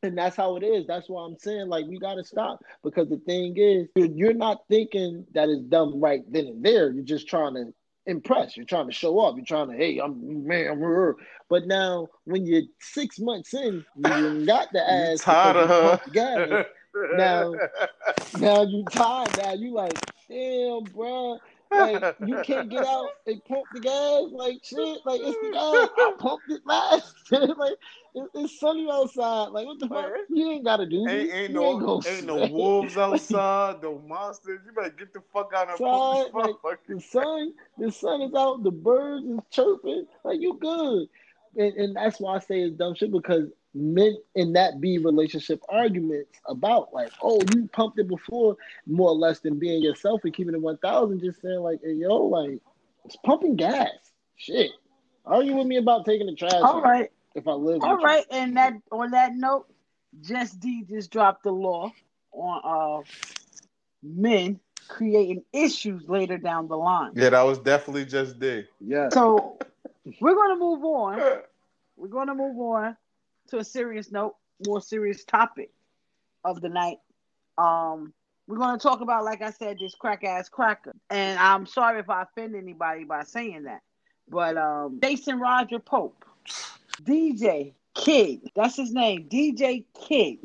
and 0.02 0.16
that's 0.16 0.36
how 0.36 0.56
it 0.56 0.62
is 0.62 0.86
that's 0.86 1.08
why 1.08 1.24
i'm 1.24 1.36
saying 1.38 1.68
like 1.68 1.84
we 1.86 1.98
gotta 1.98 2.22
stop 2.22 2.60
because 2.84 3.08
the 3.08 3.16
thing 3.26 3.54
is 3.56 3.88
you're, 3.96 4.06
you're 4.06 4.32
not 4.34 4.58
thinking 4.68 5.24
that 5.34 5.48
it's 5.48 5.62
done 5.62 5.98
right 6.00 6.22
then 6.30 6.46
and 6.46 6.64
there 6.64 6.92
you're 6.92 7.02
just 7.04 7.26
trying 7.28 7.54
to 7.54 7.72
impress 8.06 8.56
you're 8.56 8.64
trying 8.66 8.86
to 8.86 8.92
show 8.92 9.18
off 9.18 9.34
you're 9.36 9.44
trying 9.44 9.68
to 9.68 9.76
hey 9.76 9.98
i'm 9.98 10.46
man 10.46 10.68
I'm 10.70 10.78
her. 10.80 11.16
but 11.50 11.66
now 11.66 12.06
when 12.24 12.46
you're 12.46 12.62
six 12.80 13.18
months 13.18 13.52
in 13.54 13.84
you 13.96 14.46
got 14.46 14.68
the 14.72 14.78
You 14.78 14.84
ass 15.12 15.20
tired 15.20 15.56
because 15.56 15.62
of 15.64 15.68
you 15.68 15.68
her? 15.68 15.98
pumped 15.98 16.12
gas. 16.12 16.64
Now- 17.16 17.54
now 18.40 18.62
you 18.62 18.84
tired 18.90 19.36
now 19.36 19.52
you 19.54 19.72
like 19.72 19.98
damn 20.28 20.84
bro 20.84 21.38
like 21.70 22.16
you 22.26 22.40
can't 22.44 22.68
get 22.68 22.84
out 22.84 23.08
and 23.26 23.44
pump 23.44 23.64
the 23.74 23.80
gas 23.80 24.24
like 24.32 24.64
shit 24.64 25.00
like 25.04 25.20
it's 25.22 25.38
the 25.40 25.50
gas 25.52 25.88
I 25.96 26.12
pumped 26.18 26.50
it 26.50 26.62
last 26.66 27.14
like 27.30 27.76
it, 28.14 28.30
it's 28.34 28.58
sunny 28.58 28.88
outside. 28.90 29.48
Like 29.48 29.66
what 29.66 29.78
the 29.78 29.88
fuck? 29.88 30.10
You 30.28 30.50
ain't 30.52 30.64
gotta 30.64 30.86
do 30.86 31.06
Ain't, 31.08 31.32
ain't 31.32 31.52
no 31.52 31.64
ain't, 31.64 32.06
ain't 32.06 32.26
no 32.26 32.46
wolves 32.46 32.96
outside, 32.96 33.82
no 33.82 33.98
monsters. 34.06 34.60
You 34.66 34.72
better 34.72 34.90
get 34.90 35.12
the 35.12 35.22
fuck 35.32 35.52
out 35.54 35.76
Son, 35.76 36.24
this 36.46 36.56
like, 36.64 36.78
the 36.86 37.00
sun 37.00 37.52
the 37.76 37.92
sun 37.92 38.22
is 38.22 38.34
out 38.34 38.62
the 38.62 38.70
birds 38.70 39.26
is 39.26 39.40
chirping. 39.50 40.06
Like 40.24 40.40
you 40.40 40.54
good. 40.60 41.08
And, 41.56 41.74
and 41.76 41.96
that's 41.96 42.20
why 42.20 42.36
I 42.36 42.38
say 42.40 42.60
it's 42.60 42.76
dumb 42.76 42.94
shit 42.94 43.10
because 43.10 43.48
men 43.78 44.16
in 44.34 44.52
that 44.54 44.80
be 44.80 44.98
relationship 44.98 45.60
arguments 45.68 46.40
about 46.46 46.92
like 46.92 47.12
oh 47.22 47.40
you 47.52 47.68
pumped 47.72 47.98
it 47.98 48.08
before 48.08 48.56
more 48.86 49.10
or 49.10 49.14
less 49.14 49.38
than 49.40 49.58
being 49.58 49.82
yourself 49.82 50.20
and 50.24 50.34
keeping 50.34 50.54
it 50.54 50.60
1000 50.60 51.20
just 51.20 51.40
saying 51.40 51.60
like 51.60 51.78
hey, 51.82 51.92
yo 51.92 52.16
like 52.16 52.58
it's 53.04 53.16
pumping 53.24 53.54
gas 53.54 53.88
shit 54.36 54.72
argue 55.24 55.54
with 55.54 55.66
me 55.66 55.76
about 55.76 56.04
taking 56.04 56.26
the 56.26 56.34
trash 56.34 56.60
All 56.62 56.82
right, 56.82 57.10
if 57.34 57.46
I 57.46 57.52
live 57.52 57.82
All 57.82 57.96
right, 57.98 58.24
you. 58.30 58.38
And 58.38 58.56
that 58.56 58.74
on 58.90 59.12
that 59.12 59.34
note, 59.34 59.66
Just 60.22 60.58
D 60.58 60.84
just 60.88 61.10
dropped 61.10 61.44
the 61.44 61.52
law 61.52 61.92
on 62.32 62.60
uh 62.64 63.02
men 64.02 64.58
creating 64.88 65.44
issues 65.52 66.08
later 66.08 66.38
down 66.38 66.66
the 66.66 66.76
line. 66.76 67.12
Yeah, 67.14 67.30
that 67.30 67.42
was 67.42 67.58
definitely 67.58 68.06
just 68.06 68.40
D. 68.40 68.64
yeah 68.80 69.10
So 69.10 69.58
we're 70.20 70.34
gonna 70.34 70.56
move 70.56 70.82
on. 70.82 71.42
We're 71.96 72.08
gonna 72.08 72.34
move 72.34 72.58
on 72.58 72.96
to 73.48 73.58
a 73.58 73.64
serious 73.64 74.10
note, 74.10 74.36
more 74.66 74.80
serious 74.80 75.24
topic 75.24 75.70
of 76.44 76.60
the 76.60 76.68
night. 76.68 76.98
Um, 77.56 78.12
we're 78.46 78.56
gonna 78.56 78.78
talk 78.78 79.00
about, 79.00 79.24
like 79.24 79.42
I 79.42 79.50
said, 79.50 79.78
this 79.78 79.94
crack 79.94 80.24
ass 80.24 80.48
cracker. 80.48 80.94
And 81.10 81.38
I'm 81.38 81.66
sorry 81.66 82.00
if 82.00 82.08
I 82.08 82.22
offend 82.22 82.54
anybody 82.54 83.04
by 83.04 83.24
saying 83.24 83.64
that, 83.64 83.82
but 84.28 84.56
um, 84.56 84.98
Jason 85.02 85.38
Roger 85.38 85.78
Pope, 85.78 86.24
DJ 87.02 87.74
Kid, 87.94 88.50
that's 88.54 88.76
his 88.76 88.92
name, 88.92 89.28
DJ 89.28 89.84
Kid. 90.08 90.38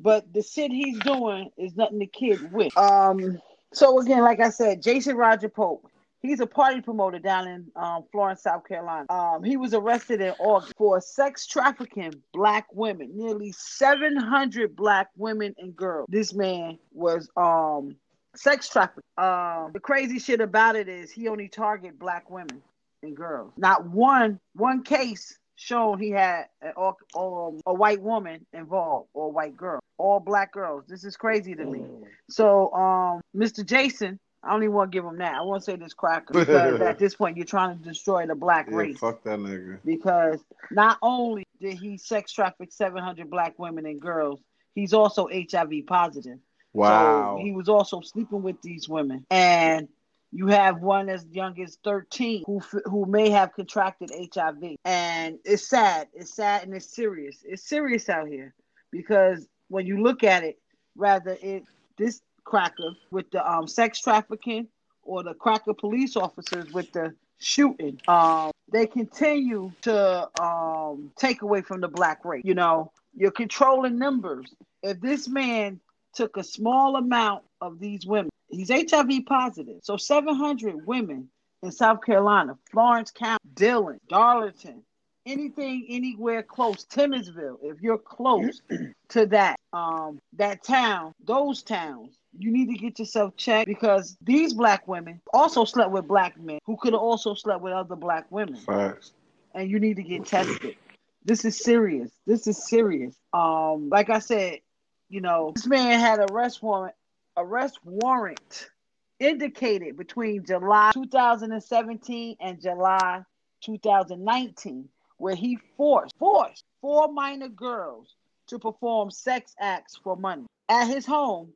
But 0.00 0.32
the 0.34 0.42
shit 0.42 0.70
he's 0.70 0.98
doing 1.00 1.50
is 1.56 1.76
nothing 1.76 2.00
to 2.00 2.06
kid 2.06 2.52
with. 2.52 2.76
Um, 2.76 3.40
so 3.72 3.98
again, 4.00 4.22
like 4.22 4.40
I 4.40 4.50
said, 4.50 4.82
Jason 4.82 5.16
Roger 5.16 5.48
Pope. 5.48 5.88
He's 6.24 6.40
a 6.40 6.46
party 6.46 6.80
promoter 6.80 7.18
down 7.18 7.46
in 7.46 7.66
um, 7.76 8.04
Florence, 8.10 8.42
South 8.42 8.66
Carolina. 8.66 9.04
Um, 9.10 9.44
he 9.44 9.58
was 9.58 9.74
arrested 9.74 10.22
in 10.22 10.32
August 10.38 10.72
for 10.74 10.98
sex 11.02 11.46
trafficking 11.46 12.14
black 12.32 12.66
women, 12.72 13.10
nearly 13.14 13.52
700 13.52 14.74
black 14.74 15.10
women 15.18 15.54
and 15.58 15.76
girls. 15.76 16.06
This 16.08 16.32
man 16.32 16.78
was 16.92 17.28
um, 17.36 17.96
sex 18.34 18.70
trafficking. 18.70 19.02
Um, 19.18 19.72
the 19.74 19.80
crazy 19.80 20.18
shit 20.18 20.40
about 20.40 20.76
it 20.76 20.88
is 20.88 21.10
he 21.10 21.28
only 21.28 21.46
target 21.46 21.98
black 21.98 22.30
women 22.30 22.62
and 23.02 23.14
girls. 23.14 23.52
Not 23.58 23.86
one 23.86 24.40
one 24.54 24.82
case 24.82 25.38
shown 25.56 25.98
he 25.98 26.10
had 26.10 26.46
a, 26.62 26.70
or, 26.70 26.96
or 27.12 27.58
a 27.66 27.74
white 27.74 28.00
woman 28.00 28.46
involved 28.54 29.08
or 29.12 29.26
a 29.26 29.28
white 29.28 29.58
girl. 29.58 29.80
All 29.98 30.20
black 30.20 30.52
girls. 30.52 30.84
This 30.88 31.04
is 31.04 31.18
crazy 31.18 31.54
to 31.54 31.64
me. 31.66 31.82
So, 32.30 32.72
um, 32.72 33.20
Mr. 33.36 33.64
Jason, 33.64 34.18
I 34.44 34.50
don't 34.50 34.62
even 34.62 34.74
want 34.74 34.92
to 34.92 34.96
give 34.96 35.04
him 35.04 35.18
that. 35.18 35.34
I 35.34 35.42
won't 35.42 35.64
say 35.64 35.76
this 35.76 35.94
cracker 35.94 36.32
because 36.38 36.80
at 36.80 36.98
this 36.98 37.14
point 37.14 37.36
you're 37.36 37.46
trying 37.46 37.78
to 37.78 37.84
destroy 37.84 38.26
the 38.26 38.34
black 38.34 38.68
Yeah, 38.70 38.76
race. 38.76 38.98
fuck 38.98 39.22
that 39.24 39.38
nigga. 39.38 39.78
Because 39.84 40.40
not 40.70 40.98
only 41.02 41.44
did 41.60 41.78
he 41.78 41.96
sex 41.96 42.32
traffic 42.32 42.72
700 42.72 43.30
black 43.30 43.58
women 43.58 43.86
and 43.86 44.00
girls, 44.00 44.40
he's 44.74 44.92
also 44.92 45.28
HIV 45.28 45.86
positive. 45.86 46.38
Wow. 46.72 47.36
So 47.38 47.42
he 47.44 47.52
was 47.52 47.68
also 47.68 48.00
sleeping 48.00 48.42
with 48.42 48.60
these 48.62 48.88
women, 48.88 49.24
and 49.30 49.88
you 50.32 50.48
have 50.48 50.80
one 50.80 51.08
as 51.08 51.24
young 51.30 51.60
as 51.62 51.78
13 51.84 52.42
who 52.46 52.58
who 52.86 53.06
may 53.06 53.30
have 53.30 53.52
contracted 53.54 54.10
HIV, 54.34 54.76
and 54.84 55.38
it's 55.44 55.68
sad. 55.68 56.08
It's 56.12 56.34
sad 56.34 56.64
and 56.64 56.74
it's 56.74 56.92
serious. 56.94 57.38
It's 57.44 57.62
serious 57.68 58.08
out 58.08 58.26
here 58.26 58.52
because 58.90 59.46
when 59.68 59.86
you 59.86 60.02
look 60.02 60.24
at 60.24 60.42
it, 60.42 60.58
rather 60.96 61.38
it 61.40 61.62
this 61.96 62.20
cracker 62.44 62.94
with 63.10 63.30
the 63.30 63.50
um, 63.50 63.66
sex 63.66 64.00
trafficking 64.00 64.68
or 65.02 65.22
the 65.22 65.34
cracker 65.34 65.74
police 65.74 66.16
officers 66.16 66.72
with 66.72 66.90
the 66.92 67.14
shooting, 67.38 68.00
um, 68.08 68.50
they 68.70 68.86
continue 68.86 69.72
to 69.82 70.42
um, 70.42 71.12
take 71.16 71.42
away 71.42 71.60
from 71.60 71.80
the 71.80 71.88
black 71.88 72.24
race. 72.24 72.42
You 72.44 72.54
know, 72.54 72.92
you're 73.14 73.30
controlling 73.30 73.98
numbers. 73.98 74.54
If 74.82 75.00
this 75.00 75.28
man 75.28 75.80
took 76.14 76.36
a 76.36 76.44
small 76.44 76.96
amount 76.96 77.44
of 77.60 77.78
these 77.78 78.06
women, 78.06 78.30
he's 78.48 78.70
HIV 78.70 79.26
positive. 79.26 79.80
So 79.82 79.96
700 79.96 80.86
women 80.86 81.28
in 81.62 81.72
South 81.72 82.02
Carolina, 82.04 82.56
Florence 82.70 83.10
County, 83.10 83.42
Dillon, 83.54 83.98
Darlington, 84.08 84.82
anything 85.26 85.86
anywhere 85.88 86.42
close, 86.42 86.84
Timminsville, 86.86 87.58
if 87.62 87.80
you're 87.80 87.98
close 87.98 88.62
to 89.10 89.26
that, 89.26 89.58
um, 89.72 90.20
that 90.34 90.62
town, 90.62 91.12
those 91.24 91.62
towns, 91.62 92.18
you 92.36 92.50
need 92.50 92.68
to 92.68 92.74
get 92.74 92.98
yourself 92.98 93.36
checked 93.36 93.66
because 93.66 94.16
these 94.20 94.54
black 94.54 94.86
women 94.88 95.20
also 95.32 95.64
slept 95.64 95.90
with 95.90 96.06
black 96.08 96.38
men 96.40 96.58
who 96.64 96.76
could 96.76 96.92
have 96.92 97.02
also 97.02 97.34
slept 97.34 97.62
with 97.62 97.72
other 97.72 97.96
black 97.96 98.26
women 98.30 98.56
Facts. 98.56 99.12
and 99.54 99.70
you 99.70 99.78
need 99.78 99.96
to 99.96 100.02
get 100.02 100.26
tested. 100.26 100.76
This 101.24 101.44
is 101.44 101.58
serious. 101.58 102.10
This 102.26 102.46
is 102.46 102.66
serious. 102.68 103.14
Um, 103.32 103.88
like 103.88 104.10
I 104.10 104.18
said, 104.18 104.60
you 105.08 105.20
know, 105.20 105.52
this 105.54 105.66
man 105.66 105.98
had 106.00 106.18
arrest 106.30 106.62
warrant 106.62 106.94
arrest 107.36 107.78
warrant 107.84 108.70
indicated 109.18 109.96
between 109.96 110.44
July 110.44 110.90
2017 110.92 112.36
and 112.40 112.60
July 112.60 113.22
2019, 113.62 114.88
where 115.24 115.34
he 115.34 115.58
forced 115.78 116.14
forced 116.18 116.64
four 116.82 117.10
minor 117.10 117.48
girls 117.48 118.14
to 118.46 118.58
perform 118.58 119.10
sex 119.10 119.54
acts 119.58 119.98
for 120.04 120.18
money 120.18 120.44
at 120.68 120.86
his 120.86 121.06
home 121.06 121.50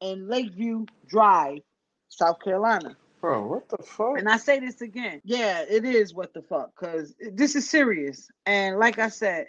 in 0.00 0.28
Lakeview 0.28 0.86
Drive, 1.08 1.58
South 2.08 2.36
Carolina. 2.38 2.94
Bro, 3.20 3.48
what 3.48 3.68
the 3.68 3.82
fuck? 3.82 4.16
And 4.16 4.28
I 4.28 4.36
say 4.36 4.60
this 4.60 4.80
again. 4.80 5.20
Yeah, 5.24 5.64
it 5.68 5.84
is 5.84 6.14
what 6.14 6.32
the 6.34 6.42
fuck, 6.42 6.70
because 6.78 7.12
this 7.32 7.56
is 7.56 7.68
serious. 7.68 8.30
And 8.46 8.78
like 8.78 9.00
I 9.00 9.08
said, 9.08 9.46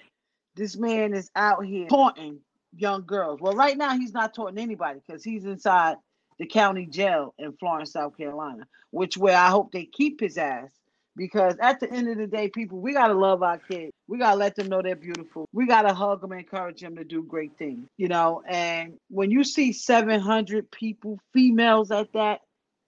this 0.56 0.76
man 0.76 1.13
is 1.13 1.30
out 1.36 1.63
here 1.63 1.88
taunting 1.88 2.39
young 2.76 3.06
girls. 3.06 3.41
Well, 3.41 3.54
right 3.54 3.78
now 3.78 3.95
he's 3.95 4.12
not 4.12 4.34
taunting 4.34 4.58
anybody 4.58 5.02
because 5.06 5.24
he's 5.24 5.45
inside 5.45 5.97
the 6.39 6.47
county 6.47 6.88
jail 6.88 7.36
in 7.38 7.54
Florence, 7.60 7.91
South 7.91 8.17
Carolina, 8.17 8.65
which 8.89 9.19
where 9.19 9.38
I 9.38 9.50
hope 9.50 9.71
they 9.71 9.86
keep 9.86 10.19
his 10.19 10.39
ass. 10.39 10.71
Because 11.15 11.56
at 11.62 11.80
the 11.80 11.91
end 11.91 12.10
of 12.10 12.17
the 12.17 12.28
day, 12.28 12.50
people, 12.50 12.80
we 12.80 12.93
gotta 12.93 13.13
love 13.13 13.43
our 13.43 13.58
kids. 13.58 13.91
We 14.08 14.17
gotta 14.17 14.38
let 14.38 14.56
them 14.56 14.67
know 14.67 14.82
they're 14.82 14.95
beautiful. 14.95 15.47
We 15.52 15.67
gotta 15.67 15.93
hug 15.93 16.21
them 16.21 16.32
and 16.32 16.41
encourage 16.41 16.82
them 16.82 16.95
to 16.95 17.04
do 17.04 17.24
great 17.24 17.58
things, 17.58 17.88
you 17.97 18.08
know. 18.08 18.41
And 18.47 18.97
when 19.10 19.30
you 19.30 19.43
see 19.43 19.74
700 19.74 20.71
people, 20.71 21.19
females 21.34 21.91
at 21.91 22.13
that, 22.13 22.41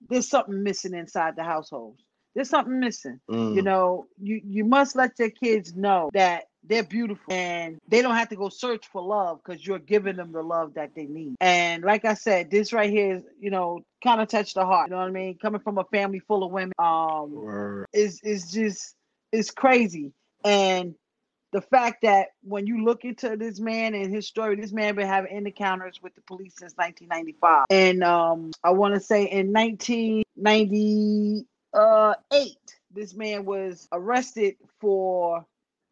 there's 0.09 0.29
something 0.29 0.63
missing 0.63 0.93
inside 0.93 1.35
the 1.35 1.43
households. 1.43 2.01
There's 2.35 2.49
something 2.49 2.79
missing. 2.79 3.19
Mm. 3.29 3.55
You 3.55 3.61
know, 3.61 4.07
you 4.21 4.41
you 4.43 4.65
must 4.65 4.95
let 4.95 5.19
your 5.19 5.29
kids 5.29 5.75
know 5.75 6.09
that 6.13 6.45
they're 6.65 6.83
beautiful 6.83 7.33
and 7.33 7.79
they 7.87 8.01
don't 8.01 8.15
have 8.15 8.29
to 8.29 8.35
go 8.35 8.49
search 8.49 8.87
for 8.87 9.01
love 9.01 9.41
because 9.43 9.65
you're 9.65 9.79
giving 9.79 10.15
them 10.15 10.31
the 10.31 10.41
love 10.41 10.75
that 10.75 10.95
they 10.95 11.05
need. 11.05 11.35
And 11.41 11.83
like 11.83 12.05
I 12.05 12.13
said, 12.13 12.49
this 12.49 12.71
right 12.73 12.89
here 12.89 13.15
is, 13.15 13.23
you 13.39 13.49
know, 13.49 13.81
kind 14.03 14.21
of 14.21 14.29
touched 14.29 14.55
the 14.55 14.65
heart. 14.65 14.89
You 14.89 14.95
know 14.95 15.01
what 15.01 15.07
I 15.07 15.11
mean? 15.11 15.37
Coming 15.37 15.61
from 15.61 15.77
a 15.77 15.83
family 15.85 16.19
full 16.19 16.43
of 16.43 16.51
women, 16.51 16.73
um, 16.79 17.33
Word. 17.33 17.87
is 17.93 18.19
is 18.23 18.51
just 18.51 18.95
it's 19.31 19.51
crazy. 19.51 20.11
And 20.45 20.95
the 21.51 21.61
fact 21.61 22.01
that 22.01 22.29
when 22.43 22.67
you 22.67 22.83
look 22.83 23.05
into 23.05 23.37
this 23.37 23.59
man 23.59 23.93
and 23.93 24.13
his 24.13 24.27
story, 24.27 24.55
this 24.55 24.71
man 24.71 24.95
been 24.95 25.07
having 25.07 25.45
encounters 25.45 26.01
with 26.01 26.15
the 26.15 26.21
police 26.21 26.55
since 26.57 26.73
1995, 26.75 27.65
and 27.69 28.03
um, 28.03 28.51
I 28.63 28.71
want 28.71 28.95
to 28.95 28.99
say 28.99 29.25
in 29.25 29.53
1998, 29.53 32.49
this 32.91 33.13
man 33.13 33.45
was 33.45 33.87
arrested 33.91 34.55
for 34.81 35.45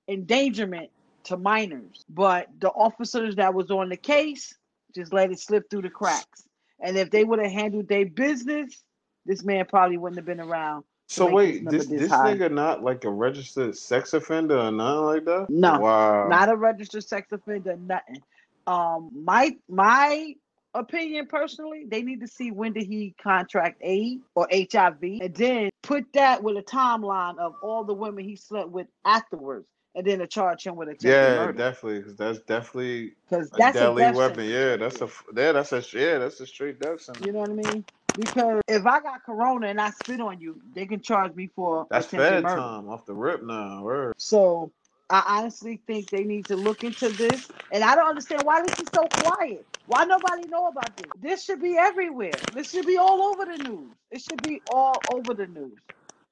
endangerment 0.08 0.90
to 1.26 1.38
minors, 1.38 2.04
but 2.10 2.48
the 2.60 2.70
officers 2.70 3.36
that 3.36 3.54
was 3.54 3.70
on 3.70 3.90
the 3.90 3.98
case 3.98 4.54
just 4.96 5.14
let 5.14 5.32
it 5.32 5.40
slip 5.40 5.70
through 5.70 5.84
the 5.84 5.90
cracks. 5.90 6.44
And 6.80 6.98
if 6.98 7.12
they 7.12 7.24
would 7.24 7.40
have 7.40 7.52
handled 7.52 7.88
their 7.88 8.06
business, 8.06 8.84
this 9.26 9.44
man 9.44 9.66
probably 9.66 9.98
wouldn't 9.98 10.18
have 10.18 10.26
been 10.26 10.40
around. 10.40 10.84
So 11.08 11.30
wait, 11.30 11.64
number 11.64 11.78
this 11.78 11.88
this 11.88 12.12
nigga 12.12 12.52
not 12.52 12.84
like 12.84 13.04
a 13.04 13.10
registered 13.10 13.78
sex 13.78 14.14
offender 14.14 14.58
or 14.58 14.72
nothing 14.72 15.04
like 15.04 15.26
that? 15.26 15.50
No, 15.50 15.80
Wow. 15.80 16.30
not 16.30 16.50
a 16.50 16.56
registered 16.56 17.04
sex 17.04 17.28
offender, 17.32 17.76
nothing. 17.76 18.22
Um, 18.66 19.10
my 19.14 19.58
my 19.68 20.36
opinion 20.74 21.28
personally, 21.28 21.84
they 21.86 22.02
need 22.02 22.22
to 22.22 22.28
see 22.28 22.52
when 22.52 22.72
did 22.74 22.86
he 22.86 23.14
contract 23.22 23.82
AIDS 23.82 24.24
or 24.36 24.48
HIV, 24.52 25.04
and 25.04 25.36
then 25.36 25.70
put 25.84 26.06
that 26.14 26.42
with 26.42 26.56
a 26.58 26.64
timeline 26.64 27.38
of 27.38 27.56
all 27.62 27.84
the 27.84 27.94
women 27.94 28.24
he 28.24 28.38
slept 28.38 28.70
with 28.70 28.88
afterwards, 29.04 29.68
and 29.96 30.06
then 30.06 30.20
to 30.20 30.28
charge 30.28 30.66
him 30.66 30.76
with 30.76 30.90
attempted 30.90 31.10
yeah, 31.10 31.36
murder 31.36 31.58
definitely, 31.58 32.00
because 32.00 32.16
that's 32.16 32.40
definitely 32.40 33.14
because 33.30 33.52
a 33.54 33.58
that's 33.58 33.76
a 33.76 33.80
deadly 33.80 34.12
weapon. 34.12 34.46
sentence. 34.46 34.50
Yeah, 34.50 34.76
that's 34.78 35.02
a 35.02 35.10
yeah, 35.36 35.52
that's 35.52 35.72
a 35.74 36.00
yeah, 36.00 36.18
that's 36.18 36.40
a 36.40 36.48
straight 36.48 36.80
death 36.80 37.02
sentence. 37.02 37.26
You 37.26 37.34
know 37.34 37.40
what 37.40 37.50
I 37.50 37.54
mean? 37.54 37.86
Because 38.16 38.62
if 38.68 38.86
I 38.86 39.00
got 39.00 39.24
corona 39.24 39.68
and 39.68 39.80
I 39.80 39.90
spit 39.92 40.20
on 40.20 40.40
you, 40.40 40.60
they 40.74 40.86
can 40.86 41.02
charge 41.02 41.34
me 41.36 41.48
for 41.56 41.88
That's 41.90 42.08
fed 42.08 42.44
murder. 42.44 42.58
time 42.58 42.90
off 42.90 43.06
the 43.06 43.14
rip 43.14 43.44
now. 43.44 43.84
Word. 43.84 44.14
So 44.18 44.72
I 45.10 45.40
honestly 45.40 45.82
think 45.88 46.10
they 46.10 46.24
need 46.24 46.46
to 46.48 46.56
look 46.56 46.84
into 46.84 47.10
this. 47.10 47.50
And 47.72 47.84
I 47.84 47.96
don't 47.96 48.10
understand 48.10 48.44
why 48.44 48.62
this 48.62 48.80
is 48.80 48.88
so 48.94 49.08
quiet. 49.08 49.66
Why 49.88 50.06
nobody 50.06 50.48
know 50.48 50.68
about 50.68 50.96
this? 50.98 51.12
This 51.22 51.44
should 51.44 51.62
be 51.62 51.78
everywhere. 51.78 52.32
This 52.54 52.72
should 52.72 52.86
be 52.86 52.98
all 52.98 53.22
over 53.22 53.46
the 53.46 53.64
news. 53.64 53.92
It 54.10 54.22
should 54.22 54.42
be 54.42 54.62
all 54.72 55.02
over 55.12 55.34
the 55.34 55.48
news. 55.48 55.78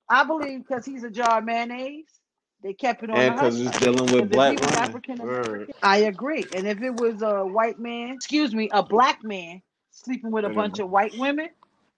I 0.09 0.23
believe 0.23 0.65
because 0.67 0.85
he's 0.85 1.03
a 1.03 1.09
jar 1.09 1.39
of 1.39 1.45
mayonnaise, 1.45 2.18
they 2.61 2.73
kept 2.73 3.03
it 3.03 3.09
on 3.09 3.17
And 3.17 3.37
the 3.37 3.41
hush 3.41 3.53
because 3.53 3.61
it's 3.61 3.79
dealing 3.79 4.11
with 4.11 4.31
black 4.31 4.59
was. 4.59 4.75
African 4.75 5.21
American, 5.21 5.73
I 5.83 5.97
agree. 5.99 6.45
And 6.53 6.67
if 6.67 6.81
it 6.81 6.95
was 6.95 7.21
a 7.21 7.45
white 7.45 7.79
man, 7.79 8.11
excuse 8.11 8.53
me, 8.53 8.69
a 8.71 8.83
black 8.83 9.23
man 9.23 9.61
sleeping 9.91 10.31
with 10.31 10.45
a 10.45 10.49
They 10.49 10.53
bunch 10.53 10.79
of 10.79 10.89
white 10.89 11.13
women, 11.17 11.49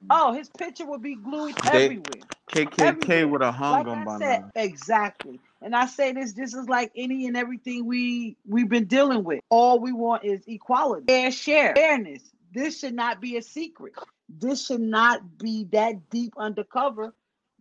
mm. 0.04 0.08
oh, 0.10 0.34
his 0.34 0.50
picture 0.50 0.86
would 0.86 1.02
be 1.02 1.16
glued 1.16 1.56
They 1.72 1.86
everywhere. 1.86 2.24
KKK 2.52 2.80
Everywhere. 2.80 3.28
would 3.28 3.42
have 3.42 3.56
hung 3.56 3.86
Like 3.86 3.88
him 3.88 4.02
I 4.02 4.06
by 4.06 4.20
said, 4.20 4.42
now. 4.42 4.52
exactly. 4.56 5.40
And 5.62 5.76
I 5.76 5.86
say 5.86 6.12
this, 6.12 6.34
this 6.34 6.54
is 6.54 6.68
like 6.70 6.92
any 6.96 7.28
and 7.28 7.38
everything 7.38 7.86
we 7.86 8.38
we've 8.48 8.70
been 8.70 8.86
dealing 8.86 9.24
with. 9.24 9.42
All 9.50 9.80
we 9.80 9.92
want 9.94 10.24
is 10.26 10.42
equality, 10.48 11.06
fair 11.08 11.32
share, 11.32 11.74
fairness. 11.76 12.22
This 12.54 12.80
should 12.80 12.96
not 12.96 13.22
be 13.22 13.38
a 13.38 13.42
secret. 13.42 13.94
This 14.30 14.66
should 14.66 14.82
not 14.82 15.38
be 15.38 15.66
that 15.72 16.10
deep 16.10 16.34
undercover 16.38 17.14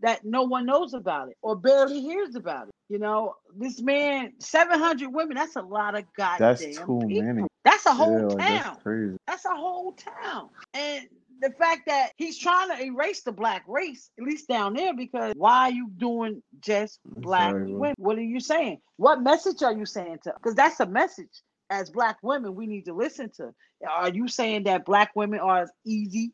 that 0.02 0.24
no 0.24 0.42
one 0.44 0.66
knows 0.66 0.94
about 0.94 1.28
it 1.28 1.36
or 1.42 1.56
barely 1.56 2.00
hears 2.00 2.34
about 2.34 2.68
it. 2.68 2.74
You 2.90 2.98
know, 2.98 3.36
this 3.56 3.80
man, 3.80 4.32
700 4.40 5.08
women, 5.14 5.36
that's 5.36 5.54
a 5.54 5.62
lot 5.62 5.94
of 5.96 6.04
goddamn 6.16 6.48
That's 6.48 6.64
too 6.64 6.70
people. 6.70 7.08
many. 7.08 7.44
That's 7.64 7.86
a 7.86 7.94
whole 7.94 8.30
like 8.30 8.38
town. 8.38 8.62
that's 8.64 8.82
crazy. 8.82 9.16
That's 9.28 9.44
a 9.44 9.54
whole 9.54 9.92
town. 9.92 10.48
And 10.74 11.06
the 11.40 11.50
fact 11.52 11.82
that 11.86 12.10
he's 12.16 12.36
trying 12.36 12.68
to 12.76 12.82
erase 12.82 13.22
the 13.22 13.30
black 13.30 13.62
race, 13.68 14.10
at 14.18 14.24
least 14.24 14.48
down 14.48 14.74
there, 14.74 14.92
because 14.92 15.34
why 15.36 15.68
are 15.68 15.70
you 15.70 15.88
doing 15.98 16.42
just 16.60 16.98
black 17.06 17.52
Exactly. 17.52 17.74
women? 17.74 17.94
What 17.96 18.18
are 18.18 18.22
you 18.22 18.40
saying? 18.40 18.80
What 18.96 19.22
message 19.22 19.62
are 19.62 19.72
you 19.72 19.86
saying 19.86 20.18
to? 20.24 20.32
Because 20.36 20.56
that's 20.56 20.80
a 20.80 20.86
message 20.86 21.42
as 21.70 21.90
black 21.90 22.18
women 22.24 22.56
we 22.56 22.66
need 22.66 22.86
to 22.86 22.92
listen 22.92 23.30
to. 23.36 23.54
Are 23.88 24.10
you 24.10 24.26
saying 24.26 24.64
that 24.64 24.84
black 24.84 25.12
women 25.14 25.38
are 25.38 25.68
easy 25.86 26.32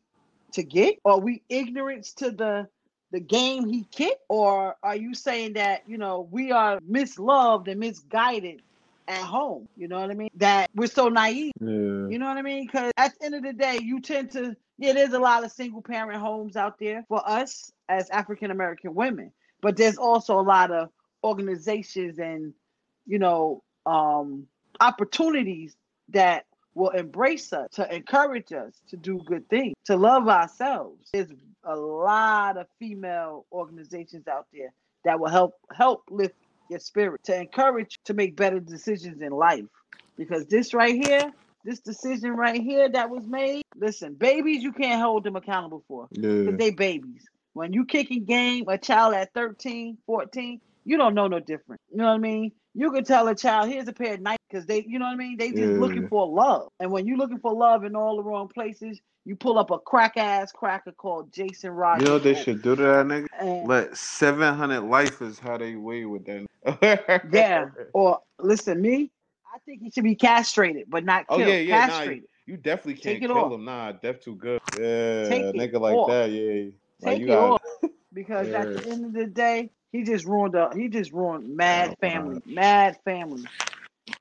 to 0.53 0.63
get? 0.63 0.95
Are 1.05 1.19
we 1.19 1.43
ignorance 1.49 2.13
to 2.15 2.31
the 2.31 2.67
the 3.11 3.19
game 3.19 3.67
he 3.67 3.85
kicked? 3.91 4.23
Or 4.29 4.75
are 4.83 4.95
you 4.95 5.13
saying 5.13 5.53
that, 5.53 5.83
you 5.87 5.97
know, 5.97 6.27
we 6.31 6.51
are 6.51 6.79
misloved 6.81 7.67
and 7.67 7.79
misguided 7.79 8.61
at 9.07 9.21
home? 9.21 9.67
You 9.77 9.87
know 9.87 9.99
what 9.99 10.11
I 10.11 10.13
mean? 10.13 10.29
That 10.35 10.69
we're 10.75 10.87
so 10.87 11.09
naive. 11.09 11.53
Yeah. 11.59 11.67
You 11.67 12.17
know 12.19 12.27
what 12.27 12.37
I 12.37 12.41
mean? 12.41 12.65
Because 12.65 12.91
at 12.97 13.17
the 13.17 13.25
end 13.25 13.35
of 13.35 13.43
the 13.43 13.53
day, 13.53 13.79
you 13.81 13.99
tend 14.01 14.31
to, 14.31 14.55
yeah, 14.77 14.93
there's 14.93 15.13
a 15.13 15.19
lot 15.19 15.43
of 15.43 15.51
single 15.51 15.81
parent 15.81 16.19
homes 16.19 16.55
out 16.55 16.79
there 16.79 17.05
for 17.07 17.27
us 17.27 17.71
as 17.89 18.09
African 18.09 18.51
American 18.51 18.93
women, 18.93 19.31
but 19.61 19.77
there's 19.77 19.97
also 19.97 20.39
a 20.39 20.41
lot 20.41 20.71
of 20.71 20.89
organizations 21.23 22.19
and, 22.19 22.53
you 23.05 23.19
know, 23.19 23.63
um, 23.85 24.45
opportunities 24.79 25.75
that 26.09 26.45
will 26.75 26.89
embrace 26.89 27.51
us, 27.53 27.67
to 27.71 27.95
encourage 27.95 28.53
us 28.53 28.81
to 28.87 28.95
do 28.97 29.19
good 29.25 29.49
things, 29.49 29.73
to 29.85 29.95
love 29.95 30.27
ourselves. 30.27 31.09
There's 31.11 31.31
a 31.67 31.75
lot 31.75 32.57
of 32.57 32.65
female 32.79 33.45
organizations 33.51 34.27
out 34.27 34.47
there 34.53 34.73
that 35.05 35.19
will 35.19 35.29
help 35.29 35.53
help 35.71 36.03
lift 36.09 36.35
your 36.69 36.79
spirit, 36.79 37.23
to 37.25 37.35
encourage 37.35 37.99
to 38.05 38.13
make 38.13 38.35
better 38.35 38.59
decisions 38.59 39.21
in 39.21 39.31
life. 39.31 39.65
Because 40.17 40.47
this 40.47 40.73
right 40.73 40.95
here, 40.95 41.31
this 41.63 41.79
decision 41.79 42.31
right 42.31 42.61
here 42.61 42.89
that 42.89 43.09
was 43.09 43.25
made, 43.27 43.63
listen, 43.75 44.15
babies 44.15 44.63
you 44.63 44.73
can't 44.73 45.01
hold 45.01 45.23
them 45.23 45.35
accountable 45.35 45.83
for 45.87 46.07
Yeah. 46.11 46.51
they 46.51 46.71
babies. 46.71 47.25
When 47.53 47.73
you 47.73 47.85
kicking 47.85 48.25
game 48.25 48.65
a 48.67 48.77
child 48.77 49.13
at 49.15 49.33
13, 49.33 49.97
14, 50.05 50.61
you 50.85 50.97
don't 50.97 51.15
know 51.15 51.27
no 51.27 51.39
different. 51.39 51.81
You 51.91 51.97
know 51.97 52.05
what 52.05 52.13
I 52.13 52.17
mean? 52.19 52.51
You 52.73 52.91
can 52.91 53.03
tell 53.03 53.27
a 53.27 53.35
child, 53.35 53.69
here's 53.69 53.87
a 53.87 53.93
pair 53.93 54.13
of 54.15 54.21
Nike 54.21 54.36
because 54.49 54.65
they, 54.65 54.83
you 54.87 54.99
know 54.99 55.05
what 55.05 55.13
I 55.13 55.15
mean? 55.17 55.37
They 55.37 55.49
just 55.51 55.73
Yeah. 55.73 55.79
looking 55.79 56.07
for 56.07 56.27
love. 56.27 56.69
And 56.79 56.91
when 56.91 57.07
you're 57.07 57.17
looking 57.17 57.39
for 57.39 57.53
love 57.53 57.83
in 57.83 57.95
all 57.95 58.15
the 58.17 58.23
wrong 58.23 58.47
places, 58.47 59.01
you 59.25 59.35
pull 59.35 59.57
up 59.59 59.71
a 59.71 59.79
crack 59.79 60.17
ass 60.17 60.51
cracker 60.51 60.91
called 60.93 61.31
Jason 61.33 61.71
You 61.71 61.75
Rogers. 61.77 62.07
know 62.07 62.19
they 62.19 62.35
should 62.35 62.61
do 62.61 62.75
that 62.75 63.05
nigga? 63.05 63.27
And, 63.39 63.67
Let 63.67 63.97
700 63.97 64.81
lifers 64.81 65.39
how 65.39 65.57
they 65.57 65.75
weigh 65.75 66.05
with 66.05 66.25
that. 66.25 67.21
yeah. 67.31 67.65
Or 67.93 68.19
listen, 68.39 68.81
me, 68.81 69.11
I 69.53 69.59
think 69.65 69.81
he 69.81 69.89
should 69.91 70.03
be 70.03 70.15
castrated, 70.15 70.89
but 70.89 71.03
not 71.03 71.27
killed. 71.27 71.41
Oh 71.41 71.45
killed. 71.45 71.55
yeah, 71.55 71.59
yeah. 71.61 71.79
Nah, 71.79 71.87
castrated. 71.87 72.23
you 72.45 72.57
definitely 72.57 73.01
can't 73.01 73.23
it 73.23 73.27
kill 73.27 73.37
off. 73.37 73.51
him. 73.53 73.65
Nah, 73.65 73.91
death 73.93 74.21
too 74.21 74.35
good. 74.35 74.61
Yeah, 74.79 75.27
Take 75.29 75.55
nigga 75.55 75.79
like 75.81 75.95
off. 75.95 76.09
that. 76.09 76.31
Yeah. 76.31 76.69
Like 77.01 77.17
Take 77.17 77.21
you 77.21 77.33
it 77.33 77.37
off 77.37 77.61
because 78.13 78.47
at 78.49 78.73
the 78.73 78.89
end 78.89 79.05
of 79.05 79.13
the 79.13 79.25
day, 79.27 79.71
he 79.91 80.03
just 80.03 80.25
ruined 80.25 80.55
a 80.55 80.69
he 80.75 80.87
just 80.89 81.11
ruined 81.11 81.55
mad 81.55 81.91
Oh, 81.91 81.95
family, 82.01 82.41
mad 82.45 82.97
family. 83.03 83.43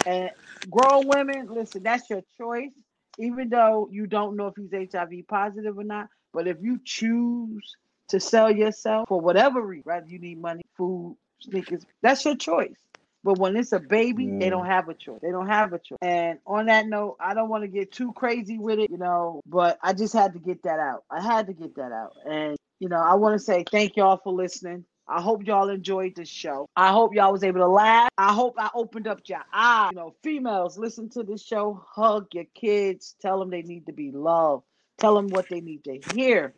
And 0.06 0.30
grown 0.70 1.08
women, 1.08 1.48
listen, 1.50 1.82
that's 1.82 2.08
your 2.08 2.22
choice. 2.38 2.72
Even 3.18 3.48
though 3.48 3.88
you 3.90 4.06
don't 4.06 4.36
know 4.36 4.46
if 4.48 4.54
he's 4.56 4.90
HIV 4.92 5.26
positive 5.26 5.78
or 5.78 5.84
not, 5.84 6.08
but 6.32 6.46
if 6.46 6.58
you 6.62 6.78
choose 6.84 7.76
to 8.08 8.20
sell 8.20 8.50
yourself 8.50 9.08
for 9.08 9.20
whatever 9.20 9.60
reason, 9.60 9.82
whether 9.84 10.06
you 10.06 10.18
need 10.18 10.40
money, 10.40 10.62
food, 10.76 11.16
sneakers, 11.40 11.82
that's 12.02 12.24
your 12.24 12.36
choice. 12.36 12.76
But 13.24 13.38
when 13.38 13.56
it's 13.56 13.72
a 13.72 13.80
baby, 13.80 14.28
they 14.38 14.50
don't 14.50 14.66
have 14.66 14.88
a 14.88 14.94
choice. 14.94 15.18
They 15.20 15.32
don't 15.32 15.48
have 15.48 15.72
a 15.72 15.80
choice. 15.80 15.98
And 16.00 16.38
on 16.46 16.66
that 16.66 16.86
note, 16.86 17.16
I 17.18 17.34
don't 17.34 17.48
want 17.48 17.64
to 17.64 17.68
get 17.68 17.90
too 17.90 18.12
crazy 18.12 18.56
with 18.56 18.78
it, 18.78 18.88
you 18.88 18.98
know, 18.98 19.40
but 19.46 19.78
I 19.82 19.94
just 19.94 20.14
had 20.14 20.34
to 20.34 20.38
get 20.38 20.62
that 20.62 20.78
out. 20.78 21.02
I 21.10 21.20
had 21.20 21.48
to 21.48 21.52
get 21.52 21.74
that 21.74 21.90
out. 21.90 22.12
And, 22.24 22.56
you 22.78 22.88
know, 22.88 23.00
I 23.00 23.14
want 23.14 23.36
to 23.36 23.44
say 23.44 23.64
thank 23.68 23.96
y'all 23.96 24.20
for 24.22 24.32
listening. 24.32 24.84
I 25.08 25.20
hope 25.20 25.46
y'all 25.46 25.68
enjoyed 25.68 26.16
this 26.16 26.28
show. 26.28 26.68
I 26.74 26.90
hope 26.90 27.14
y'all 27.14 27.32
was 27.32 27.44
able 27.44 27.60
to 27.60 27.68
laugh. 27.68 28.10
I 28.18 28.32
hope 28.32 28.54
I 28.58 28.70
opened 28.74 29.06
up 29.06 29.20
your 29.26 29.42
eyes. 29.52 29.90
You 29.92 29.96
know, 29.96 30.14
females, 30.22 30.78
listen 30.78 31.08
to 31.10 31.22
this 31.22 31.44
show. 31.44 31.80
Hug 31.88 32.26
your 32.32 32.46
kids. 32.54 33.14
Tell 33.20 33.38
them 33.38 33.50
they 33.50 33.62
need 33.62 33.86
to 33.86 33.92
be 33.92 34.10
loved. 34.10 34.64
Tell 34.98 35.14
them 35.14 35.28
what 35.28 35.48
they 35.48 35.60
need 35.60 35.84
to 35.84 36.00
hear. 36.14 36.54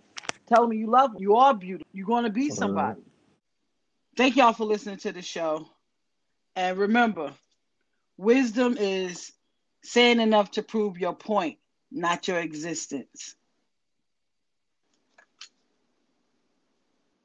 Tell 0.47 0.63
them 0.63 0.73
you 0.73 0.91
love 0.91 1.13
them. 1.13 1.23
You 1.23 1.37
are 1.37 1.53
beautiful. 1.53 1.87
You're 1.93 2.07
going 2.07 2.25
to 2.25 2.31
be 2.31 2.49
somebody. 2.51 3.03
Thank 4.17 4.37
y'all 4.37 4.55
for 4.55 4.65
listening 4.65 4.97
to 4.99 5.13
the 5.13 5.23
show. 5.23 5.69
And 6.57 6.79
remember, 6.79 7.33
wisdom 8.17 8.77
is 8.79 9.31
saying 9.83 10.21
enough 10.21 10.53
to 10.53 10.63
prove 10.63 10.99
your 10.99 11.15
point, 11.15 11.59
not 11.93 12.27
your 12.27 12.39
existence. 12.39 13.37